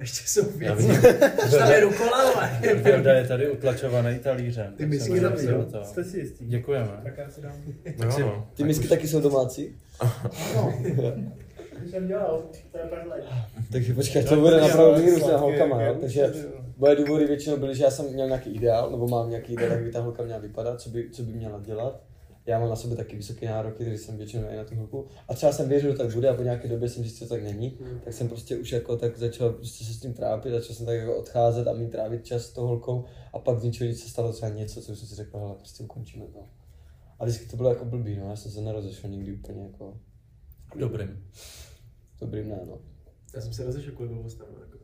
Ještě 0.00 0.28
jsou 0.28 0.44
věci. 0.50 0.88
Tam 1.58 1.70
je 1.70 1.80
rukola, 1.80 2.32
ale. 2.32 2.60
Velda 2.82 3.12
je 3.12 3.26
tady 3.28 3.50
utlačovaný 3.50 4.18
talířem. 4.18 4.74
Ty 4.76 4.86
misky 4.86 5.20
tam. 5.20 5.32
Jste 5.84 6.04
si 6.04 6.18
jistý? 6.18 6.46
Děkujeme. 6.46 6.90
Tak 7.02 7.18
já 7.18 7.30
si 7.30 7.40
dám. 7.40 7.52
No, 8.04 8.12
si- 8.12 8.20
no. 8.20 8.48
Ty 8.54 8.64
misky 8.64 8.88
taky 8.88 9.08
jsou 9.08 9.20
domácí? 9.20 9.76
Když 11.78 11.90
jsem 11.90 12.06
dělal, 12.08 12.42
to 12.72 12.78
je. 12.78 12.84
Takže 13.72 13.94
počkej, 13.94 14.24
to 14.24 14.36
bude 14.36 14.60
napravdu 14.60 14.92
na 14.92 15.18
sladké, 15.18 15.36
holkama, 15.36 15.82
jo? 15.82 15.96
Takže 16.00 16.26
už 16.28 16.36
moje 16.76 16.96
důvody 16.96 17.26
většinou 17.26 17.56
byly, 17.56 17.74
že 17.74 17.84
já 17.84 17.90
jsem 17.90 18.12
měl 18.12 18.26
nějaký 18.26 18.54
ideál, 18.54 18.90
nebo 18.90 19.08
mám 19.08 19.30
nějaký 19.30 19.52
ideál, 19.52 19.70
jak 19.72 19.82
by 19.84 19.90
ta 19.90 20.00
holka 20.00 20.22
měla 20.22 20.38
vypadat, 20.38 20.80
co 20.80 20.90
by, 20.90 21.10
co 21.10 21.22
by 21.22 21.32
měla 21.32 21.60
dělat. 21.64 22.00
Já 22.48 22.58
mám 22.58 22.68
na 22.68 22.76
sebe 22.76 22.96
taky 22.96 23.16
vysoké 23.16 23.48
nároky, 23.48 23.84
takže 23.84 23.98
jsem 23.98 24.16
většinou 24.16 24.48
i 24.48 24.56
na 24.56 24.64
tu 24.64 24.74
holku. 24.74 25.06
A 25.28 25.34
třeba 25.34 25.52
jsem 25.52 25.68
věřil, 25.68 25.92
že 25.92 25.98
tak 25.98 26.14
bude 26.14 26.28
a 26.28 26.34
po 26.34 26.42
nějaké 26.42 26.68
době 26.68 26.88
jsem 26.88 27.02
zjistil, 27.02 27.26
že 27.26 27.28
tak 27.28 27.42
není. 27.42 27.78
Tak 28.04 28.14
jsem 28.14 28.28
prostě 28.28 28.56
už 28.56 28.72
jako 28.72 28.96
tak 28.96 29.18
začal 29.18 29.52
prostě 29.52 29.84
se 29.84 29.92
s 29.92 30.00
tím 30.00 30.14
trápit, 30.14 30.52
začal 30.52 30.76
jsem 30.76 30.86
tak 30.86 30.96
jako 30.96 31.16
odcházet 31.16 31.68
a 31.68 31.72
mít 31.72 31.90
trávit 31.90 32.26
čas 32.26 32.42
s 32.42 32.52
tou 32.52 32.66
holkou 32.66 33.04
a 33.32 33.38
pak 33.38 33.60
z 33.60 33.62
ničeho 33.62 33.88
nic 33.88 34.02
se 34.02 34.08
stalo 34.08 34.32
třeba 34.32 34.52
něco, 34.52 34.82
co 34.82 34.96
jsem 34.96 35.08
si 35.08 35.14
řekl, 35.14 35.38
hele, 35.38 35.54
prostě 35.54 35.84
ukončíme 35.84 36.26
to. 36.26 36.48
A 37.18 37.24
vždycky 37.24 37.46
to 37.46 37.56
bylo 37.56 37.68
jako 37.68 37.84
blbý, 37.84 38.16
no, 38.16 38.30
já 38.30 38.36
jsem 38.36 38.50
se 38.50 38.60
nerozešel 38.60 39.10
nikdy 39.10 39.32
úplně 39.32 39.62
jako 39.62 40.00
Dobrým. 40.76 41.24
dobrým, 42.20 42.48
ne, 42.48 42.60
no. 42.66 42.78
Já 43.34 43.40
jsem 43.40 43.52
se 43.52 43.64
rozešel 43.64 43.92
kvůli 43.92 44.08
blbostem. 44.08 44.46
Jako. 44.60 44.78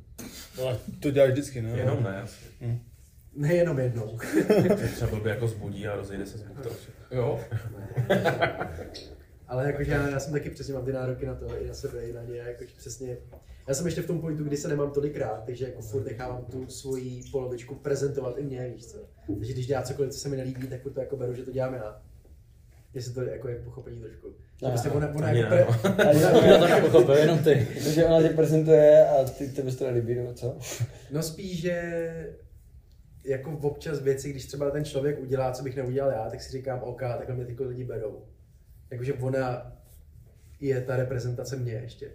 No, 0.58 0.78
to 1.00 1.10
děláš 1.10 1.30
vždycky, 1.30 1.62
ne? 1.62 1.70
Jenom 1.78 2.02
ne, 2.02 2.22
asi. 2.22 2.44
Nejenom 3.36 3.78
jednou. 3.78 4.18
Třeba 4.94 5.10
blbě 5.10 5.30
jako 5.30 5.48
zbudí 5.48 5.86
a 5.86 5.96
rozejde 5.96 6.26
se 6.26 6.38
z. 6.38 6.44
Jo, 7.10 7.40
Ale 9.48 9.66
jakože 9.66 9.92
já, 9.92 10.08
já 10.08 10.20
jsem 10.20 10.32
taky 10.32 10.50
přesně 10.50 10.74
mám 10.74 10.84
ty 10.84 10.92
nároky 10.92 11.26
na 11.26 11.34
to, 11.34 11.58
i 11.58 11.68
na 11.68 11.74
sebe, 11.74 12.04
i 12.04 12.12
na 12.12 12.22
ně, 12.22 12.36
jakože 12.36 12.70
přesně. 12.76 13.16
Já 13.68 13.74
jsem 13.74 13.86
ještě 13.86 14.02
v 14.02 14.06
tom 14.06 14.20
pointu, 14.20 14.44
kdy 14.44 14.56
se 14.56 14.68
nemám 14.68 14.90
tolikrát, 14.90 15.42
takže 15.46 15.64
jako 15.64 15.82
furt 15.82 16.04
nechávám 16.04 16.44
tu 16.44 16.66
svoji 16.66 17.22
polovičku 17.32 17.74
prezentovat 17.74 18.38
i 18.38 18.42
mě, 18.42 18.68
víš 18.74 18.86
co. 18.86 18.98
Takže 19.38 19.52
když 19.52 19.66
dělá 19.66 19.82
cokoliv, 19.82 20.12
co 20.12 20.18
se 20.18 20.28
mi 20.28 20.36
nelíbí, 20.36 20.66
tak 20.66 20.82
furt 20.82 20.92
to 20.92 21.00
jako 21.00 21.16
beru, 21.16 21.34
že 21.34 21.42
to 21.42 21.50
dělám 21.50 21.74
já. 21.74 22.02
Jestli 22.94 23.12
to 23.12 23.22
jako 23.22 23.48
je 23.48 23.56
pochopení 23.56 24.00
trošku. 24.00 24.28
Že 24.60 24.66
prostě 24.66 24.90
ona, 24.90 25.08
ona 25.14 25.30
jako 25.30 25.48
pre... 25.48 25.64
A 26.04 26.12
Já 26.12 26.58
to 26.58 26.66
nepochopil, 26.68 27.14
jenom 27.14 27.38
ty. 27.38 27.68
Takže 27.84 28.04
ona 28.04 28.28
tě 28.28 28.34
prezentuje 28.34 29.08
a 29.08 29.24
ty 29.24 29.48
tebe 29.48 29.72
to 29.72 29.84
nelíbí, 29.84 30.14
nebo 30.14 30.32
co? 30.32 30.56
No 31.10 31.22
spíš, 31.22 31.60
že 31.60 32.36
jako 33.24 33.58
občas 33.62 34.00
věci, 34.00 34.30
když 34.30 34.46
třeba 34.46 34.70
ten 34.70 34.84
člověk 34.84 35.20
udělá, 35.20 35.52
co 35.52 35.62
bych 35.62 35.76
neudělal 35.76 36.10
já, 36.10 36.30
tak 36.30 36.42
si 36.42 36.52
říkám, 36.52 36.80
OK, 36.82 37.00
takhle 37.00 37.34
mě 37.34 37.44
ty 37.44 37.64
lidi 37.64 37.84
berou. 37.84 38.22
Jakože 38.90 39.12
ona 39.14 39.72
je 40.60 40.80
ta 40.80 40.96
reprezentace 40.96 41.56
mě 41.56 41.72
ještě. 41.72 42.10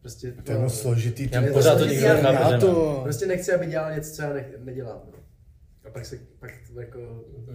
Prostě 0.00 0.32
To 0.32 0.52
je 0.52 0.58
moc 0.58 0.80
složitý. 0.80 1.28
Já 1.32 1.40
ty 1.40 1.46
to 1.48 1.52
Pořád 1.52 1.78
to 1.78 1.84
nikdo 1.86 2.06
já 2.06 2.58
to... 2.58 3.00
Prostě 3.02 3.26
nechci, 3.26 3.52
aby 3.52 3.66
dělal 3.66 3.94
něco, 3.94 4.14
co 4.14 4.22
já 4.22 4.32
ne, 4.32 4.44
nedělám. 4.58 5.00
No. 5.06 5.18
A 5.84 5.90
pak, 5.90 6.06
se, 6.06 6.18
pak 6.40 6.50
to 6.74 6.80
jako, 6.80 6.98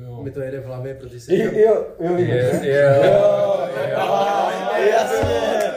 jo. 0.05 0.23
mi 0.23 0.31
to 0.31 0.41
jede 0.41 0.59
v 0.59 0.65
hlavě, 0.65 0.93
protože 0.95 1.19
si 1.19 1.35
Jo, 1.35 1.49
říkám, 1.49 1.59
jo, 1.59 1.85
jo, 1.99 2.15
vidíš, 2.15 2.33
Je- 2.33 2.53
ne? 2.53 2.67
je- 2.67 3.01
jo, 3.05 3.57
jo, 3.91 4.85
jasně, 4.89 5.71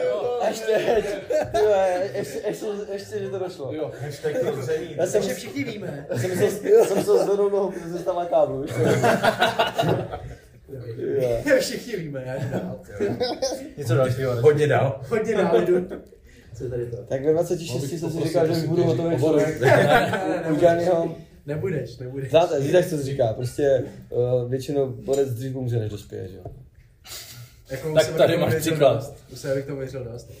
až 0.49 0.59
teď, 0.59 1.05
vole, 1.61 2.03
ještě, 2.13 2.41
ještě, 2.47 2.65
ještě, 2.91 3.19
že 3.19 3.29
to 3.29 3.39
došlo. 3.39 3.73
jo, 3.73 3.91
hashtag 4.01 4.39
prozření. 4.39 4.95
Já 4.95 5.05
jsem, 5.05 5.21
takže 5.21 5.35
všichni 5.35 5.63
víme. 5.63 6.07
já 6.09 6.17
jsem 6.17 6.29
myslel, 6.29 6.85
jsem 6.85 7.03
se 7.03 7.23
zvednul 7.23 7.49
nohu, 7.49 7.71
protože 7.71 7.89
jsem 7.89 7.99
stál 7.99 8.15
na 8.15 8.25
káblu, 8.25 8.61
víš? 8.61 8.71
Jo. 10.97 11.55
všichni 11.59 11.95
víme, 11.95 12.23
já 12.25 12.59
dál. 12.59 12.79
Něco 13.77 13.95
dalšího. 13.95 14.41
Hodně 14.41 14.67
dál. 14.67 15.01
Hodně 15.09 15.35
dál 15.35 15.61
jdu. 15.61 15.87
Co 16.57 16.63
je 16.63 16.69
tady 16.69 16.85
to? 16.85 16.97
Tak 16.97 17.25
ve 17.25 17.33
26 17.33 17.69
Mohl 17.69 17.87
bych 17.87 17.99
jsem 17.99 18.11
si 18.11 18.19
říkal, 18.23 18.47
že 18.47 18.53
už 18.53 18.63
budu 18.63 18.83
hotový 18.83 19.17
člověk. 19.17 19.61
Ne, 19.61 19.67
ne, 19.67 20.51
Udělanýho, 20.51 21.15
Nebudeš, 21.45 21.97
nebudeš. 21.97 22.29
znáte, 22.29 22.59
víte, 22.59 22.77
jak 22.77 22.85
se 22.85 22.97
to 22.97 23.03
říká, 23.03 23.33
prostě 23.33 23.83
uh, 24.09 24.49
většinou 24.49 24.87
borec 24.87 25.29
dřív 25.29 25.55
umře, 25.55 25.79
než 25.79 25.91
dospěje, 25.91 26.27
že 26.27 26.37
jo? 26.37 26.43
Jako, 27.69 27.93
Tak 27.93 28.15
tady 28.15 28.37
máš 28.37 28.55
příklad. 28.55 29.13
jsem 29.33 29.61
k 29.63 29.65
tomu 29.65 29.79
věřil 29.79 30.03
dost. 30.03 30.31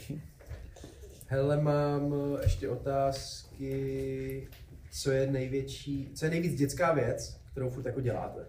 Hele, 1.27 1.61
mám 1.61 2.13
ještě 2.43 2.69
otázky. 2.69 4.47
Co 4.91 5.11
je 5.11 5.27
největší, 5.31 6.11
co 6.15 6.25
je 6.25 6.31
nejvíc 6.31 6.55
dětská 6.59 6.93
věc, 6.93 7.41
kterou 7.51 7.69
furt 7.69 7.85
jako 7.85 8.01
děláte? 8.01 8.45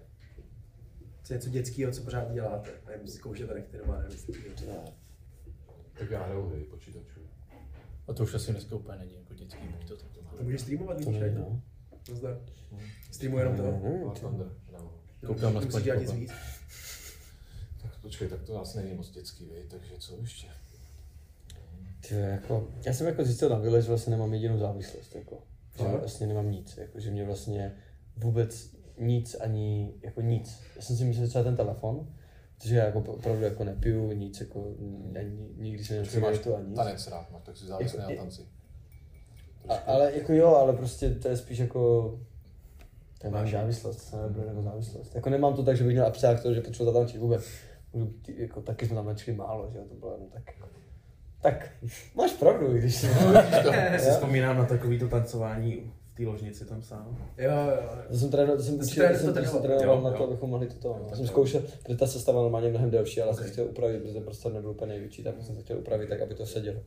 Co 1.22 1.32
je 1.32 1.36
něco 1.38 1.50
dětského, 1.50 1.92
co 1.92 2.02
pořád 2.02 2.32
děláte? 2.32 2.70
Nevím, 2.86 3.08
zkoušete 3.08 3.54
nechte 3.54 3.78
doma, 3.78 3.96
nevím, 3.96 4.12
jestli 4.12 4.32
to 4.32 4.64
děláte. 4.64 4.92
Tak 5.98 6.10
já 6.10 6.22
hraju 6.24 6.48
hry 6.48 6.60
počítačů. 6.60 7.20
A 8.08 8.12
to 8.12 8.22
už 8.22 8.34
asi 8.34 8.52
dneska 8.52 8.74
úplně 8.76 8.98
není 8.98 9.14
jako 9.14 9.34
dětský, 9.34 9.68
buď 9.68 9.88
to 9.88 9.96
tak 9.96 10.08
to. 10.10 10.36
To 10.36 10.42
můžeš 10.42 10.60
streamovat, 10.60 11.04
To 11.04 11.10
nejde, 11.10 11.30
ne? 11.30 11.38
no. 11.38 11.62
Nazdar. 12.10 12.38
Streamuji 13.10 13.38
jenom 13.38 13.56
to. 13.56 13.62
Koukám 15.26 15.54
na 15.54 15.60
Musíš 15.60 15.82
dělat 15.82 15.98
nic 16.00 16.08
SpongeBoba. 16.10 16.59
Počkej, 18.02 18.28
tak 18.28 18.42
to 18.42 18.60
asi 18.60 18.78
není 18.78 18.94
moc 18.94 19.10
dětský, 19.10 19.46
vej, 19.46 19.62
takže 19.70 19.92
co 19.98 20.16
ještě? 20.20 20.46
Ty, 22.08 22.14
jako, 22.14 22.68
já 22.86 22.92
jsem 22.92 23.06
jako 23.06 23.24
zjistil 23.24 23.48
na 23.48 23.58
vile, 23.58 23.82
že 23.82 23.88
vlastně 23.88 24.10
nemám 24.10 24.34
jedinou 24.34 24.58
závislost, 24.58 25.14
jako. 25.14 25.38
Že 25.78 25.84
Fakt? 25.84 26.00
vlastně 26.00 26.26
nemám 26.26 26.50
nic, 26.50 26.76
jako, 26.76 27.00
že 27.00 27.10
mě 27.10 27.24
vlastně 27.24 27.74
vůbec 28.16 28.70
nic 28.98 29.34
ani, 29.40 29.94
jako 30.02 30.20
nic. 30.20 30.58
Já 30.76 30.82
jsem 30.82 30.96
si 30.96 31.04
myslel, 31.04 31.26
že 31.26 31.28
třeba 31.30 31.44
ten 31.44 31.56
telefon, 31.56 32.12
protože 32.58 32.76
já 32.76 32.84
jako 32.84 32.98
opravdu 33.00 33.44
jako 33.44 33.64
nepiju 33.64 34.12
nic, 34.12 34.40
jako 34.40 34.74
ani, 35.18 35.48
nikdy 35.56 35.84
jsem 35.84 36.22
máš 36.22 36.38
to 36.38 36.56
ani. 36.56 36.74
tanec 36.74 37.06
rád, 37.06 37.30
máš, 37.30 37.42
tak 37.42 37.56
si 37.56 37.66
závislý 37.66 37.98
Jako- 37.98 38.10
na 38.12 38.16
tanci. 38.16 38.42
A, 39.68 39.74
ale 39.74 40.12
jako 40.18 40.32
jo, 40.32 40.48
ale 40.48 40.72
prostě 40.72 41.10
to 41.10 41.28
je 41.28 41.36
spíš 41.36 41.58
jako 41.58 42.10
to 43.20 43.26
je 43.26 43.30
moje 43.30 43.46
závislost, 43.46 44.10
to 44.10 44.22
nebude 44.22 44.46
jako 44.46 44.62
závislost. 44.62 45.14
Jako 45.14 45.30
nemám 45.30 45.54
to 45.54 45.62
tak, 45.62 45.76
že 45.76 45.84
bych 45.84 45.92
měl 45.92 46.06
abstrakt 46.06 46.42
toho, 46.42 46.54
že 46.54 46.60
potřebuji 46.60 46.92
zatančit 46.92 47.20
vůbec. 47.20 47.44
Jako, 48.36 48.60
taky 48.60 48.86
jsme 48.86 48.94
tam 48.96 49.06
načili 49.06 49.36
málo, 49.36 49.68
že 49.72 49.78
jo, 49.78 49.84
to 49.88 49.94
bylo 49.94 50.12
jenom 50.12 50.28
tak. 50.30 50.42
Tak, 51.42 51.70
máš 52.16 52.32
pravdu, 52.32 52.72
když 52.72 53.02
Já 53.72 53.98
si 53.98 54.10
vzpomínám 54.10 54.56
na 54.58 54.64
takovýto 54.64 55.08
tancování 55.08 55.92
v 56.12 56.16
té 56.16 56.26
ložnici 56.26 56.64
tam 56.64 56.82
sám. 56.82 57.16
Jo, 57.38 57.50
jo. 57.52 57.88
To 58.08 58.16
jsem 58.18 58.30
trénoval, 58.30 58.56
to 58.56 58.62
jsem 58.62 58.78
To 58.78 58.84
jsi 58.84 58.90
učil, 58.90 59.02
to 59.04 59.08
trénoval- 59.08 59.24
jsem, 59.24 59.34
to 59.34 59.40
to 59.40 59.46
jsem 59.52 59.62
trénoval. 59.62 59.96
Jo, 59.98 60.04
na 60.04 60.10
jo. 60.10 60.16
to, 60.16 60.24
abychom 60.28 60.50
mohli 60.50 60.66
toto. 60.66 60.88
No. 60.88 61.04
tak 61.04 61.16
jsem 61.16 61.24
to- 61.26 61.32
zkoušel, 61.32 61.62
protože 61.82 61.96
ta 61.98 62.06
sestava 62.06 62.42
normálně 62.42 62.66
je 62.66 62.70
mnohem 62.70 62.90
delší, 62.90 63.20
ale 63.22 63.32
okay. 63.32 63.44
Jsem 63.44 63.52
chtěl 63.52 63.64
upravit, 63.64 63.98
protože 64.02 64.14
ten 64.14 64.22
prostor 64.22 64.52
nebyl 64.52 64.70
úplně 64.70 64.88
největší, 64.88 65.22
tak 65.24 65.34
jsem 65.42 65.56
to 65.56 65.62
chtěl 65.62 65.78
upravit 65.78 66.08
tak, 66.08 66.20
aby 66.20 66.34
to 66.34 66.46
sedělo. 66.46 66.80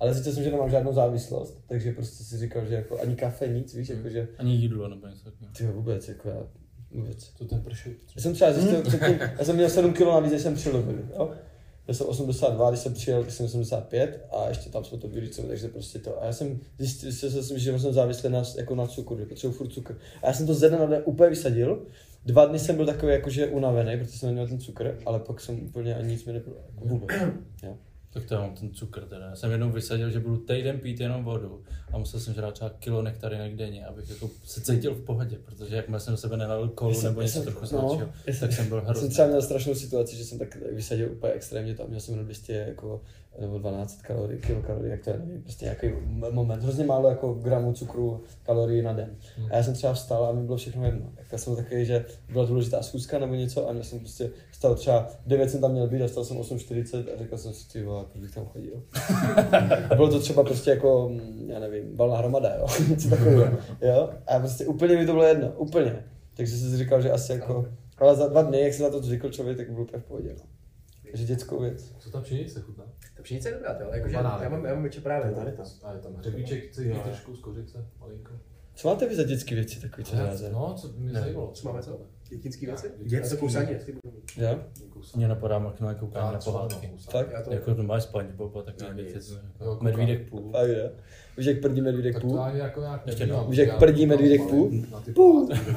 Ale 0.00 0.12
zjistil 0.14 0.32
jsem, 0.32 0.44
že 0.44 0.50
nemám 0.50 0.70
žádnou 0.70 0.92
závislost, 0.92 1.58
takže 1.66 1.92
prostě 1.92 2.24
si 2.24 2.38
říkal, 2.38 2.64
že 2.66 2.74
jako 2.74 3.00
ani 3.00 3.16
kafe, 3.16 3.48
nic, 3.48 3.74
víš, 3.74 3.88
jako 3.88 4.08
že 4.08 4.28
Ani 4.38 4.52
jídlo 4.54 4.88
nebo 4.88 5.06
něco 5.06 5.24
takového. 5.24 5.52
ty 5.58 5.66
vůbec, 5.66 6.08
jako 6.08 6.28
já, 6.28 6.42
vůbec. 6.90 7.28
To 7.38 7.44
ten 7.44 7.62
pršut. 7.62 7.92
Já 8.16 8.22
jsem 8.22 8.34
třeba 8.34 8.52
zjistil 8.52 8.82
předtím, 8.82 9.18
já 9.38 9.44
jsem 9.44 9.56
měl 9.56 9.70
7 9.70 9.92
kg 9.92 10.00
navíc, 10.00 10.32
než 10.32 10.42
jsem 10.42 10.54
přilovil, 10.54 10.98
jo. 11.18 11.30
Já 11.88 11.94
jsem 11.94 12.06
82, 12.06 12.70
když 12.70 12.80
jsem 12.80 12.94
přijel, 12.94 13.22
tak 13.24 13.32
jsem 13.32 13.46
85 13.46 14.26
a 14.32 14.48
ještě 14.48 14.70
tam 14.70 14.84
jsme 14.84 14.98
to 14.98 15.08
vylíceli, 15.08 15.48
takže 15.48 15.68
prostě 15.68 15.98
to. 15.98 16.22
A 16.22 16.26
já 16.26 16.32
jsem 16.32 16.60
zjistil, 16.78 17.10
zjistil 17.10 17.42
jsem, 17.42 17.58
že 17.58 17.78
jsem 17.78 17.92
závislý 17.92 18.30
na, 18.30 18.42
jako 18.56 18.74
na 18.74 18.86
cukru, 18.86 19.18
že 19.18 19.26
potřebuji 19.26 19.52
furt 19.52 19.68
cukr. 19.68 19.98
A 20.22 20.26
já 20.26 20.32
jsem 20.32 20.46
to 20.46 20.54
ze 20.54 20.68
dne 20.68 20.78
na 20.78 20.86
den 20.86 21.02
úplně 21.04 21.30
vysadil. 21.30 21.86
Dva 22.26 22.46
dny 22.46 22.58
jsem 22.58 22.76
byl 22.76 22.86
takový 22.86 23.12
jakože 23.12 23.46
unavený, 23.46 23.98
protože 23.98 24.18
jsem 24.18 24.28
neměl 24.28 24.48
ten 24.48 24.58
cukr, 24.58 24.98
ale 25.06 25.18
pak 25.18 25.40
jsem 25.40 25.66
úplně 25.66 25.94
ani 25.94 26.08
nic 26.08 26.24
mi 26.24 26.32
nebylo. 26.32 26.56
Jako 26.74 26.88
vůbec. 26.88 27.16
Jo. 27.62 27.76
Tak 28.12 28.24
to 28.24 28.34
já 28.34 28.40
mám 28.40 28.54
ten 28.54 28.70
cukr 28.70 29.00
teda. 29.04 29.26
Já 29.26 29.36
jsem 29.36 29.50
jednou 29.50 29.70
vysadil, 29.70 30.10
že 30.10 30.20
budu 30.20 30.36
týden 30.36 30.78
pít 30.78 31.00
jenom 31.00 31.24
vodu 31.24 31.62
a 31.92 31.98
musel 31.98 32.20
jsem 32.20 32.34
žrát 32.34 32.54
třeba 32.54 32.70
kilo 32.70 33.02
nektarinek 33.02 33.56
denně, 33.56 33.86
abych 33.86 34.10
jako 34.10 34.30
se 34.44 34.60
cítil 34.60 34.94
v 34.94 35.04
pohodě, 35.04 35.38
protože 35.44 35.76
jakmile 35.76 36.00
jsem 36.00 36.12
do 36.14 36.16
sebe 36.16 36.36
nenalil 36.36 36.68
kolu 36.68 36.94
jsem- 36.94 37.04
nebo 37.04 37.20
něco 37.22 37.32
jsem- 37.32 37.42
trochu 37.42 37.76
no, 37.76 38.10
já 38.26 38.32
jsem- 38.32 38.40
tak 38.40 38.52
jsem 38.52 38.68
byl 38.68 38.76
Já 38.76 38.82
jsem 38.84 38.90
hrozný. 38.90 39.08
třeba 39.10 39.28
měl 39.28 39.42
strašnou 39.42 39.74
situaci, 39.74 40.16
že 40.16 40.24
jsem 40.24 40.38
tak 40.38 40.56
vysadil 40.72 41.12
úplně 41.12 41.32
extrémně 41.32 41.74
tam, 41.74 41.88
měl 41.88 42.00
jsem 42.00 42.12
jenom 42.14 42.24
200 42.24 42.52
jako, 42.52 43.02
nebo 43.40 43.58
12 43.58 44.02
kalorií, 44.02 44.40
kilokalorií, 44.40 44.90
jak 44.90 45.04
to 45.04 45.10
je, 45.10 45.18
nevím, 45.18 45.42
prostě 45.42 45.64
nějaký 45.64 45.92
moment, 46.30 46.62
hrozně 46.62 46.84
málo 46.84 47.08
jako 47.08 47.34
gramů 47.34 47.72
cukru, 47.72 48.20
kalorií 48.42 48.82
na 48.82 48.92
den. 48.92 49.16
A 49.50 49.56
já 49.56 49.62
jsem 49.62 49.74
třeba 49.74 49.92
vstal 49.92 50.24
a 50.24 50.32
mi 50.32 50.42
bylo 50.42 50.56
všechno 50.56 50.84
jedno. 50.84 51.06
Tak 51.16 51.26
já 51.32 51.38
jsem 51.38 51.56
takový, 51.56 51.84
že 51.84 52.04
byla 52.32 52.44
důležitá 52.44 52.82
schůzka 52.82 53.18
nebo 53.18 53.34
něco 53.34 53.68
a 53.68 53.72
měl 53.72 53.84
jsem 53.84 53.98
prostě 53.98 54.30
vstal 54.50 54.74
třeba 54.74 55.08
9 55.26 55.50
jsem 55.50 55.60
tam 55.60 55.72
měl 55.72 55.88
být 55.88 56.02
a 56.02 56.06
vstal 56.06 56.24
jsem 56.24 56.36
8.40 56.36 57.04
a 57.14 57.18
říkal 57.18 57.38
jsem 57.38 57.52
si, 57.52 57.68
ty 57.68 57.82
vole, 57.82 58.04
proč 58.04 58.22
bych 58.22 58.34
tam 58.34 58.46
chodil. 58.46 58.82
A 59.90 59.94
bylo 59.96 60.08
to 60.08 60.20
třeba 60.20 60.44
prostě 60.44 60.70
jako, 60.70 61.08
mm, 61.08 61.50
já 61.50 61.60
nevím, 61.60 61.96
valná 61.96 62.16
hromada, 62.16 62.54
jo, 62.54 62.66
něco 62.88 63.08
takového, 63.08 63.58
jo. 63.80 64.10
A 64.26 64.38
prostě 64.38 64.66
úplně 64.66 64.96
mi 64.96 65.06
to 65.06 65.12
bylo 65.12 65.24
jedno, 65.24 65.52
úplně. 65.56 66.04
Takže 66.34 66.56
jsem 66.56 66.70
si 66.70 66.76
říkal, 66.76 67.02
že 67.02 67.10
asi 67.10 67.32
jako, 67.32 67.66
ale 67.98 68.16
za 68.16 68.28
dva 68.28 68.42
dny, 68.42 68.60
jak 68.60 68.74
se 68.74 68.82
na 68.82 68.90
to 68.90 69.02
zvykl 69.02 69.30
člověk, 69.30 69.56
tak 69.56 69.70
byl 69.70 69.82
úplně 69.82 70.00
v 70.00 70.04
pohodě, 70.04 70.34
no. 70.38 70.59
Dětskou 71.14 71.60
věc. 71.60 71.94
Co 71.98 72.10
tam 72.10 72.22
pšenice 72.22 72.60
chutná? 72.60 72.84
Ta 73.16 73.22
pšenice 73.22 73.48
je 73.48 73.54
dobrá, 73.54 73.74
to, 73.74 73.84
ale 73.84 73.96
jakože 73.96 74.14
já 74.16 74.48
mám, 74.48 74.64
já 74.64 74.74
mám 74.74 74.84
ještě 74.84 75.00
právě 75.00 75.32
Tady 75.34 75.52
tam. 75.52 75.66
A 75.82 75.92
je 75.92 75.98
tam 75.98 76.14
hřebíček, 76.14 76.70
chceš 76.70 76.86
mít 76.86 77.02
trošku 77.02 77.36
z 77.36 77.40
kořice, 77.40 77.86
malinko. 78.00 78.32
Co 78.74 78.88
máte 78.88 79.08
vy 79.08 79.16
za 79.16 79.22
dětské 79.22 79.54
věci 79.54 79.80
takový, 79.80 80.04
co 80.04 80.16
hráte? 80.16 80.50
No, 80.52 80.74
co 80.74 80.88
mě 80.96 81.12
Ne. 81.12 81.20
zajímalo. 81.20 81.50
Co 81.52 81.68
máme 81.68 81.82
co? 81.82 82.00
Dětinský 82.28 82.66
věci? 82.66 82.90
Dětský. 83.02 83.30
To 83.30 83.36
kousání, 83.40 83.70
jestli 83.70 83.92
budu 83.92 84.14
mít. 84.16 84.32
Jo? 84.36 84.60
Mě 85.16 85.28
napadá 85.28 85.58
maknové 85.58 85.94
koukání 85.94 86.32
na 86.32 86.38
pohádky. 86.38 86.90
To... 87.44 87.52
Jako 87.52 87.74
to 87.74 87.82
máš 87.82 88.02
SpongeBob 88.02 88.56
a 88.56 88.62
takové 88.62 88.94
věci. 88.94 89.32
Jo, 89.32 89.38
Jako 89.60 89.64
koukám. 89.72 89.84
medvídek 89.84 90.28
půl. 90.30 90.56
A 90.56 90.62
jo. 90.62 90.90
Víš, 91.36 91.46
jak 91.46 91.60
prdí 91.60 91.80
medvídek 91.80 92.12
Tak 92.14 92.22
půl? 92.22 92.36
to 92.36 92.56
jako 92.56 92.80
nějak 92.80 93.06
Ještě 93.06 93.20
nevnímám. 93.20 93.44
no. 93.44 93.50
Víš, 93.50 93.58
jak 93.58 93.78
prdí 93.78 94.02
koukám 94.02 94.08
medvídek 94.08 94.40
ale 94.40 94.50
půl? 94.50 94.70
Na 94.90 95.00
ty 95.00 95.12
Půl. 95.12 95.46
pohádky. 95.48 95.70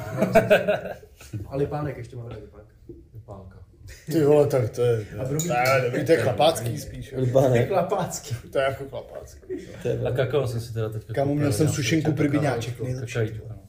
A 1.46 1.56
lipánek 1.56 1.96
ještě 1.96 2.16
máme 2.16 2.34
lipánek. 2.34 2.66
Vypálka. 3.14 3.63
Ty 4.06 4.24
vole, 4.24 4.46
tak 4.46 4.70
to 4.70 4.82
je, 4.82 5.06
A 5.18 5.24
to 5.24 5.34
je, 5.34 5.82
dobrý, 5.84 6.04
to 6.04 6.12
je 6.12 6.18
chlapácký 6.18 6.78
spíš. 6.78 7.12
jo. 7.12 7.20
Libánek. 7.20 7.68
Klapácký. 7.68 8.34
To 8.50 8.58
je 8.58 8.64
jako 8.64 8.88
chlapácký. 8.88 9.40
To 9.82 9.88
je 9.88 10.00
A 10.00 10.12
kakao 10.12 10.46
jsem 10.46 10.60
si 10.60 10.74
teda 10.74 10.88
teďka 10.88 11.14
koupil, 11.22 11.34
měl 11.34 11.52
jsem 11.52 11.68
sušenku 11.68 12.12
prbiňáček, 12.12 12.80
nejlepší. 12.80 13.18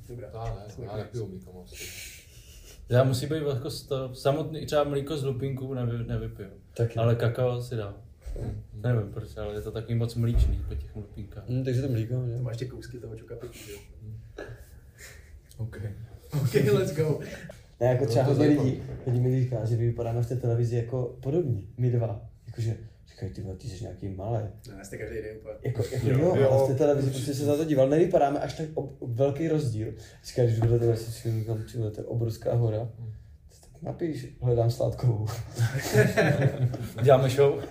Dobrá. 0.09 0.27
Já 0.33 0.43
ne, 0.77 0.85
já 0.91 0.97
nepiju 0.97 1.27
mlíko 1.27 1.51
moc. 1.53 1.73
Já 2.89 3.03
musí 3.03 3.25
být 3.27 3.43
jako 3.53 3.69
to, 3.87 4.15
samotný, 4.15 4.65
třeba 4.65 4.83
mlíko 4.83 5.17
z 5.17 5.23
lupínku 5.23 5.73
nevy, 5.73 6.03
nevypiju. 6.07 6.49
Taky. 6.77 6.95
Ale 6.99 7.15
kakao 7.15 7.61
si 7.61 7.75
dám. 7.75 7.95
Nevím 8.73 9.11
proč, 9.13 9.37
ale 9.37 9.53
je 9.55 9.61
to 9.61 9.71
takový 9.71 9.95
moc 9.95 10.15
mlíčný 10.15 10.65
po 10.69 10.75
těch 10.75 10.95
lupínkách. 10.95 11.43
Hm, 11.49 11.63
takže 11.63 11.81
to 11.81 11.87
mlíko, 11.87 12.13
To 12.15 12.21
jo. 12.27 12.39
máš 12.41 12.57
ty 12.57 12.65
kousky 12.65 12.97
toho 12.97 13.15
čokapití, 13.15 13.71
jo? 13.71 13.77
OK. 15.57 15.77
OK, 16.41 16.53
let's 16.73 16.91
go. 16.95 17.19
Ne, 17.79 17.87
jako 17.87 18.05
třeba 18.05 18.27
No, 18.27 18.35
to 18.35 18.39
hodně 18.39 18.61
lidí, 18.61 18.81
hodně 19.05 19.21
mi 19.21 19.41
říká, 19.43 19.65
že 19.65 19.77
my 19.77 19.85
vypadáme 19.85 20.21
v 20.23 20.27
té 20.29 20.35
televizi 20.35 20.75
jako 20.75 21.17
podobní, 21.21 21.69
my 21.77 21.91
dva. 21.91 22.29
Jakože 22.47 22.77
říkají, 23.07 23.33
ty 23.33 23.41
vole, 23.41 23.55
ty 23.55 23.67
jsi 23.67 23.83
nějaký 23.83 24.09
malý. 24.09 24.43
Ne, 24.77 24.85
jste 24.85 24.97
každý 24.97 25.15
den 25.15 25.37
úplně. 25.37 25.55
Jako, 25.63 25.83
jako 25.91 26.07
Jo, 26.07 26.17
jo, 26.19 26.35
jo. 26.35 26.49
ale 26.51 26.63
v 26.63 26.67
té 26.67 26.75
televizi 26.75 27.09
prostě 27.09 27.33
se 27.33 27.45
na 27.45 27.55
to 27.55 27.65
díval, 27.65 27.89
nevypadáme 27.89 28.39
až 28.39 28.53
tak 28.53 28.65
ob, 28.73 29.01
ob, 29.01 29.09
velký 29.09 29.47
rozdíl. 29.47 29.93
Říká, 30.23 30.43
když 30.43 30.59
budete 30.59 30.95
si 30.97 31.11
si 31.11 31.39
říkám, 31.39 31.63
to 31.73 32.01
je 32.01 32.05
obrovská 32.05 32.53
hora. 32.53 32.89
Tak 33.71 33.81
napíš, 33.81 34.27
hledám 34.41 34.71
sládkovou. 34.71 35.27
Děláme 37.03 37.29
show, 37.29 37.61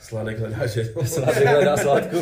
Sladek 0.00 0.38
hledá 0.38 0.66
ženu. 0.66 0.88
sládek 1.06 1.46
hledá 1.46 1.76
sládku. 1.76 2.16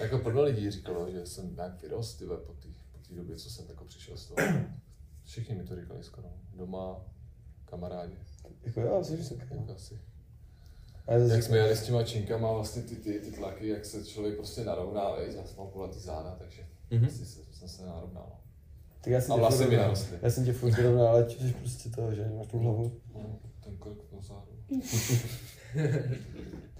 Jako 0.00 0.18
plno 0.18 0.42
lidí 0.42 0.70
říkalo, 0.70 1.10
že 1.10 1.26
jsem 1.26 1.54
nějak 1.56 1.82
vyrost, 1.82 2.22
po 2.46 2.52
té 2.52 2.68
době, 3.14 3.36
co 3.36 3.50
jsem 3.50 3.64
jako 3.68 3.84
přišel 3.84 4.16
z 4.16 4.26
toho. 4.26 4.48
Všichni 5.30 5.54
mi 5.54 5.64
to 5.64 5.76
říkali 5.80 6.04
skoro. 6.04 6.28
Doma, 6.56 6.96
kamarádi. 7.64 8.14
Jako 8.62 8.80
jo, 8.80 9.04
jsi 9.04 9.16
vysoký. 9.16 9.40
Jako 9.50 9.72
asi. 9.74 9.98
A 11.06 11.12
Jak 11.14 11.42
jsme 11.42 11.56
jeli 11.56 11.76
s 11.76 11.82
těma 11.86 12.02
činkama, 12.02 12.52
vlastně 12.52 12.82
ty, 12.82 12.96
ty, 12.96 13.20
ty 13.20 13.32
tlaky, 13.32 13.68
jak 13.68 13.84
se 13.84 14.04
člověk 14.04 14.36
prostě 14.36 14.64
narovná, 14.64 15.10
veď, 15.10 15.36
já 15.36 15.44
jsem 15.44 15.56
mám 15.58 15.68
kulatý 15.68 15.98
záda, 16.00 16.36
takže 16.38 16.62
Mhm. 16.90 17.04
asi 17.04 17.26
se, 17.26 17.40
jsem 17.52 17.68
se 17.68 17.86
narovnal. 17.86 18.26
no. 18.30 18.40
tak 19.00 19.12
já 19.12 19.20
jsem 19.20 19.44
A 19.44 19.50
furt 19.50 19.68
mi 19.70 19.76
narostly. 19.76 20.18
Já 20.22 20.30
jsem 20.30 20.44
tě 20.44 20.52
furt 20.52 20.70
vyrovnal, 20.76 21.06
ale 21.08 21.24
ty 21.24 21.32
jsi 21.48 21.52
prostě 21.52 21.88
to, 21.90 22.14
že 22.14 22.28
máš 22.38 22.46
tu 22.46 22.58
hlavu. 22.58 23.00
No, 23.14 23.38
ten 23.64 23.76
krk 23.78 24.12
na 24.12 24.20
zádu. 24.20 24.52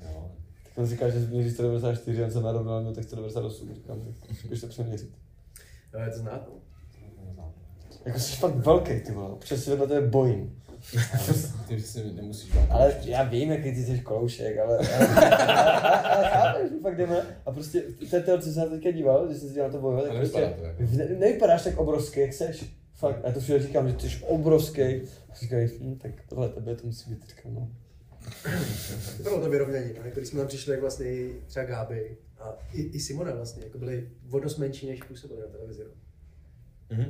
jo. 0.02 0.30
Tak 0.64 0.72
on 0.78 0.86
říká, 0.86 1.08
že 1.10 1.18
měří 1.18 1.50
194, 1.50 2.24
on 2.24 2.30
se 2.30 2.40
narovnal, 2.40 2.82
no 2.84 2.92
tak 2.94 3.04
198, 3.04 3.74
říkám, 3.74 4.14
tak 4.28 4.46
běž 4.46 4.60
to 4.60 4.66
přeměřit. 4.66 5.10
Jo, 5.94 6.00
je 6.00 6.10
to 6.10 6.18
znát. 6.18 6.48
no. 6.48 6.60
Jako 8.04 8.18
jsi 8.18 8.36
fakt 8.36 8.54
velký, 8.54 9.00
ty 9.00 9.12
vole, 9.12 9.28
občas 9.28 9.64
si 9.64 9.70
vedle 9.70 9.86
tebe 9.86 10.06
bojím. 10.06 10.60
Ty 11.68 11.80
si 11.80 12.12
nemusíš 12.12 12.52
bát. 12.54 12.70
Ale 12.70 12.94
já 13.04 13.22
vím, 13.22 13.50
jaký 13.50 13.72
ty 13.72 13.84
jsi 13.84 14.00
koloušek, 14.00 14.58
ale... 14.58 14.84
chápeš, 16.22 16.70
fakt 16.82 16.96
jdeme 16.96 17.22
a 17.46 17.52
prostě 17.52 17.82
ten 18.10 18.22
co 18.24 18.42
jsem 18.42 18.52
se 18.52 18.60
na 18.60 18.66
to 18.66 18.70
teďka 18.70 18.90
díval, 18.90 19.26
když 19.26 19.38
jsem 19.38 19.48
se 19.48 19.62
na 19.62 19.68
to 19.68 19.80
bojovat, 19.80 20.04
tak 20.04 20.16
prostě 20.16 20.40
to 20.40 20.64
jako. 20.64 20.82
ne, 20.96 21.08
nevypadáš 21.18 21.64
tak 21.64 21.78
obrovský, 21.78 22.20
jak 22.20 22.32
seš. 22.32 22.64
Fakt, 22.94 23.20
já 23.24 23.32
to 23.32 23.40
všude 23.40 23.62
říkám, 23.62 23.88
že 23.88 23.94
ty 23.94 24.10
jsi 24.10 24.24
obrovský. 24.24 24.82
A 24.82 25.34
říkají, 25.34 25.68
hm, 25.80 25.98
tak 26.02 26.10
tohle 26.28 26.48
tebe 26.48 26.76
to 26.76 26.86
musí 26.86 27.10
být, 27.10 27.28
říkám, 27.28 27.54
no. 27.54 27.68
Bylo 29.22 29.40
to 29.40 29.50
vyrovnání, 29.50 29.90
no. 30.04 30.10
když 30.14 30.28
jsme 30.28 30.38
tam 30.38 30.48
přišli, 30.48 30.72
jak 30.72 30.80
vlastně 30.80 31.10
třeba 31.46 31.66
Gáby 31.66 32.16
a 32.38 32.58
i, 32.72 32.82
i 32.82 33.00
Simona 33.00 33.34
vlastně, 33.34 33.64
jako 33.64 33.78
byli 33.78 34.08
o 34.30 34.38
dost 34.38 34.58
menší, 34.58 34.88
než 34.88 35.02
působili 35.02 35.40
na 35.40 35.46
televizi. 35.46 35.84
No. 35.84 35.90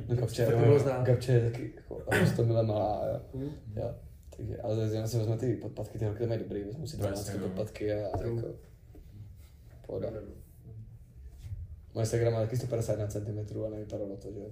No 0.09 0.15
Gabče, 0.15 0.45
Tak 0.45 0.55
to 0.55 0.61
bylo 0.61 0.79
znát. 0.79 1.05
Gabče 1.05 1.31
je 1.31 1.51
taky 1.51 1.73
jako 1.75 2.03
to 2.35 2.43
milé 2.43 2.63
malá, 2.63 3.07
jo. 3.07 3.19
Mhm. 3.33 3.49
jo. 3.75 3.95
Takže, 4.37 4.57
ale 4.57 4.75
zase 4.89 5.07
si 5.07 5.17
vezme 5.17 5.37
ty 5.37 5.55
podpatky, 5.55 5.99
ty 5.99 6.05
holky 6.05 6.27
mají 6.27 6.39
dobrý, 6.39 6.63
vezmu 6.63 6.87
si 6.87 6.97
12 6.97 7.17
Jasně, 7.17 7.41
no. 7.41 7.47
podpatky 7.47 7.93
a, 7.93 8.07
a 8.07 8.23
jako... 8.23 8.47
Pohoda. 9.87 10.09
No. 10.09 10.19
Moje 11.93 12.03
Instagram 12.03 12.33
má 12.33 12.39
taky 12.39 12.57
151 12.57 13.07
cm 13.07 13.63
a 13.65 13.69
nevypadalo 13.69 14.17
to, 14.17 14.31
že 14.31 14.39
jo. 14.39 14.49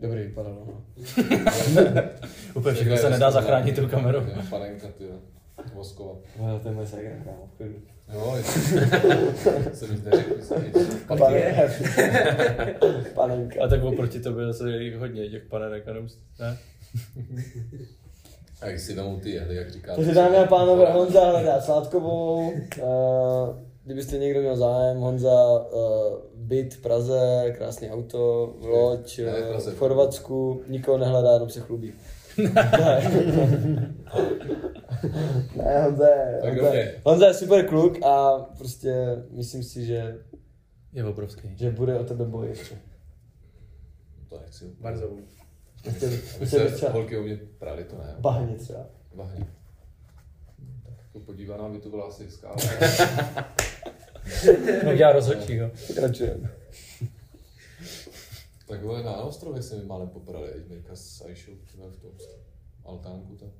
Dobrý 0.00 0.20
vypadalo, 0.20 0.66
no. 0.66 0.84
Úplně 2.54 2.74
všechno 2.74 2.96
se 2.96 3.10
nedá 3.10 3.30
zachránit 3.30 3.76
tou 3.76 3.88
kamerou. 3.88 4.20
Jo, 4.20 4.42
Panenka, 4.50 4.88
ty 4.88 5.04
jo. 5.04 5.18
Voskova. 5.74 6.18
No, 6.40 6.60
to 6.60 6.68
je 6.68 6.74
moje 6.74 6.84
Instagram, 6.84 7.24
kámo. 7.24 7.50
Jo, 8.12 8.36
jsem 9.72 9.92
nic 9.94 10.04
neřekl. 10.04 10.34
Pane, 11.18 11.70
panenka. 13.14 13.64
A 13.64 13.68
tak 13.68 13.84
oproti 13.84 14.20
tobě 14.20 14.46
zase 14.46 14.70
je 14.70 14.98
hodně 14.98 15.28
těch 15.28 15.44
panenek 15.44 15.86
ne? 16.40 16.58
A 18.60 18.68
když 18.68 18.82
si 18.82 18.94
vemou 18.94 19.20
ty 19.20 19.30
jehly, 19.30 19.56
jak 19.56 19.70
říkáte. 19.70 19.96
Takže 19.96 20.14
dámy 20.14 20.36
a 20.36 20.44
pánové, 20.46 20.92
Honza 20.92 21.30
hledá 21.30 21.60
Sládkovou. 21.60 22.52
Uh, 22.52 22.54
kdybyste 23.84 24.18
někdo 24.18 24.40
měl 24.40 24.56
zájem, 24.56 24.98
Honza, 24.98 25.52
uh, 25.52 26.12
byt 26.34 26.74
v 26.74 26.80
Praze, 26.80 27.52
krásný 27.56 27.90
auto, 27.90 28.54
loď, 28.60 29.20
uh, 29.54 29.72
v 29.72 29.78
Chorvatsku, 29.78 30.62
nikoho 30.68 30.98
nehledá, 30.98 31.32
jenom 31.32 31.50
se 31.50 31.60
chlubí. 31.60 31.92
Ne, 32.38 32.52
ne 35.56 35.80
Honza, 35.82 36.08
je, 36.08 36.38
Tak 36.42 36.50
Honza, 36.52 36.64
dobře. 36.64 36.94
Honza 37.04 37.26
je 37.26 37.34
super 37.34 37.66
kluk 37.68 38.02
a 38.04 38.38
prostě 38.58 38.94
myslím 39.30 39.62
si, 39.62 39.84
že, 39.86 40.16
Je 40.92 41.04
obrovský. 41.04 41.56
že 41.56 41.70
bude 41.70 41.98
o 41.98 42.04
tebe 42.04 42.24
boj 42.24 42.48
ještě. 42.48 42.74
To 44.28 44.40
nechci. 44.40 44.64
Barzovou. 44.80 45.18
Aby 45.86 46.06
ještě 46.40 46.58
se 46.58 46.70
třeba 46.70 46.92
holky 46.92 47.18
o 47.18 47.22
mě 47.22 47.38
prali, 47.58 47.84
to 47.84 47.96
ne. 47.98 48.14
bahně 48.18 48.54
třeba. 48.56 48.86
Bahně. 49.14 49.46
Tak 50.84 50.94
jako 51.04 51.20
podívaná 51.20 51.68
by 51.68 51.78
to 51.78 51.88
byla 51.88 52.04
asi 52.08 52.24
hezká, 52.24 52.48
ale 52.48 52.62
No 54.84 54.92
já 54.92 55.12
rozhodčí, 55.12 55.54
jo. 55.56 55.70
Pokračujeme. 55.86 56.50
Tak 58.66 58.82
vole, 58.82 59.02
na 59.02 59.16
ostrově 59.16 59.62
se 59.62 59.76
mi 59.76 59.84
málem 59.84 60.08
poprali, 60.08 60.52
ať 60.54 60.66
Mirka 60.68 60.96
s 60.96 61.20
Aishou 61.20 61.52
v 61.64 61.72
tom 62.00 62.12
altánku, 62.84 63.36
to 63.36 63.52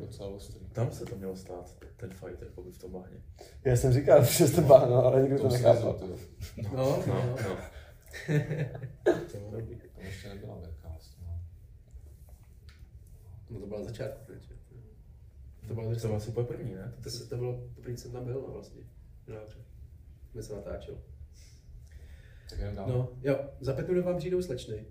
docela 0.00 0.28
ostrý. 0.28 0.60
Tam 0.72 0.92
se 0.92 1.04
to 1.06 1.16
mělo 1.16 1.36
stát, 1.36 1.76
ten 1.96 2.10
fight, 2.10 2.42
jako 2.42 2.62
by 2.62 2.72
v 2.72 2.78
tom 2.78 2.92
bahně. 2.92 3.22
Já 3.64 3.76
jsem 3.76 3.92
říkal, 3.92 4.24
že 4.24 4.48
jste 4.48 4.60
bahno, 4.60 5.04
ale 5.04 5.22
nikdo 5.22 5.36
to 5.36 5.42
Tom 5.42 5.52
nechápal. 5.52 5.98
jo. 6.08 6.16
No, 6.62 7.02
no, 7.06 7.06
no. 7.06 7.36
no. 7.36 7.56
to. 9.32 9.38
Tam 9.94 10.04
ještě 10.04 10.28
nebyla 10.28 10.56
Mirka 10.60 10.88
vlastně. 10.88 11.24
no. 11.26 11.40
No 13.50 13.60
to 13.60 13.66
byla 13.66 13.84
začátku, 13.84 14.32
ne? 14.32 14.40
To 15.68 15.74
bylo, 15.74 15.94
To 15.94 16.00
to, 16.00 16.06
bylo 16.06 16.16
asi 16.16 16.30
úplně 16.30 16.46
první, 16.46 16.74
ne? 16.74 16.94
to, 17.02 17.28
to 17.28 17.36
bylo 17.36 17.68
poprvé, 17.74 17.96
co 17.96 18.02
jsem 18.02 18.12
tam 18.12 18.24
byl, 18.24 18.44
no 18.46 18.52
vlastně. 18.52 18.80
No, 19.26 19.34
dobře. 19.40 19.58
My 20.34 20.42
se 20.42 20.54
natáčel. 20.56 20.98
Tak 22.50 22.58
jdem 22.58 22.74
dál. 22.74 22.88
No, 22.88 23.08
jo, 23.22 23.38
za 23.60 23.72
pět 23.72 23.88
minut 23.88 24.04
vám 24.04 24.16
přijdou 24.16 24.42
slečny. 24.42 24.84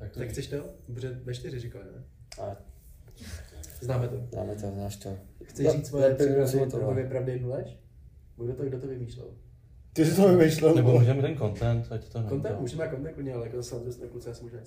Jak 0.00 0.10
to 0.12 0.18
Tak 0.20 0.28
chceš 0.28 0.46
to? 0.46 0.56
Protože 0.94 1.08
ve 1.24 1.34
čtyři 1.34 1.60
říkali, 1.60 1.84
ne? 1.84 2.04
A 2.42 2.56
Známe 3.80 4.08
to. 4.08 4.16
dáme 4.36 4.54
to, 4.54 4.70
znáš 4.70 4.96
to. 4.96 5.16
Chceš 5.44 5.66
Za- 5.66 5.72
říct 5.72 5.86
svoje 5.86 6.14
tři 6.14 6.24
jsem 6.46 6.60
hotová. 6.60 6.82
pravdy, 6.84 7.04
pravdy 7.08 7.32
jednu 7.32 7.48
lež? 7.50 7.78
Kdo 8.36 8.54
to, 8.54 8.64
kdo 8.64 8.80
to 8.80 8.86
vymýšlel? 8.86 9.26
Ty 9.92 10.04
jsi 10.06 10.16
to 10.16 10.28
vymýšlel? 10.36 10.74
Nebo 10.74 10.98
můžeme 10.98 11.22
ten 11.22 11.36
content, 11.38 11.86
ať 11.92 12.04
to 12.08 12.18
Content, 12.18 12.42
nevím. 12.42 12.58
můžeme 12.60 12.88
content 12.90 13.14
klidně, 13.14 13.34
ale 13.34 13.46
jako 13.46 13.56
zase 13.56 13.74
na 13.74 13.80
druhé 13.80 14.08
kluci, 14.08 14.28
já 14.28 14.34
si 14.34 14.42
možná. 14.42 14.58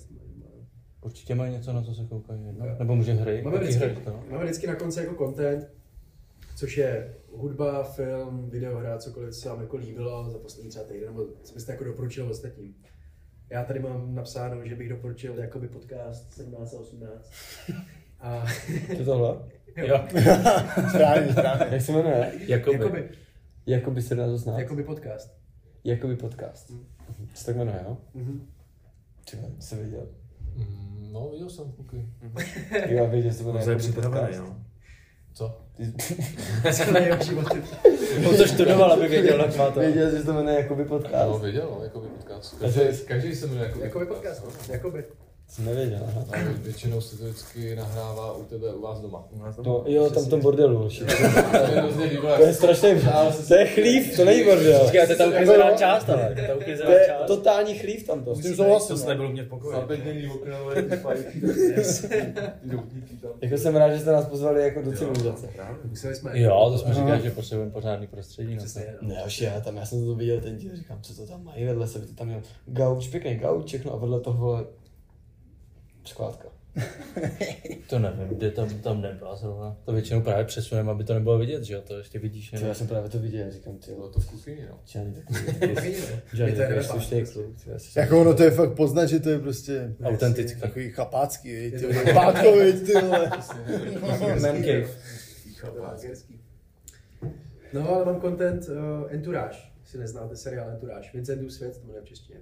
Určitě 1.00 1.34
mají 1.34 1.52
něco, 1.52 1.72
na 1.72 1.82
co 1.82 1.94
se 1.94 2.04
koukají. 2.04 2.40
No? 2.58 2.66
Jo. 2.66 2.76
Nebo 2.78 2.96
může 2.96 3.12
hry. 3.12 3.42
Máme 3.42 3.58
vždycky, 3.58 3.84
hry 3.84 3.96
to? 4.04 4.24
máme 4.30 4.44
vždycky 4.44 4.66
na 4.66 4.74
konci 4.74 5.00
jako 5.00 5.26
content, 5.26 5.68
což 6.60 6.76
je 6.76 7.14
hudba, 7.32 7.82
film, 7.82 8.50
videohra, 8.50 8.98
cokoliv, 8.98 9.34
co 9.34 9.40
se 9.40 9.48
vám 9.48 9.60
jako 9.60 9.76
líbilo 9.76 10.30
za 10.30 10.38
poslední 10.38 10.70
třeba 10.70 10.84
týden, 10.84 11.08
nebo 11.08 11.26
co 11.42 11.54
byste 11.54 11.72
jako 11.72 11.84
doporučil 11.84 12.28
ostatním. 12.30 12.74
Já 13.50 13.64
tady 13.64 13.80
mám 13.80 14.14
napsáno, 14.14 14.64
že 14.66 14.76
bych 14.76 14.88
doporučil 14.88 15.38
jakoby 15.38 15.68
podcast 15.68 16.32
17 16.34 16.74
a 16.74 16.78
18. 16.78 17.30
A 18.20 18.46
To 18.96 19.04
tohle? 19.04 19.36
Jo, 19.76 20.04
Správně, 20.90 21.32
správně. 21.32 21.66
Jak 21.70 21.82
se 21.82 21.92
jmenuje? 21.92 22.32
jakoby. 22.46 22.76
jakoby, 22.78 23.08
Jakoby 23.66 24.02
se 24.02 24.14
dá 24.14 24.26
to 24.26 24.38
znát. 24.38 24.58
jakoby 24.58 24.82
podcast. 24.84 25.34
Jakoby 25.84 26.16
podcast. 26.16 26.70
Mm. 26.70 26.86
Co 27.34 27.44
tak 27.46 27.56
jmenuje, 27.56 27.80
jo? 27.84 27.96
Mhm. 28.14 28.46
Třeba 29.24 29.42
jsi 29.58 29.76
viděl. 29.76 30.08
Mm, 30.56 31.12
No, 31.12 31.28
viděl 31.30 31.50
jsem 31.50 31.72
kluky. 31.72 32.08
Já 32.88 33.04
věděl, 33.04 33.30
že 33.30 33.36
se 33.36 33.44
jmenuje 33.44 33.64
To 33.64 33.70
je 33.70 33.76
Jakoby 33.76 33.92
podcast. 33.92 34.38
no. 34.38 34.64
Co? 35.34 35.58
Ty- 35.76 35.92
To 36.62 36.68
je 36.82 36.92
nejlepší 36.92 37.30
motiv. 37.34 37.74
On 38.28 38.36
to 38.36 38.46
studoval, 38.48 38.92
aby 38.92 39.08
věděl, 39.08 39.40
jak 39.40 39.56
má 39.56 39.70
to. 39.70 39.80
Věděl, 39.80 40.10
že 40.10 40.18
se 40.18 40.24
to 40.24 40.32
jmenuje 40.32 40.56
Jakoby 40.56 40.82
No, 40.82 40.88
podcast. 40.88 41.42
věděl, 41.42 41.68
no, 41.78 41.84
jako 41.84 42.00
by 42.00 42.08
podcast. 42.08 42.58
Každý, 42.60 42.80
každý 43.06 43.34
se 43.34 43.46
jmenuje 43.46 43.66
jako 43.66 43.80
Jakoby 43.84 44.06
podcast, 44.06 44.44
no. 44.44 44.50
Jakoby. 44.72 45.04
Jsem 45.50 45.64
nevěděl, 45.64 45.98
aha. 46.06 46.24
Většinou 46.62 47.00
se 47.00 47.18
to 47.18 47.24
vždycky 47.24 47.76
nahrává 47.76 48.36
u 48.36 48.44
tebe, 48.44 48.74
u 48.74 48.80
vás 48.80 49.00
doma. 49.00 49.28
No 49.62 49.84
jo, 49.86 50.10
tam 50.10 50.24
v 50.24 50.28
tom 50.28 50.40
bordelu. 50.40 50.88
To 50.88 51.04
je 51.04 51.06
To 52.36 52.42
je 52.42 52.54
strašný, 52.54 52.90
to 53.48 53.54
je 53.54 53.66
chlív, 53.66 54.16
to 54.16 54.24
není 54.24 54.44
bordel. 54.44 54.80
Počkej, 54.80 55.06
to 55.06 55.12
je 55.12 55.16
ta 55.16 55.26
uklizená 55.26 55.76
část, 55.76 56.10
ale. 56.10 56.34
To 56.34 56.40
je 56.70 56.76
To 56.76 56.90
je 56.90 57.14
totální 57.26 57.78
chlív 57.78 58.06
tam 58.06 58.24
to. 58.24 58.34
S 58.34 58.40
tím 58.40 58.56
souhlasím. 58.56 58.96
To 58.96 59.02
no. 59.02 59.08
nebylo 59.08 59.28
mě 59.28 59.42
v 59.42 59.48
pokoji. 59.48 59.76
zapěkněný 59.76 60.28
okno. 60.28 60.70
Jako 63.40 63.58
jsem 63.58 63.76
rád, 63.76 63.90
že 63.90 63.98
jste 63.98 64.12
nás 64.12 64.26
pozvali 64.26 64.62
jako 64.62 64.82
do 64.82 64.92
civilizace. 64.92 65.48
Museli 65.84 66.14
jsme. 66.14 66.40
Jo, 66.40 66.68
to 66.72 66.78
jsme 66.78 66.94
říkali, 66.94 67.22
že 67.22 67.30
potřebujeme 67.30 67.72
pořádný 67.72 68.06
prostředí. 68.06 68.56
No. 68.56 69.08
Ne, 69.08 69.22
už 69.26 69.40
já 69.40 69.60
tam, 69.60 69.76
já 69.76 69.86
jsem 69.86 70.06
to 70.06 70.14
viděl 70.14 70.40
ten 70.40 70.56
díl, 70.56 70.76
říkám, 70.76 70.98
co 71.02 71.14
to 71.14 71.26
tam 71.26 71.44
mají 71.44 71.64
vedle 71.64 71.86
sebe, 71.86 72.06
tam 72.14 72.26
měl 72.26 72.40
gauč, 72.66 73.08
pěkný 73.08 73.34
gauč, 73.34 73.66
všechno 73.66 73.92
a 73.92 73.96
vedle 73.96 74.20
toho 74.20 74.66
skládka. 76.04 76.48
To 77.88 77.98
nevím, 77.98 78.28
kde 78.28 78.50
tam, 78.50 78.68
tam 78.68 79.00
nebyla 79.02 79.36
zrovna. 79.36 79.76
To 79.84 79.92
většinou 79.92 80.20
právě 80.20 80.44
přesuneme, 80.44 80.90
aby 80.90 81.04
to 81.04 81.14
nebylo 81.14 81.38
vidět, 81.38 81.64
že 81.64 81.74
jo, 81.74 81.80
to 81.86 81.98
ještě 81.98 82.18
vidíš 82.18 82.50
Ty, 82.50 82.56
jenom. 82.56 82.68
já 82.68 82.74
jsem 82.74 82.86
právě 82.86 83.10
to 83.10 83.18
viděl, 83.18 83.50
říkám, 83.52 83.76
ty, 83.76 83.92
Bylo 83.94 84.08
to 84.08 84.20
v 84.20 84.26
kuchyni, 84.30 84.66
no. 84.70 84.78
žádný 84.86 85.14
takový, 85.14 85.90
ne. 85.92 86.22
žádný 86.32 86.54
takový 86.56 87.26
kluk. 87.32 87.56
Jako 87.96 88.20
ono 88.20 88.34
to 88.34 88.42
je 88.42 88.50
fakt 88.50 88.74
poznat, 88.74 89.06
že 89.06 89.20
to 89.20 89.30
je 89.30 89.38
prostě 89.38 89.94
Autentický. 90.04 90.60
takový 90.60 90.90
chapácký, 90.90 91.48
ty 91.48 91.58
Je 91.72 91.80
to- 91.80 91.92
vole, 91.92 92.12
pátko, 92.14 92.52
viď, 92.56 92.86
ty 92.86 92.92
vole. 92.92 93.30
Man 94.40 94.64
cave. 94.64 94.86
Hezký. 96.08 96.40
No, 97.72 97.88
ale 97.94 98.04
mám 98.04 98.20
content 98.20 98.68
uh, 98.68 98.74
Entourage. 99.14 99.58
Si 99.84 99.98
neznáte 99.98 100.36
seriál 100.36 100.70
Entourage. 100.70 101.10
Vincentův 101.14 101.52
svět, 101.52 101.78
to 101.78 101.86
jmenuje 101.86 102.02
v 102.02 102.04
češtině. 102.04 102.38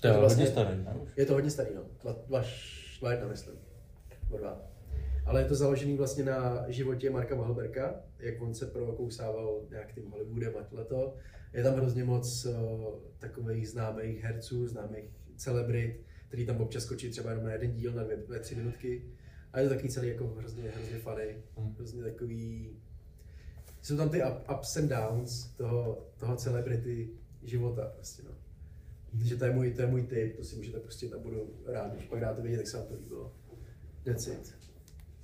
To 0.00 0.06
je 0.08 0.12
To 0.14 0.20
vlastně- 0.20 0.44
hodně 0.44 0.52
starý, 0.62 0.84
ne? 0.84 0.96
Je 1.16 1.26
to 1.26 1.32
hodně 1.32 1.50
starý, 1.50 1.70
no. 1.74 1.82
Dva, 2.02 2.16
dva, 2.26 2.40
š- 2.42 2.98
dva 3.00 3.10
jedna, 3.12 3.28
myslím. 3.28 3.54
Nebo 4.24 4.38
dva. 4.38 4.62
Ale 5.26 5.40
je 5.42 5.44
to 5.48 5.54
založený 5.54 5.96
vlastně 5.96 6.24
na 6.24 6.64
životě 6.68 7.10
Marka 7.10 7.34
Wahlberga, 7.34 8.00
jak 8.18 8.42
on 8.42 8.54
se 8.54 8.66
prokousával 8.66 9.60
nějak 9.70 9.92
tím 9.94 10.10
Hollywoodem 10.10 10.52
a 10.60 10.62
tohleto. 10.64 11.14
Je 11.52 11.62
tam 11.62 11.74
hrozně 11.74 12.04
moc 12.04 12.44
uh, 12.46 12.54
takových 13.18 13.68
známých 13.68 14.22
herců, 14.24 14.66
známých 14.68 15.04
celebrit, 15.36 16.00
který 16.28 16.46
tam 16.46 16.60
občas 16.60 16.82
skočí 16.82 17.10
třeba 17.10 17.30
jenom 17.30 17.44
na 17.44 17.52
jeden 17.52 17.72
díl, 17.72 17.92
na 17.92 18.02
dvě, 18.04 18.16
dvě 18.16 18.40
tři 18.40 18.54
minutky. 18.54 19.04
A 19.52 19.60
je 19.60 19.68
to 19.68 19.74
takový 19.74 19.88
celý 19.92 20.08
jako 20.08 20.26
hrozně, 20.26 20.70
hrozně 20.70 20.98
funny, 20.98 21.42
hrozně 21.76 22.02
takový... 22.02 22.70
Jsou 23.82 23.96
tam 23.96 24.08
ty 24.10 24.22
up, 24.24 24.50
ups 24.58 24.76
and 24.76 24.88
downs 24.88 25.46
toho, 25.56 26.06
toho 26.18 26.36
celebrity 26.36 27.10
života 27.42 27.92
prostě, 27.94 28.22
no. 28.22 28.30
Takže 29.18 29.36
to 29.36 29.44
je 29.44 29.50
můj, 29.52 29.70
to 29.74 29.80
je 29.82 29.86
můj 29.86 30.02
tip, 30.02 30.36
to 30.36 30.44
si 30.44 30.56
můžete 30.56 30.80
pustit 30.80 31.12
a 31.12 31.18
budu 31.18 31.54
rád, 31.66 31.92
když 31.94 32.06
pak 32.06 32.20
dáte 32.20 32.42
vědět, 32.42 32.56
jak 32.58 32.66
se 32.68 32.76
vám 32.76 32.86
to 32.86 32.94
líbilo. 32.94 33.32
That's 34.04 34.26
it. 34.26 34.54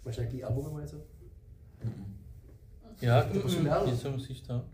Máš 0.05 0.17
nějaký 0.17 0.43
album 0.45 0.65
nebo 0.65 0.81
něco? 0.81 1.01
Jak? 3.03 3.33
To 3.33 3.41
posun 3.41 3.65
dál. 3.65 3.87
Něco 3.87 4.11
musíš 4.11 4.41
to? 4.41 4.65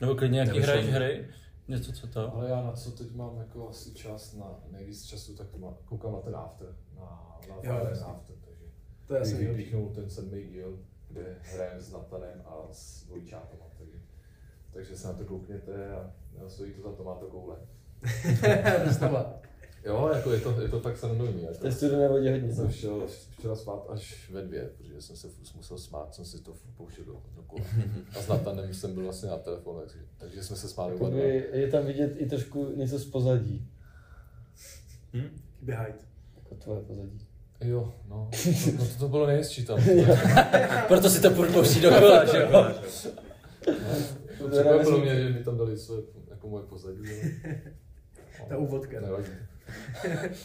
Nebo 0.00 0.14
klidně 0.14 0.34
nějaký 0.34 0.60
hraješ 0.60 0.86
hry? 0.86 1.28
Něco 1.68 1.92
co 1.92 2.06
to? 2.06 2.34
Ale 2.34 2.48
já 2.50 2.62
na 2.62 2.72
co 2.72 2.90
teď 2.90 3.14
mám 3.14 3.36
jako 3.38 3.68
asi 3.68 3.94
čas 3.94 4.34
na 4.34 4.60
nejvíc 4.70 5.04
času, 5.04 5.34
tak 5.36 5.56
má, 5.56 5.74
koukám 5.84 6.12
na 6.12 6.20
ten 6.20 6.36
after, 6.36 6.76
na, 6.96 7.38
na 7.48 7.54
Jo, 7.54 7.60
Fire 7.62 7.88
jasně. 7.90 8.04
after, 8.04 8.36
takže 8.44 8.64
To 9.06 9.14
je 9.14 9.20
asi 9.20 9.46
vypíchnul 9.46 9.88
ten 9.94 10.10
sedmý 10.10 10.42
díl, 10.46 10.78
kde 11.08 11.36
hrajeme 11.42 11.80
s 11.80 11.92
Natanem 11.92 12.42
a 12.44 12.68
s 12.72 13.04
dvojčátama, 13.06 13.64
takže, 13.78 13.98
takže 14.72 14.96
se 14.96 15.06
na 15.08 15.12
to 15.14 15.24
koukněte 15.24 15.90
a 15.94 16.12
stojí 16.48 16.72
to 16.72 16.82
za 16.82 16.92
to, 16.92 17.04
má 17.04 17.14
to 17.14 17.26
koule. 17.26 17.56
Jo, 19.84 20.10
jako 20.14 20.32
je 20.32 20.40
to, 20.40 20.60
je 20.60 20.68
to 20.68 20.80
fakt 20.80 20.96
srandovní. 20.96 21.42
Jako. 21.42 21.58
To 21.58 21.66
je 21.66 21.72
studené 21.72 22.08
vodě 22.08 22.30
hodně. 22.30 22.54
jsem 22.54 22.70
šel 22.70 23.06
včera 23.30 23.56
spát 23.56 23.86
až 23.88 24.30
ve 24.30 24.42
dvě, 24.42 24.70
protože 24.76 25.02
jsem 25.02 25.16
se 25.16 25.28
musel 25.56 25.78
smát, 25.78 26.14
jsem 26.14 26.24
si 26.24 26.42
to 26.42 26.54
pouštěl 26.76 27.04
do, 27.04 27.22
do 27.36 27.42
kola. 27.42 27.64
A 28.18 28.22
s 28.22 28.28
Natanem 28.28 28.74
jsem 28.74 28.94
byl 28.94 29.02
vlastně 29.02 29.28
na 29.28 29.36
telefonu, 29.36 29.80
takže, 29.80 29.98
takže 30.18 30.44
jsme 30.44 30.56
se 30.56 30.68
smáli 30.68 30.94
oba 30.94 31.08
je 31.52 31.68
tam 31.70 31.86
vidět 31.86 32.14
i 32.16 32.26
trošku 32.26 32.72
něco 32.76 32.98
z 32.98 33.04
pozadí. 33.04 33.68
Behind. 35.62 36.06
Jako 36.36 36.54
tvoje 36.54 36.80
pozadí. 36.80 37.26
Jo, 37.60 37.94
no, 38.08 38.30
no, 38.46 38.52
no 38.78 38.86
to, 38.86 38.98
to 38.98 39.08
bylo 39.08 39.26
nejhezčí 39.26 39.64
tam. 39.64 39.80
Proto 40.88 41.10
si 41.10 41.20
to 41.20 41.30
furt 41.30 41.52
pouští 41.52 41.80
dokola, 41.80 42.24
že 42.24 42.38
jo? 42.38 42.64
To 44.38 44.48
překvapilo 44.48 44.98
mě, 44.98 45.22
že 45.22 45.30
mi 45.30 45.44
tam 45.44 45.58
dali 45.58 45.78
své, 45.78 45.96
jako 46.42 46.48
moje 46.48 46.64
pozadí. 46.66 46.98
ale- 47.08 48.48
Ta 48.48 48.56
úvodka. 48.58 49.00
Nevadí. 49.00 49.26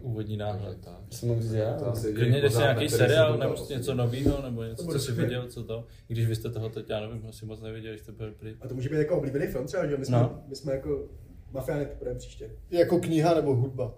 Úvodní 0.00 0.36
náhled. 0.36 0.78
Co 1.10 1.26
mám 1.26 1.40
říct 1.40 1.52
já? 1.52 1.74
To 1.74 1.86
asi 1.86 2.06
jediný 2.06 2.22
Klidně 2.22 2.40
dej 2.40 2.50
si 2.50 2.58
nějaký 2.58 2.88
seriál, 2.88 3.32
koukal 3.32 3.50
nebo 3.50 3.66
něco 3.70 3.94
nového, 3.94 4.42
nebo 4.42 4.62
něco, 4.64 4.86
co 4.86 4.98
jsi 4.98 5.12
viděl, 5.12 5.48
co 5.48 5.64
to. 5.64 5.84
I 6.08 6.12
když 6.14 6.26
vy 6.26 6.36
jste 6.36 6.50
toho 6.50 6.68
teď, 6.68 6.90
já 6.90 7.00
nevím, 7.00 7.26
asi 7.28 7.46
moc 7.46 7.60
nevěděli, 7.60 7.98
že 7.98 8.04
to 8.04 8.12
byl 8.12 8.32
prý. 8.32 8.54
A 8.60 8.68
to 8.68 8.74
může 8.74 8.88
být 8.88 8.96
jako 8.96 9.16
oblíbený 9.18 9.46
film 9.46 9.66
třeba, 9.66 9.86
že 9.86 9.92
jo? 9.92 9.98
my 9.98 10.04
jsme, 10.06 10.18
No. 10.18 10.42
my 10.46 10.56
jsme 10.56 10.72
jako 10.72 11.08
mafiány 11.50 11.88
budeme 11.98 12.18
příště. 12.18 12.50
Jako 12.70 12.98
kniha 12.98 13.34
nebo 13.34 13.54
hudba. 13.54 13.94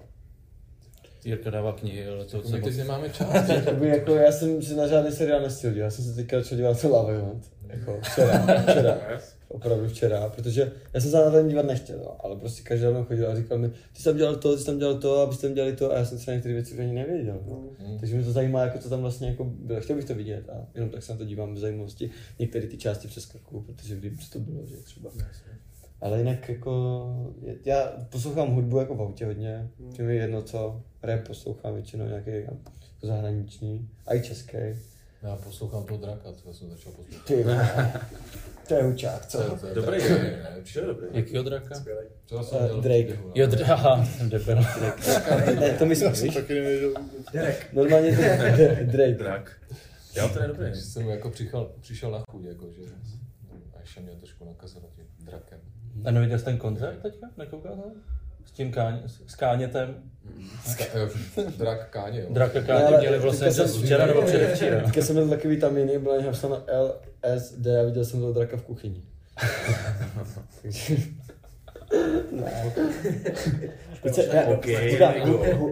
Jirka 1.25 1.51
dává 1.51 1.73
knihy, 1.73 2.09
ale 2.09 2.25
to 2.25 2.37
My 2.37 2.43
se 2.45 2.51
teď 2.53 2.63
moc... 2.65 2.77
nemáme 2.77 3.09
čas. 3.11 3.49
Jakoby 3.49 3.89
jako 3.89 4.15
já 4.15 4.33
jsem 4.33 4.63
si 4.63 4.75
na 4.77 4.87
žádný 4.87 5.13
seriál 5.13 5.41
nestihl 5.41 5.77
já 5.77 5.91
jsem 5.91 6.05
se 6.05 6.15
teďka 6.15 6.39
začal 6.39 6.59
dívat 6.59 6.71
na 6.73 6.79
to 6.81 6.89
Love 6.89 7.15
Island. 7.17 7.53
Jako 7.69 8.01
včera, 8.03 8.63
včera, 8.63 8.99
opravdu 9.53 9.89
včera, 9.89 10.29
protože 10.29 10.73
já 10.95 11.01
jsem 11.01 11.11
se 11.11 11.17
na 11.17 11.31
ten 11.31 11.49
dívat 11.49 11.67
nechtěl, 11.67 11.99
no, 11.99 12.25
ale 12.25 12.37
prostě 12.37 12.63
každý 12.63 12.85
den 12.85 13.05
chodil 13.05 13.31
a 13.31 13.37
říkal 13.37 13.59
mi, 13.59 13.69
ty 13.69 13.99
jsi 13.99 14.05
tam 14.05 14.17
dělal 14.17 14.37
to, 14.37 14.53
ty 14.53 14.61
jsi 14.61 14.67
tam 14.67 14.79
dělal 14.79 14.95
to, 14.95 15.21
abyste 15.21 15.47
tam 15.47 15.55
dělali 15.55 15.77
to 15.77 15.93
a 15.93 15.99
já 15.99 16.05
jsem 16.05 16.19
třeba 16.19 16.35
některé 16.35 16.55
věci 16.55 16.75
už 16.75 16.81
ani 16.81 16.93
nevěděl. 16.93 17.41
No. 17.47 17.65
Mm. 17.87 17.99
Takže 17.99 18.17
mě 18.17 18.25
to 18.25 18.33
zajímá, 18.33 18.61
jako 18.61 18.79
co 18.79 18.89
tam 18.89 19.01
vlastně 19.01 19.29
jako 19.29 19.45
bylo. 19.45 19.81
Chtěl 19.81 19.97
bych 19.97 20.05
to 20.05 20.15
vidět 20.15 20.49
a 20.49 20.67
jenom 20.75 20.91
tak 20.91 21.03
se 21.03 21.13
na 21.13 21.19
to 21.19 21.25
dívám 21.25 21.57
z 21.57 21.61
zajímavosti. 21.61 22.11
Některé 22.39 22.67
ty 22.67 22.77
části 22.77 23.09
přeskakuju, 23.09 23.63
protože 23.63 23.95
vím, 23.95 24.19
co 24.19 24.31
to 24.31 24.39
bylo, 24.39 24.67
že 24.67 24.77
třeba. 24.77 25.11
Ale 26.01 26.19
jinak 26.19 26.49
jako, 26.49 27.03
já 27.65 27.93
poslouchám 28.11 28.55
hudbu 28.55 28.79
jako 28.79 28.95
v 28.95 29.03
autě 29.03 29.27
hodně, 29.27 29.69
tím 29.93 30.11
je 30.11 30.17
jedno 30.17 30.43
co, 30.43 30.83
rap 31.03 31.27
poslouchám 31.27 31.75
většinou 31.75 32.07
nějaký 32.07 32.31
jako 32.31 32.57
zahraniční, 33.03 33.89
a 34.07 34.15
i 34.15 34.21
český. 34.21 34.57
Já 35.23 35.37
poslouchám 35.37 35.85
toho 35.85 36.01
draka, 36.01 36.33
to 36.45 36.55
jsem 36.55 36.71
začal 36.71 36.93
poslouchat. 36.93 37.27
Ty, 37.27 37.45
to 38.69 38.75
je 38.75 38.83
hučák, 38.83 39.27
co? 39.27 39.39
To 39.39 39.45
je- 39.45 39.61
to 39.61 39.67
je 39.67 39.75
Dobrý, 39.75 39.99
ne? 39.99 40.41
dobrý. 40.87 41.07
Jakýho 41.13 41.43
draka? 41.43 41.75
Včera 42.25 42.43
jsem 42.43 42.59
Eh, 42.61 42.65
měl 42.65 42.81
Drake. 42.81 43.19
Jo, 43.35 43.47
dr- 43.47 43.65
haha, 43.65 44.05
jsem 44.05 44.31
debil. 44.31 44.57
Ne, 45.61 45.71
to 45.79 45.85
Já 45.85 45.89
myslíš? 45.89 46.19
jsem 46.19 46.29
taky 46.43 46.55
nevěděl. 46.55 46.95
Derek. 47.33 47.73
Normálně 47.73 48.17
to 48.17 48.23
Drake. 48.93 49.15
Drak. 49.15 49.53
Jo, 50.17 50.29
to 50.33 50.43
je 50.43 50.49
dobrý. 50.49 50.63
Takže 50.65 50.81
jsem 50.83 51.09
jako 51.09 51.31
přišel, 51.31 51.73
přišel 51.81 52.11
na 52.11 52.23
chuť, 52.31 52.45
jako, 52.45 52.71
že 52.71 52.83
Aisha 53.81 54.01
mě 54.01 54.13
trošku 54.13 54.45
nakazila 54.45 54.85
tím 54.97 55.05
drakem. 55.19 55.61
A 56.05 56.11
neviděl 56.11 56.39
jsi 56.39 56.45
ten 56.45 56.59
koncert 56.59 57.03
teďka? 57.03 57.27
Nekoukal 57.37 57.73
jsem? 57.75 58.03
S 58.47 58.51
tím 58.53 58.73
káně, 58.73 59.03
s 59.27 59.35
Kánětem. 59.35 59.95
Jo, 60.95 61.09
drak 61.59 61.91
Káně, 61.91 62.21
jo. 62.21 62.27
Draka 62.31 62.61
Ne, 62.61 62.67
Káně 62.67 62.85
ale 62.85 62.99
měli 63.01 63.19
v 63.19 63.25
Los 63.25 63.39
teďka 63.39 63.67
jsem- 63.69 63.83
včera 63.83 64.07
nebo 64.07 64.23
předevčera. 64.23 64.81
Teďka 64.85 65.01
jsem 65.03 65.17
byl 65.17 65.29
takový 65.29 65.61
tam 65.61 65.77
jiný, 65.77 65.99
bylo 65.99 66.15
nějak 66.15 66.27
napsáno 66.27 66.63
LSD 67.35 67.67
a 67.81 67.83
viděl 67.85 68.05
jsem 68.05 68.21
toho 68.21 68.33
draka 68.33 68.57
v 68.57 68.63
kuchyni. 68.63 69.03
Takže... 70.63 70.97
Ne. 72.33 72.73
Se- 74.13 74.25
já- 74.37 74.47
Okay. 74.47 74.99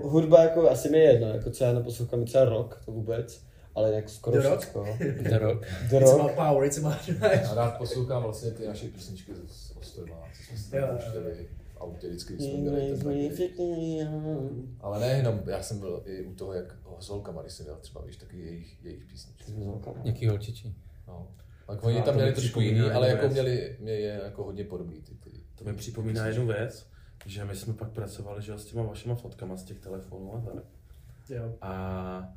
Hudba 0.03 0.43
jako 0.43 0.71
asi 0.71 0.89
mi 0.91 0.99
je 0.99 1.12
jedno, 1.12 1.29
jako 1.29 1.51
co 1.51 1.64
já 1.64 1.73
neposlouchám 1.73 2.25
třeba 2.25 2.45
rock, 2.45 2.83
to 2.85 2.93
vůbec, 2.93 3.43
ale 3.75 3.93
jak 3.93 4.09
skoro 4.09 4.43
The 4.43 4.49
Rock? 4.49 4.61
všecko. 4.61 4.87
The 5.23 5.39
Rock. 5.39 5.66
The 5.91 5.97
It's 5.97 6.11
rock. 6.11 6.21
about 6.21 6.33
power, 6.37 6.64
it's 6.64 6.79
about. 6.79 6.97
A 7.51 7.55
rád 7.55 7.71
poslouchám 7.79 8.23
vlastně 8.23 8.51
ty 8.51 8.66
naše 8.66 8.87
písničky 8.89 9.33
z 9.49 9.73
Ostrova, 9.81 10.29
co 10.49 10.57
jsme 10.57 10.57
si 11.35 11.49
Autě 11.81 12.09
vždycky, 12.09 12.35
když 12.35 12.47
jsme 12.47 12.59
měli 12.59 12.97
ten. 12.99 13.09
Ale 14.81 15.01
nejenom, 15.01 15.43
já 15.47 15.62
jsem 15.62 15.78
byl 15.78 16.03
i 16.05 16.22
u 16.22 16.35
toho, 16.35 16.53
jak 16.53 16.76
s 16.99 17.09
holkama, 17.09 17.43
když 17.43 17.53
jsem 17.53 17.64
dělal 17.64 17.81
třeba, 17.81 18.05
víš, 18.05 18.16
taky 18.16 18.39
jejich, 18.39 18.85
jejich 18.85 19.05
písničky. 19.05 19.55
Jaký 20.05 20.26
holčičí. 20.26 20.76
No. 21.09 21.28
Tak 21.66 21.85
oni 21.85 22.03
tam 22.03 22.14
měli 22.14 22.33
trošku 22.33 22.61
jiný, 22.61 22.81
ale 22.81 23.09
jako 23.09 23.28
měli, 23.28 23.76
měli 23.81 24.03
je 24.03 24.20
jako 24.24 24.45
hodně 24.45 24.64
podobný 24.64 25.01
ty, 25.01 25.14
ty. 25.14 25.31
To 25.55 25.64
mi 25.64 25.74
připomíná 25.74 26.26
jednu 26.26 26.47
věc, 26.47 26.87
že 27.26 27.45
my 27.45 27.57
jsme 27.57 27.74
pak 27.74 27.91
pracovali 27.91 28.43
že 28.43 28.59
s 28.59 28.64
těma 28.64 28.83
vašima 28.83 29.14
fotkama 29.14 29.57
z 29.57 29.64
těch 29.64 29.78
telefonů 29.78 30.35
a 30.35 30.41
tak. 30.41 30.64
Jo. 31.28 31.55
A 31.61 32.35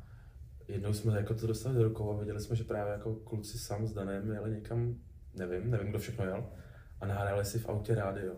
jednou 0.68 0.92
jsme 0.92 1.16
jako 1.16 1.34
to 1.34 1.46
dostali 1.46 1.74
do 1.74 1.84
rukou 1.84 2.10
a 2.10 2.16
viděli 2.16 2.40
jsme, 2.40 2.56
že 2.56 2.64
právě 2.64 2.92
jako 2.92 3.14
kluci 3.14 3.58
sám 3.58 3.86
s 3.86 3.92
Danem 3.92 4.32
jeli 4.32 4.50
někam, 4.50 4.94
nevím, 5.34 5.70
nevím, 5.70 5.88
kdo 5.88 5.98
všechno 5.98 6.24
jel, 6.24 6.44
a 7.00 7.06
nahrávali 7.06 7.44
si 7.44 7.58
v 7.58 7.68
autě 7.68 7.94
rádio. 7.94 8.34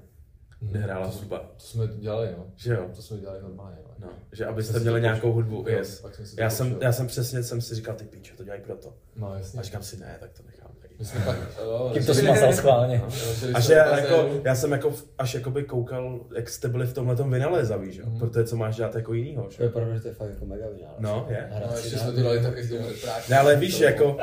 Nehrála 0.60 1.10
to, 1.10 1.16
hudba. 1.18 1.38
To 1.38 1.64
jsme 1.64 1.86
dělali, 1.86 2.34
no. 2.38 2.46
Že 2.56 2.72
jo? 2.72 2.90
To 2.96 3.02
jsme 3.02 3.18
dělali 3.18 3.42
normálně. 3.42 3.76
No. 3.84 3.94
No, 3.98 4.08
že 4.32 4.46
abyste 4.46 4.80
měli 4.80 5.00
nějakou 5.00 5.32
hudbu, 5.32 5.64
Jo, 5.68 5.78
yes. 5.78 6.00
to 6.00 6.10
Já 6.38 6.50
jsem, 6.50 6.78
já 6.80 6.92
jsem 6.92 7.06
přesně, 7.06 7.42
jsem 7.42 7.60
si 7.60 7.74
říkal, 7.74 7.94
ty 7.94 8.04
píčo, 8.04 8.36
to 8.36 8.44
dělají 8.44 8.62
proto. 8.62 8.94
No 9.16 9.34
jasně. 9.34 9.60
A 9.60 9.62
říkám 9.62 9.82
si, 9.82 9.96
ne, 9.96 10.16
tak 10.20 10.32
to 10.32 10.42
nechám. 10.42 10.70
My 10.98 11.04
jsme 11.04 11.20
jo, 11.64 11.90
Tím 11.92 12.04
to 12.06 12.14
smazal 12.14 12.52
schválně. 12.52 13.02
A 13.54 13.60
že 13.60 13.72
já, 13.72 13.98
jako, 13.98 14.28
já 14.44 14.54
jsem 14.54 14.72
jako, 14.72 14.92
až 15.18 15.34
jakoby 15.34 15.64
koukal, 15.64 16.20
jak 16.36 16.48
jste 16.48 16.68
byli 16.68 16.86
v 16.86 16.94
tomhle 16.94 17.16
tom 17.16 17.30
vynaléza, 17.30 17.76
víš, 17.76 17.96
jo? 17.96 18.04
Mhm. 18.06 18.18
Protože 18.18 18.44
co 18.44 18.56
máš 18.56 18.76
dělat 18.76 18.94
jako 18.94 19.14
jinýho, 19.14 19.42
To 19.42 19.50
že? 19.50 19.62
je 19.62 19.68
pravda, 19.68 19.94
že 19.94 20.00
to 20.00 20.08
je 20.08 20.14
fakt 20.14 20.30
jako 20.30 20.46
mega 20.46 20.66
vynález. 20.66 20.96
No, 20.98 21.26
je. 21.30 21.50
No, 21.66 21.76
ještě 21.76 21.98
jsme 21.98 22.12
to 22.12 22.20
dělali 22.20 22.42
taky 22.42 22.60
repráku. 22.60 23.30
Ne, 23.30 23.38
ale 23.38 23.56
víš, 23.56 23.80
jako, 23.80 24.18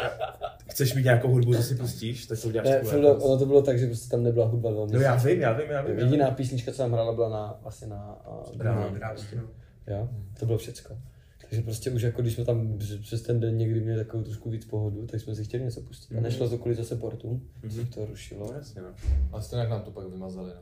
chceš 0.67 0.93
mít 0.93 1.03
nějakou 1.03 1.31
hudbu, 1.31 1.55
co 1.55 1.63
si 1.63 1.75
pustíš, 1.75 2.25
tak 2.25 2.41
to 2.41 2.47
uděláš 2.47 2.69
Ne. 2.69 2.83
Fildo, 2.83 3.13
ono 3.13 3.39
to 3.39 3.45
bylo 3.45 3.61
tak, 3.61 3.79
že 3.79 3.85
prostě 3.85 4.09
tam 4.09 4.23
nebyla 4.23 4.45
hudba 4.45 4.71
dva 4.71 4.85
No 4.91 4.99
já 4.99 5.15
vím, 5.15 5.41
já 5.41 5.53
vím, 5.53 5.69
já 5.69 5.81
vím. 5.81 5.99
Jediná 5.99 6.31
písnička, 6.31 6.71
co 6.71 6.77
tam 6.77 6.93
hrála, 6.93 7.13
byla 7.13 7.29
na, 7.29 7.59
vlastně 7.61 7.87
na 7.87 8.17
uh, 8.27 8.57
Bravo, 8.57 8.85
no. 9.87 10.09
To 10.39 10.45
bylo 10.45 10.57
všecko. 10.57 10.97
Takže 11.53 11.61
prostě 11.65 11.91
už 11.91 12.01
jako 12.01 12.21
když 12.21 12.33
jsme 12.33 12.45
tam 12.45 12.77
přes- 13.01 13.21
ten 13.21 13.39
den 13.39 13.57
někdy 13.57 13.79
měli 13.81 13.97
takovou 14.03 14.23
trošku 14.23 14.49
víc 14.49 14.65
pohodu, 14.65 15.07
tak 15.07 15.21
jsme 15.21 15.35
si 15.35 15.43
chtěli 15.43 15.63
něco 15.63 15.81
pustit. 15.81 16.15
A 16.17 16.21
nešlo 16.21 16.49
to 16.49 16.57
kvůli 16.57 16.75
zase 16.75 16.95
portům, 16.95 17.47
Mhm. 17.63 17.85
to 17.85 18.05
rušilo. 18.05 18.47
No, 18.47 18.53
jasně, 18.57 18.81
no. 18.81 18.87
A 19.31 19.41
stejně 19.41 19.67
nám 19.67 19.81
to 19.81 19.91
pak 19.91 20.07
vymazali, 20.07 20.51
no. 20.55 20.61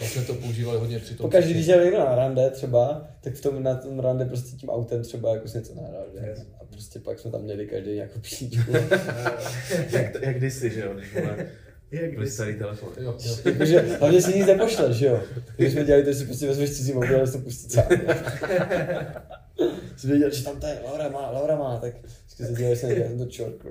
My 0.00 0.06
jsme 0.06 0.22
to 0.22 0.34
používali 0.34 0.78
hodně 0.78 0.98
při 0.98 1.14
tom. 1.14 1.24
Pokaždé, 1.26 1.50
když 1.50 1.66
jel 1.66 1.84
někdo 1.84 1.98
na 1.98 2.14
rande 2.14 2.50
třeba, 2.50 3.08
tak 3.20 3.34
v 3.34 3.40
tom, 3.40 3.62
na 3.62 3.74
tom 3.74 3.98
rande 4.00 4.24
prostě 4.24 4.56
tím 4.56 4.68
autem 4.70 5.02
třeba 5.02 5.34
jako 5.34 5.48
si 5.48 5.58
něco 5.58 5.74
nahrál, 5.74 6.04
že? 6.20 6.26
Yes. 6.26 6.46
A 6.60 6.64
prostě 6.64 6.98
pak 6.98 7.18
jsme 7.18 7.30
tam 7.30 7.42
měli 7.42 7.66
každý 7.66 7.90
nějakou 7.94 8.20
písničku. 8.20 8.72
jak, 9.92 10.22
jak 10.22 10.36
kdysi, 10.36 10.70
že 10.70 10.80
jo, 10.80 10.94
když 10.94 11.08
Jak 11.90 12.18
bys- 12.18 12.26
starý 12.34 12.58
telefony. 12.58 12.92
Jo, 13.00 13.16
jo. 13.24 13.36
Jakože 13.44 13.80
hlavně 14.00 14.22
si 14.22 14.38
nic 14.38 14.46
nepošleš, 14.46 14.96
že 14.96 15.06
jo? 15.06 15.20
Když 15.56 15.72
jsme 15.72 15.84
dělali 15.84 16.04
to, 16.04 16.12
že 16.12 16.18
si 16.18 16.24
prostě 16.24 16.46
vezmeš 16.46 16.70
cizí 16.70 16.92
mobil 16.92 17.22
a 17.22 17.26
si 17.26 17.32
to 17.32 17.38
pustit 17.38 17.72
sám. 17.72 17.84
Jsi 19.96 20.06
věděl, 20.06 20.30
že 20.30 20.44
tam 20.44 20.60
to 20.60 20.66
je, 20.66 20.78
Laura 20.84 21.08
má, 21.08 21.30
Laura 21.30 21.56
má, 21.56 21.76
tak 21.76 21.94
vždycky 22.26 22.44
se 22.44 22.52
dělali, 22.52 22.74
že 22.76 22.80
jsem 22.80 22.94
dělal 22.94 23.18
to 23.18 23.26
čorku. 23.26 23.68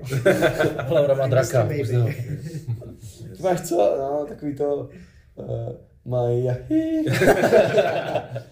Laura 0.89 1.13
má 1.13 1.27
draka. 1.27 1.69
Už. 1.81 1.87
Ty 3.37 3.43
máš 3.43 3.61
co? 3.61 3.95
No, 3.99 4.25
takový 4.29 4.55
to... 4.55 4.89
Uh, 5.35 5.73
Maja. 6.05 6.55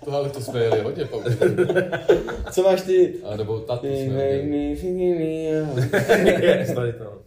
To 0.06 0.12
ale 0.14 0.30
to 0.30 0.42
jsme 0.42 0.60
jeli 0.60 0.82
hodně, 0.82 1.06
Pavel. 1.06 1.32
Co 2.52 2.64
máš 2.64 2.82
ty? 2.82 3.16
A 3.24 3.36
nebo 3.38 3.60
tatu 3.60 3.82
Ty 3.88 3.98
jsme 3.98 4.14
make 4.14 4.26
jeli. 4.26 4.70
me 4.70 4.76
feel 4.76 4.94
me. 6.66 6.76
Tady 6.76 6.94
to. 6.94 7.22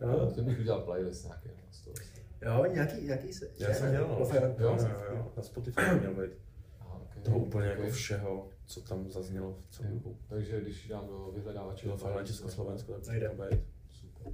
No, 0.00 0.30
to 0.30 0.42
bych 0.42 0.60
udělal 0.60 0.80
playlist 0.80 1.24
nějaký. 1.24 1.48
no. 2.44 2.52
Jo, 2.52 2.64
nějaký, 2.72 3.02
nějaký 3.02 3.32
se... 3.32 3.46
Já 3.58 3.74
jsem 3.74 3.90
dělal, 3.90 4.08
no. 4.08 4.26
Jo, 4.58 4.76
jo, 4.80 4.88
jo. 5.10 5.32
Na 5.36 5.42
Spotify 5.42 5.80
měl 6.00 6.14
být. 6.14 6.30
Toho 7.26 7.38
úplně 7.38 7.66
jako 7.68 7.90
všeho, 7.90 8.48
co 8.66 8.80
tam 8.80 9.10
zaznělo 9.10 9.58
v 9.70 9.80
Jo. 9.80 9.90
dobu. 9.90 10.16
Takže 10.28 10.60
když 10.60 10.88
dám 10.88 11.06
do 11.06 11.32
vyhledávače. 11.34 11.88
Na 11.88 12.22
Československu, 12.24 12.92
tak 12.92 13.06
Najde. 13.06 13.28
to 13.28 13.34
být. 13.42 13.60
Super. 13.92 14.32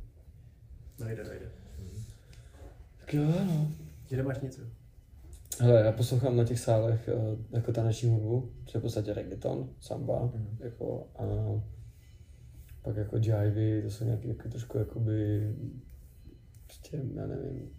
Najde, 0.99 1.25
najde. 1.25 1.51
Tak 3.01 3.15
jo, 3.15 3.23
no. 3.47 3.69
Ty 4.09 4.17
nemáš 4.17 4.41
nic, 4.41 4.59
jo? 4.59 4.65
Hele, 5.61 5.81
já 5.85 5.93
poslouchám 5.93 6.37
na 6.37 6.45
těch 6.45 6.61
sálech 6.61 7.09
eh, 7.09 7.37
jako 7.57 7.73
taneční 7.73 8.11
hudbu, 8.11 8.53
což 8.65 8.75
je 8.75 8.81
v 8.81 8.83
podstatě 8.83 9.15
reggaeton, 9.15 9.69
samba, 9.81 10.23
Mhm. 10.35 10.57
jako 10.61 11.07
a 11.17 11.23
pak 12.83 12.97
jako 12.97 13.17
jivey, 13.17 13.83
to 13.83 13.91
jsou 13.91 14.05
nějaký 14.05 14.29
jako 14.29 14.49
trošku 14.49 14.79
jakoby, 14.79 15.41
prostě, 16.67 17.01
já 17.15 17.27
nevím, 17.27 17.71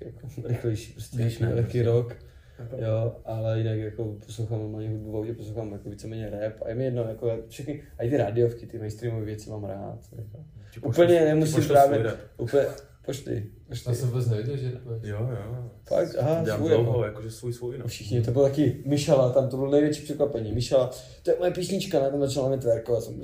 jako 0.00 0.28
rychlejší, 0.48 0.92
prostě 0.92 1.16
nějaký 1.16 1.36
prostě. 1.54 1.82
rock, 1.82 2.16
jo, 2.78 3.16
ale 3.24 3.58
jinak 3.58 3.78
jako 3.78 4.16
poslouchám 4.26 4.58
normálně 4.60 4.88
hudbu 4.88 5.12
v 5.12 5.16
autě, 5.16 5.32
poslouchám 5.34 5.72
jako 5.72 5.90
víceméně 5.90 6.30
rap 6.30 6.52
a 6.64 6.68
je 6.68 6.74
mi 6.74 6.84
jedno, 6.84 7.02
jako 7.02 7.38
všechny, 7.48 7.82
a 7.98 8.02
i 8.02 8.10
ty 8.10 8.16
rádiovky, 8.16 8.66
ty 8.66 8.78
mainstreamové 8.78 9.24
věci 9.24 9.50
mám 9.50 9.64
rád, 9.64 9.98
jako. 10.16 10.44
Ti 10.72 10.80
Úplně 10.80 11.20
nemusím 11.24 11.54
pošlu 11.54 11.74
právě, 11.74 12.12
úplně, 12.38 12.62
pošli, 13.06 13.34
Já 13.34 13.68
pošli. 13.68 13.94
jsem 13.94 14.08
vůbec 14.08 14.28
nevěděl, 14.28 14.56
že. 14.56 14.72
Jo, 15.02 15.28
jo. 15.30 15.70
Fakt, 15.88 16.16
aha, 16.18 16.42
Dělám 16.44 16.58
svůj 16.58 16.70
dlouho, 16.70 16.92
jako. 16.92 17.04
jakože 17.04 17.30
svůj 17.30 17.52
svůj, 17.52 17.78
no. 17.78 17.86
Všichni, 17.86 18.22
to 18.22 18.30
bylo 18.30 18.44
taky 18.44 18.82
Mišala, 18.86 19.32
tam 19.32 19.48
to 19.48 19.56
bylo 19.56 19.70
největší 19.70 20.02
překvapení. 20.02 20.52
Mišala, 20.52 20.90
to 21.22 21.30
je 21.30 21.36
moje 21.38 21.50
písnička, 21.50 22.00
na 22.00 22.10
tom 22.10 22.20
začala 22.20 22.48
mi 22.48 22.58
tverkovat. 22.58 23.02
Jsem... 23.02 23.20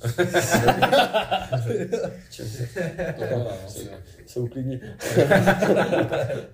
Se 4.26 4.40
uklidni. 4.40 4.80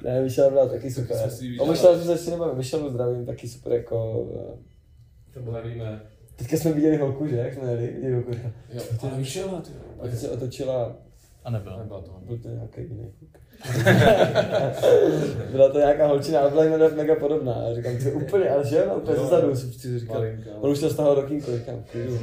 ne, 0.04 0.20
Mišala 0.22 0.50
byla 0.50 0.68
taky 0.68 0.90
super. 0.90 1.16
A 1.62 1.64
Mišala 1.70 1.98
jsme 1.98 2.18
se 2.18 2.30
nebavili, 2.30 2.56
Mišalu 2.58 2.90
zdravím, 2.90 3.26
taky 3.26 3.48
super 3.48 3.72
jako... 3.72 4.26
eh, 4.34 5.34
To 5.34 5.40
bylo 5.40 5.54
nevíme. 5.62 6.00
Teďka 6.36 6.56
jsme 6.56 6.72
viděli 6.72 6.96
holku, 6.96 7.26
že? 7.26 7.36
Jak 7.36 7.54
jsme 7.54 7.70
jeli, 7.70 7.86
viděli 7.86 8.14
holku. 8.14 8.30
Jo, 8.72 8.82
to 9.00 9.06
je 9.06 9.12
Michela, 9.16 9.60
ty. 9.60 9.70
A 10.00 10.08
teď 10.08 10.18
se 10.18 10.30
otočila, 10.30 10.96
A 11.44 11.50
nebyl. 11.50 11.78
Nebyla 11.78 12.00
to. 12.00 12.10
byl 12.26 12.38
to 12.38 12.48
nějaký 12.48 12.80
jiný 12.80 13.12
kluk. 13.18 13.30
byla 15.52 15.68
to 15.68 15.78
nějaká 15.78 16.06
holčina, 16.06 16.40
ale 16.40 16.50
byla 16.50 16.64
jim 16.64 16.96
mega 16.96 17.14
podobná. 17.14 17.52
A 17.54 17.74
říkám, 17.74 17.96
to 17.98 18.04
je 18.08 18.12
úplně, 18.14 18.50
ale 18.50 18.66
že 18.66 18.84
ona 18.84 18.94
úplně 18.94 19.16
Jo, 19.16 19.22
zezadu, 19.24 19.56
jsem 19.56 19.72
si 19.72 19.98
říkal. 19.98 20.24
On 20.60 20.70
už 20.70 20.80
to 20.80 20.90
stahal 20.90 21.16
do 21.16 21.22
kýmkoliv, 21.22 21.60
říkám, 21.60 21.84
klidu. 21.92 22.18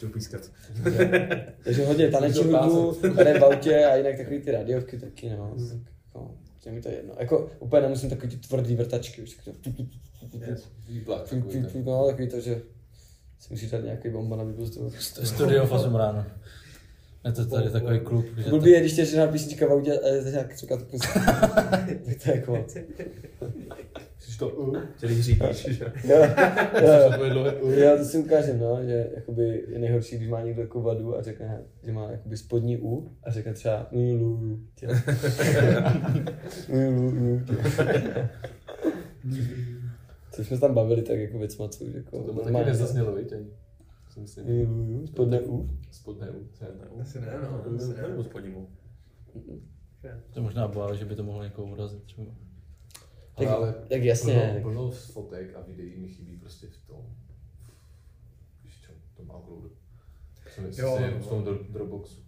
Chtěl 0.00 0.10
pískat. 0.10 0.50
Takže 1.64 1.84
hodně 1.84 2.10
taneční 2.10 2.42
hudbu, 2.42 2.94
tady 3.16 3.38
v 3.38 3.44
autě 3.44 3.84
a 3.84 3.96
jinak 3.96 4.16
takový 4.16 4.40
ty 4.40 4.50
radiovky 4.50 4.98
taky, 4.98 5.30
no. 5.30 5.54
Tak 5.68 5.78
Jako, 6.14 6.34
je 6.66 6.72
mi 6.72 6.80
to 6.80 6.88
jedno. 6.88 7.14
Jako 7.18 7.50
úplně 7.58 7.82
nemusím 7.82 8.10
takový 8.10 8.28
ty 8.28 8.36
tvrdý 8.36 8.76
vrtačky, 8.76 9.22
už 9.22 9.30
takový 9.30 9.56
to, 9.56 9.70
tu, 9.70 9.72
tu, 9.72 9.84
tu, 9.84 10.38
tu, 10.38 10.38
tu, 10.38 10.62
Výplach 10.88 11.22
tu, 11.22 11.28
tu, 11.28 11.36
takový 11.36 11.62
tu, 11.62 11.72
ten. 11.72 11.84
no, 11.84 12.06
takový 12.06 12.28
to, 12.28 12.40
že 12.40 12.62
si 13.38 13.48
musí 13.50 13.70
dát 13.70 13.84
nějaký 13.84 14.08
bomba 14.08 14.36
na 14.36 14.44
výbuzdu. 14.44 14.90
Studio 15.24 15.66
v 15.66 15.72
8 15.72 15.94
ráno. 15.94 16.26
Je 17.24 17.32
to 17.32 17.46
tady 17.46 17.70
takový 17.70 18.00
klub, 18.00 18.26
že. 18.36 18.50
Blbý 18.50 18.70
je, 18.70 18.80
když 18.80 18.92
tě 18.92 19.04
žena 19.04 19.26
písnička 19.26 19.66
v 19.66 19.72
autě 19.72 19.98
a 20.00 20.08
je 20.08 20.22
to 20.22 20.28
nějak 20.28 20.54
třeba 20.54 20.76
to 20.76 20.84
pustit. 20.84 21.20
Tak 22.04 22.22
to 22.24 22.30
je 22.30 22.36
jako. 22.36 22.66
Jsi 24.20 24.38
to 24.38 24.48
uh. 24.48 24.78
Chtěli 24.96 25.22
řídíš, 25.22 25.66
že? 25.68 25.92
Jo, 26.04 26.26
jo, 27.70 27.96
To 27.98 28.04
si 28.04 28.18
ukážem, 28.18 28.58
no, 28.60 28.78
že 28.84 29.10
jakoby 29.14 29.64
je 29.68 29.78
nejhorší, 29.78 30.16
když 30.16 30.28
má 30.28 30.40
někdo 30.42 30.62
jako 30.62 30.82
vadu 30.82 31.16
a 31.16 31.22
řekne, 31.22 31.62
že 31.84 31.92
má 31.92 32.10
jakoby 32.10 32.36
spodní 32.36 32.78
U 32.78 33.16
a 33.22 33.30
řekne 33.30 33.52
třeba 33.54 33.88
miluju 33.92 34.60
tě. 34.74 34.88
miluju 36.72 37.44
tě. 37.44 37.56
Což 40.32 40.46
jsme 40.46 40.56
se 40.56 40.60
tam 40.60 40.74
bavili 40.74 41.02
tak 41.02 41.18
jako 41.18 41.38
věcma, 41.38 41.68
co 41.68 41.84
už 41.84 41.94
jako 41.94 42.22
To 42.22 42.32
mu 42.32 42.40
taky 42.40 42.52
nezaznělo. 42.66 43.16
Si 44.10 44.20
myslím. 44.20 44.46
Miluju, 44.46 45.06
spodné 45.06 45.40
U. 45.40 45.68
Spodné 45.90 46.30
U. 46.30 46.48
to 46.58 46.64
je- 46.64 46.70
Asi 47.02 47.20
ne, 47.20 47.26
no. 47.42 47.74
Asi 47.76 47.88
ne. 48.02 48.08
Nebo 48.08 48.24
spodnímu. 48.24 48.68
To 50.34 50.42
možná 50.42 50.68
bál, 50.68 50.94
že 50.96 51.04
by 51.04 51.14
to 51.16 51.22
mohlo 51.22 51.42
někoho 51.44 51.72
urazit 51.72 52.02
třeba. 52.02 52.26
Tak, 53.46 53.54
Ale 53.56 53.72
tak 53.88 54.02
jasně. 54.02 54.58
Plno, 54.62 54.72
plno 54.72 54.90
fotek 54.90 55.56
a 55.56 55.60
videí 55.60 55.96
mi 56.00 56.08
chybí 56.08 56.36
prostě 56.36 56.66
v 56.66 56.86
tom, 56.86 57.04
víš 58.64 58.80
čo, 58.86 58.92
v 59.12 59.16
tom 59.16 59.26
uploadu. 59.26 59.70
Jo, 60.78 60.98
no. 61.00 61.20
v 61.20 61.26
tom 61.28 61.44
dro- 61.44 61.72
Dropboxu. 61.72 62.20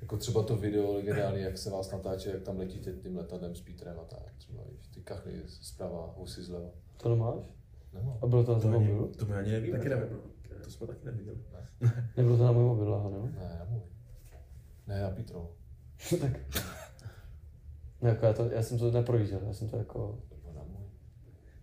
Jako 0.00 0.16
třeba 0.16 0.42
to 0.42 0.56
video 0.56 0.92
legendární, 0.94 1.40
jak 1.42 1.58
se 1.58 1.70
vás 1.70 1.90
natáče, 1.92 2.30
jak 2.30 2.42
tam 2.42 2.58
letíte 2.58 2.92
tím 2.92 3.16
letadlem 3.16 3.54
s 3.54 3.60
Petrem 3.60 3.98
a 4.00 4.04
tak. 4.04 4.34
Třeba 4.38 4.62
víš, 4.72 4.88
ty 4.94 5.00
kachly 5.00 5.42
zprava, 5.46 6.14
husy 6.16 6.42
zleva. 6.42 6.70
To 6.96 7.08
nemáš? 7.08 7.44
Nemám. 7.92 8.18
A 8.22 8.26
bylo 8.26 8.44
to 8.44 8.52
na 8.52 8.58
To, 8.58 8.68
tvém 8.68 8.74
ani, 8.80 8.88
mobilu? 8.88 9.12
to 9.12 9.26
my 9.26 9.34
ani 9.34 9.50
nevíme. 9.52 9.78
Taky 9.78 9.88
nevím, 9.88 10.12
no. 10.12 10.20
To 10.64 10.70
jsme 10.70 10.86
taky 10.86 11.06
neviděli. 11.06 11.38
Nebylo 12.16 12.36
to 12.36 12.44
na 12.44 12.52
mém 12.52 12.62
mobilu, 12.62 12.94
aha, 12.94 13.08
no? 13.10 13.26
Ne, 13.26 13.56
na 13.58 13.64
můj. 13.68 13.80
Ne, 14.86 15.02
na 15.02 15.10
Petro. 15.10 15.50
tak. 16.20 16.32
Jako 18.02 18.26
já, 18.26 18.32
to, 18.32 18.50
já 18.50 18.62
jsem 18.62 18.78
to 18.78 18.90
neprojížděl, 18.90 19.40
já 19.46 19.52
jsem 19.52 19.68
to 19.68 19.76
jako... 19.76 20.18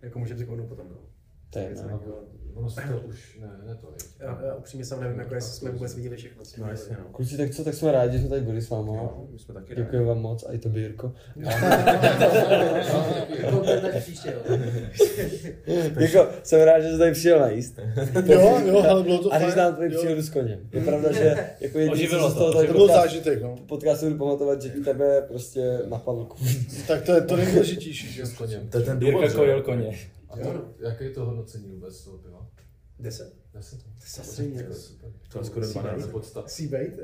Jako 0.02 0.18
můžeme 0.18 0.38
řeknout 0.38 0.68
potom, 0.68 0.88
no. 0.88 1.17
To 1.50 1.58
je 1.58 1.74
takového. 1.74 2.38
Ono 2.58 2.70
se 2.70 2.80
to 2.80 3.00
už, 3.08 3.38
ne, 3.40 3.48
ne 3.66 3.74
to. 3.74 3.88
Já, 4.20 4.40
já 4.46 4.54
upřímně 4.54 4.84
sám 4.84 5.00
nevím, 5.00 5.18
jako 5.18 5.34
jestli 5.34 5.52
jsme 5.52 5.70
vůbec 5.70 5.94
viděli 5.94 6.16
všechno. 6.16 6.44
co 6.44 6.60
No 6.60 6.68
jasně, 6.68 6.96
no. 6.98 7.04
Kluci, 7.12 7.36
tak 7.36 7.50
co, 7.50 7.64
tak 7.64 7.74
jsme 7.74 7.92
rádi, 7.92 8.12
že 8.12 8.18
jsme 8.18 8.28
tady 8.28 8.40
byli 8.40 8.62
s 8.62 8.70
váma. 8.70 8.94
Jo, 8.94 9.26
my 9.32 9.38
jsme 9.38 9.54
taky 9.54 9.74
Děkuji 9.74 10.04
vám 10.04 10.18
moc, 10.18 10.44
a 10.44 10.52
i 10.52 10.58
Jirko. 10.74 11.12
To 15.64 15.72
jo. 15.72 15.82
Jako, 15.98 16.28
jsem 16.42 16.60
rád, 16.60 16.80
že 16.80 16.92
jsi 16.92 16.98
tady 16.98 17.12
přijel 17.12 17.40
najíst. 17.40 17.78
Jo, 18.26 18.60
jo, 18.66 18.84
ale 18.88 19.02
bylo 19.02 19.18
to 19.18 19.32
A 19.32 19.38
když 19.38 19.54
no, 19.54 19.62
nám 19.62 19.76
tady 19.76 19.88
příhodu 19.96 20.22
s 20.22 20.30
koněm. 20.30 20.60
Je 20.72 20.80
pravda, 20.84 21.12
že 21.12 21.36
jako 21.60 21.78
jediný, 21.78 22.08
co 22.08 22.30
z 22.30 22.34
to. 22.34 22.38
toho 22.38 22.52
tady 22.52 22.66
To 22.66 22.72
byl 22.72 22.82
podcast, 22.86 23.02
zážitek, 23.02 23.42
no. 23.42 23.56
podcastu 23.66 24.06
budu 24.06 24.18
pamatovat, 24.18 24.62
že 24.62 24.70
tebe 24.70 25.22
prostě 25.28 25.78
napadl. 25.86 26.28
Tak 26.88 27.02
to 27.02 27.12
je 27.12 27.20
to 27.20 27.36
nejdůležitější, 27.36 28.12
že? 28.12 28.26
S 28.26 28.32
koněm. 28.32 28.68
To 28.68 28.78
je 28.78 28.84
ten 28.84 28.98
důvod, 28.98 29.12
Jirka 29.12 29.28
že? 29.28 29.34
kojil 29.34 29.62
koně. 29.62 29.98
A 30.28 30.36
to, 30.36 30.74
jaké 30.78 31.04
je 31.04 31.10
to 31.10 31.24
hodnocení 31.24 31.68
vůbec 31.70 32.04
toho 32.04 32.18
piva? 32.18 32.50
Deset? 32.98 33.34
Deset. 33.54 33.80
Samozřejmě. 33.98 34.62
To 34.62 34.68
je 34.68 34.74
super. 34.74 35.12
To 35.32 35.38
je 35.38 35.44
skoro 35.44 35.66
Super 35.66 35.82
12. 35.82 36.10
podsta. 36.10 36.42
Seabait? 36.46 36.98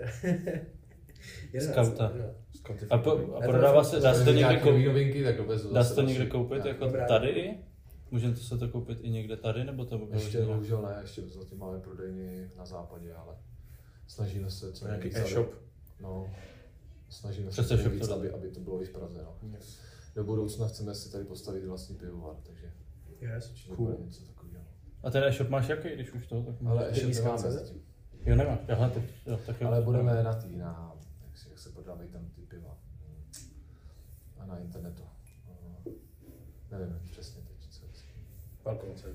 Skauta. 1.60 2.12
Scouty 2.56 2.86
A, 2.90 2.98
po, 2.98 3.10
a 3.34 3.40
prodává 3.40 3.84
se, 3.84 4.00
dá 4.00 4.14
se 4.14 4.24
to 4.24 4.30
někde 4.30 4.48
Nějaký 4.48 5.36
koupit? 5.36 5.72
Dá 5.72 5.84
se 5.84 5.94
to 5.94 6.02
někde 6.02 6.26
koupit 6.26 6.64
jako 6.64 6.92
tady 7.08 7.28
i? 7.28 7.64
Můžeme 8.10 8.36
se 8.36 8.58
to 8.58 8.68
koupit 8.68 8.98
i 9.02 9.10
někde 9.10 9.36
tady, 9.36 9.64
nebo 9.64 9.84
to 9.84 9.98
by 9.98 10.06
bylo 10.06 10.20
Ještě 10.20 10.42
bohužel 10.42 10.82
ne, 10.82 10.98
ještě 11.00 11.22
zatím 11.22 11.58
máme 11.58 11.80
prodejny 11.80 12.50
na 12.56 12.66
západě, 12.66 13.14
ale 13.14 13.36
snažíme 14.06 14.50
se 14.50 14.72
co 14.72 14.86
Nějaký 14.86 15.16
e-shop. 15.16 15.54
No, 16.00 16.34
snažíme 17.08 17.50
Přes 17.50 17.68
se 17.68 17.68
co 17.68 17.74
e-shop 17.74 17.92
nejvíc, 17.92 18.08
to 18.08 18.14
aby, 18.14 18.30
aby 18.30 18.50
to 18.50 18.60
bylo 18.60 18.82
i 18.82 18.86
v 18.86 18.90
Praze. 18.90 19.22
No. 19.22 19.58
Do 20.14 20.24
budoucna 20.24 20.68
chceme 20.68 20.94
si 20.94 21.12
tady 21.12 21.24
postavit 21.24 21.64
vlastní 21.64 21.96
pivovar, 21.96 22.36
takže 22.42 22.72
Yes. 23.20 23.66
Cool. 23.76 23.96
něco 24.04 24.24
takového. 24.24 24.64
A 25.02 25.10
ten 25.10 25.24
e-shop 25.24 25.48
máš 25.48 25.68
jaký, 25.68 25.88
když 25.88 26.12
už 26.12 26.26
to? 26.26 26.42
Tak 26.42 26.54
Ale 26.66 26.86
ještě 26.88 27.00
Penízka 27.00 27.24
nemáme 27.24 27.42
CZ? 27.42 27.52
zatím. 27.52 27.82
Jo, 28.24 28.36
nemáš. 28.36 28.58
Aha, 28.72 28.88
teď, 28.90 29.04
jo, 29.26 29.38
tak 29.46 29.60
jo. 29.60 29.68
Ale 29.68 29.82
budeme 29.82 30.22
na 30.22 30.32
tý, 30.34 30.56
na, 30.56 30.94
jak, 31.26 31.38
si, 31.38 31.48
jak 31.48 31.58
se 31.58 31.68
prodávají 31.68 32.08
tam 32.08 32.28
ty 32.28 32.40
piva. 32.42 32.78
A 34.38 34.46
na 34.46 34.58
internetu. 34.58 35.02
No, 35.48 35.92
Nevím 36.70 36.98
přesně 37.10 37.42
teď, 37.42 37.68
co 37.70 37.84
je. 37.86 37.90
Balkonce. 38.64 39.08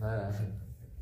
Ne, 0.00 0.06
ne, 0.16 0.36
ne, 0.40 0.60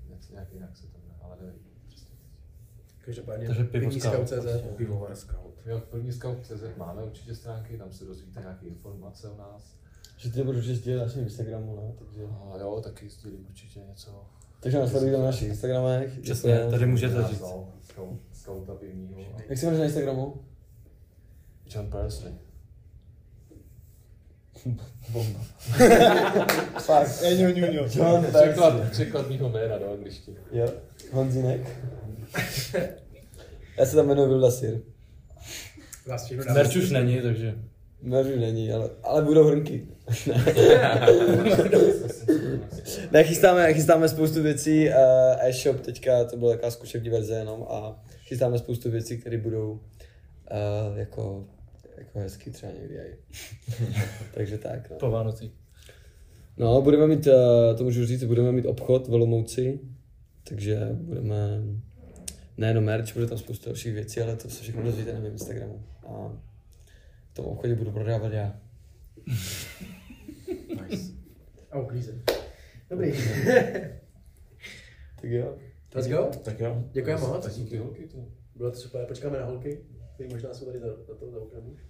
něco 0.09 0.33
nějak 0.33 0.53
jinak 0.53 0.77
se 0.77 0.87
to 0.87 0.99
jmenuje, 0.99 1.19
ale 1.23 1.37
nevím 1.41 1.61
přesně 1.89 2.17
teď. 2.17 3.05
Každopádně 3.05 3.47
Takže 3.47 3.65
pivo 3.65 3.73
pivní 3.73 4.01
Scout. 4.01 4.29
Scout.cz. 4.29 4.77
Pivovar 4.77 5.17
Scout. 5.17 5.55
Jo, 5.67 5.81
první 5.81 6.13
scout.cz 6.13 6.63
máme 6.77 7.03
určitě 7.03 7.35
stránky, 7.35 7.79
tam 7.79 7.93
se 7.93 8.05
dozvíte 8.05 8.41
nějaké 8.41 8.67
informace 8.67 9.29
o 9.29 9.37
nás. 9.37 9.77
Že 10.17 10.31
ty 10.31 10.43
budu 10.43 10.59
určitě 10.59 10.75
sdílet 10.75 10.99
na 10.99 11.05
našem 11.07 11.23
Instagramu, 11.23 11.77
ne? 11.77 11.93
Takže, 11.99 12.23
A 12.55 12.59
jo, 12.59 12.81
taky 12.85 13.09
sdílím 13.09 13.47
určitě 13.49 13.81
něco. 13.89 14.25
takže 14.61 14.79
nás 14.79 14.91
sledujte 14.91 15.19
na 15.19 15.25
našich 15.25 15.49
Instagramech. 15.49 16.19
Přesně, 16.23 16.59
tady 16.71 16.87
můžete 16.87 17.29
říct. 17.29 17.41
no, 17.41 17.69
Jak 19.49 19.59
se 19.59 19.67
jmenuješ 19.67 19.79
na 19.79 19.85
Instagramu? 19.85 20.35
John 21.75 21.91
Persley. 21.91 22.33
Bomba. 25.13 25.41
Fakt. 26.81 27.11
Eňo, 27.23 27.51
ňuňo. 27.51 27.83
John 27.95 28.27
Překlad, 28.35 28.91
překlad 28.91 29.29
mýho 29.29 29.49
jména 29.49 29.79
do 29.79 29.93
angličtiny. 29.93 30.37
Jo, 30.53 30.73
Honzínek. 31.13 31.61
Já 33.79 33.87
se 33.87 33.97
tam 33.97 34.07
jmenuji 34.07 34.29
Vildasir. 34.29 34.81
Merch 36.55 36.77
už 36.77 36.91
není, 36.91 37.23
takže... 37.23 37.59
Meru 38.07 38.41
není, 38.41 38.73
ale, 38.73 38.91
ale 39.03 39.23
budou 39.23 39.45
hrnky. 39.45 39.87
ne, 43.13 43.25
chystáme, 43.25 43.75
chystáme 43.75 44.09
spoustu 44.09 44.43
věcí, 44.43 44.89
uh, 44.89 44.95
e-shop 45.39 45.81
teďka, 45.81 46.25
to 46.25 46.37
byla 46.37 46.53
taková 46.53 46.71
zkušební 46.71 47.11
verze 47.11 47.35
jenom 47.35 47.63
a 47.69 48.05
chystáme 48.23 48.59
spoustu 48.59 48.91
věcí, 48.91 49.19
které 49.19 49.39
budou 49.39 49.71
uh, 49.71 49.79
jako, 50.99 51.45
jako 51.99 52.19
hezky 52.19 52.51
třeba 52.51 52.73
někdy 52.73 53.01
aj. 53.01 53.17
Takže 54.35 54.59
tak, 54.59 54.91
no. 54.91 54.97
Po 54.97 55.11
Vánocích. 55.11 55.53
No, 56.57 56.83
budeme 56.83 57.07
mít, 57.07 57.27
uh, 57.27 57.33
to 57.77 57.85
můžu 57.85 58.07
říct, 58.07 58.25
budeme 58.25 58.53
mít 58.53 58.67
obchod 58.67 59.09
v 59.09 59.13
Olomouci, 59.13 59.81
takže 60.49 60.89
budeme 60.93 61.63
nejenom 62.57 62.85
merch, 62.85 63.15
bude 63.15 63.27
tam 63.27 63.39
spoustu 63.39 63.67
dalších 63.67 63.95
věcí, 63.95 64.21
ale 64.21 64.37
to 64.37 64.51
se 64.51 64.63
všechno 64.63 64.83
dozvíte 64.83 65.13
na 65.13 65.21
mém 65.21 65.33
Instagramu. 65.33 65.83
A 66.07 66.33
tom 67.37 67.47
obchodě 67.47 67.75
budu 67.75 67.91
prodávat 67.91 68.33
já. 68.33 68.57
Nice. 70.89 71.13
A 71.71 71.79
uklízet. 71.79 72.33
Dobrý. 72.91 73.13
Tak 75.21 75.31
jo. 75.31 75.57
Let's 75.95 76.09
go. 76.09 76.31
Tak 76.45 76.61
jo. 76.61 76.85
Děkujeme 76.93 77.21
Tak 77.21 77.31
moc. 77.31 77.57
díky 77.57 77.77
holky 77.77 78.07
to. 78.07 78.17
Bylo 78.55 78.71
to 78.71 78.77
super. 78.77 79.07
Počkáme 79.07 79.39
na 79.39 79.45
holky. 79.45 79.81
Ty 80.17 80.29
možná 80.29 80.55
jsou 80.55 80.67
tady 80.67 80.79
za, 80.79 80.87
za 80.87 81.15
to 81.15 81.31
za 81.31 81.39
oknem 81.39 81.63
už. 81.73 81.81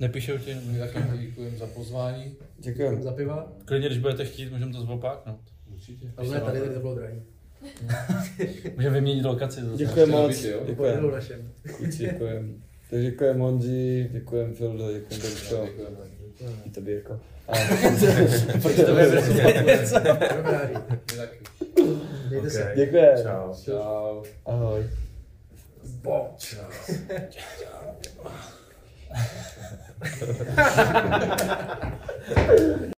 Nepíšou 0.00 0.38
ti? 0.38 0.54
My 0.54 0.78
taky 0.78 1.18
děkujeme 1.18 1.56
za 1.56 1.66
pozvání. 1.66 2.36
Děkujem. 2.58 3.02
Za 3.02 3.12
piva. 3.12 3.52
Klidně, 3.64 3.88
když 3.88 3.98
budete 3.98 4.24
chtít, 4.24 4.52
můžeme 4.52 4.72
to 4.72 4.80
zvopáknout. 4.80 5.40
Určitě. 5.72 6.12
Ale 6.16 6.28
ne, 6.28 6.40
tady, 6.40 6.60
tady 6.60 6.74
to 6.74 6.80
bylo 6.80 6.94
drahý. 6.94 7.22
Můžeme 8.76 8.94
vyměnit 8.94 9.24
lokaci 9.24 9.60
zase. 9.60 9.76
Děkujem 9.76 10.08
Chtěl 10.08 10.22
moc. 10.22 10.42
být, 10.42 10.48
jo? 10.48 10.64
Po 10.76 10.84
Děkujem. 12.90 12.94
jednou 12.94 12.94
našem. 12.94 12.94
Kluci, 12.94 12.94
děkujem. 12.94 12.96
Takže 12.96 13.10
děkujem 13.10 13.38
Honzi, 13.38 14.08
děkujem 14.12 14.54
Fildo, 14.54 14.92
děkujem 14.92 15.20
Domčo. 15.22 15.66
Děkujeme. 15.66 15.96
I 16.64 16.70
tobě 16.70 16.94
jako. 16.94 17.20
Dobrá, 18.86 20.42
rádi. 20.42 20.74
My 20.74 21.16
taky. 21.16 21.38
Mějte 22.28 22.50
se. 22.50 22.62
Okay. 22.62 22.76
Děkujem. 22.76 23.22
Čau. 23.22 23.54
Čau. 23.64 24.24
Ahoj. 24.46 24.86
Bo. 26.02 26.36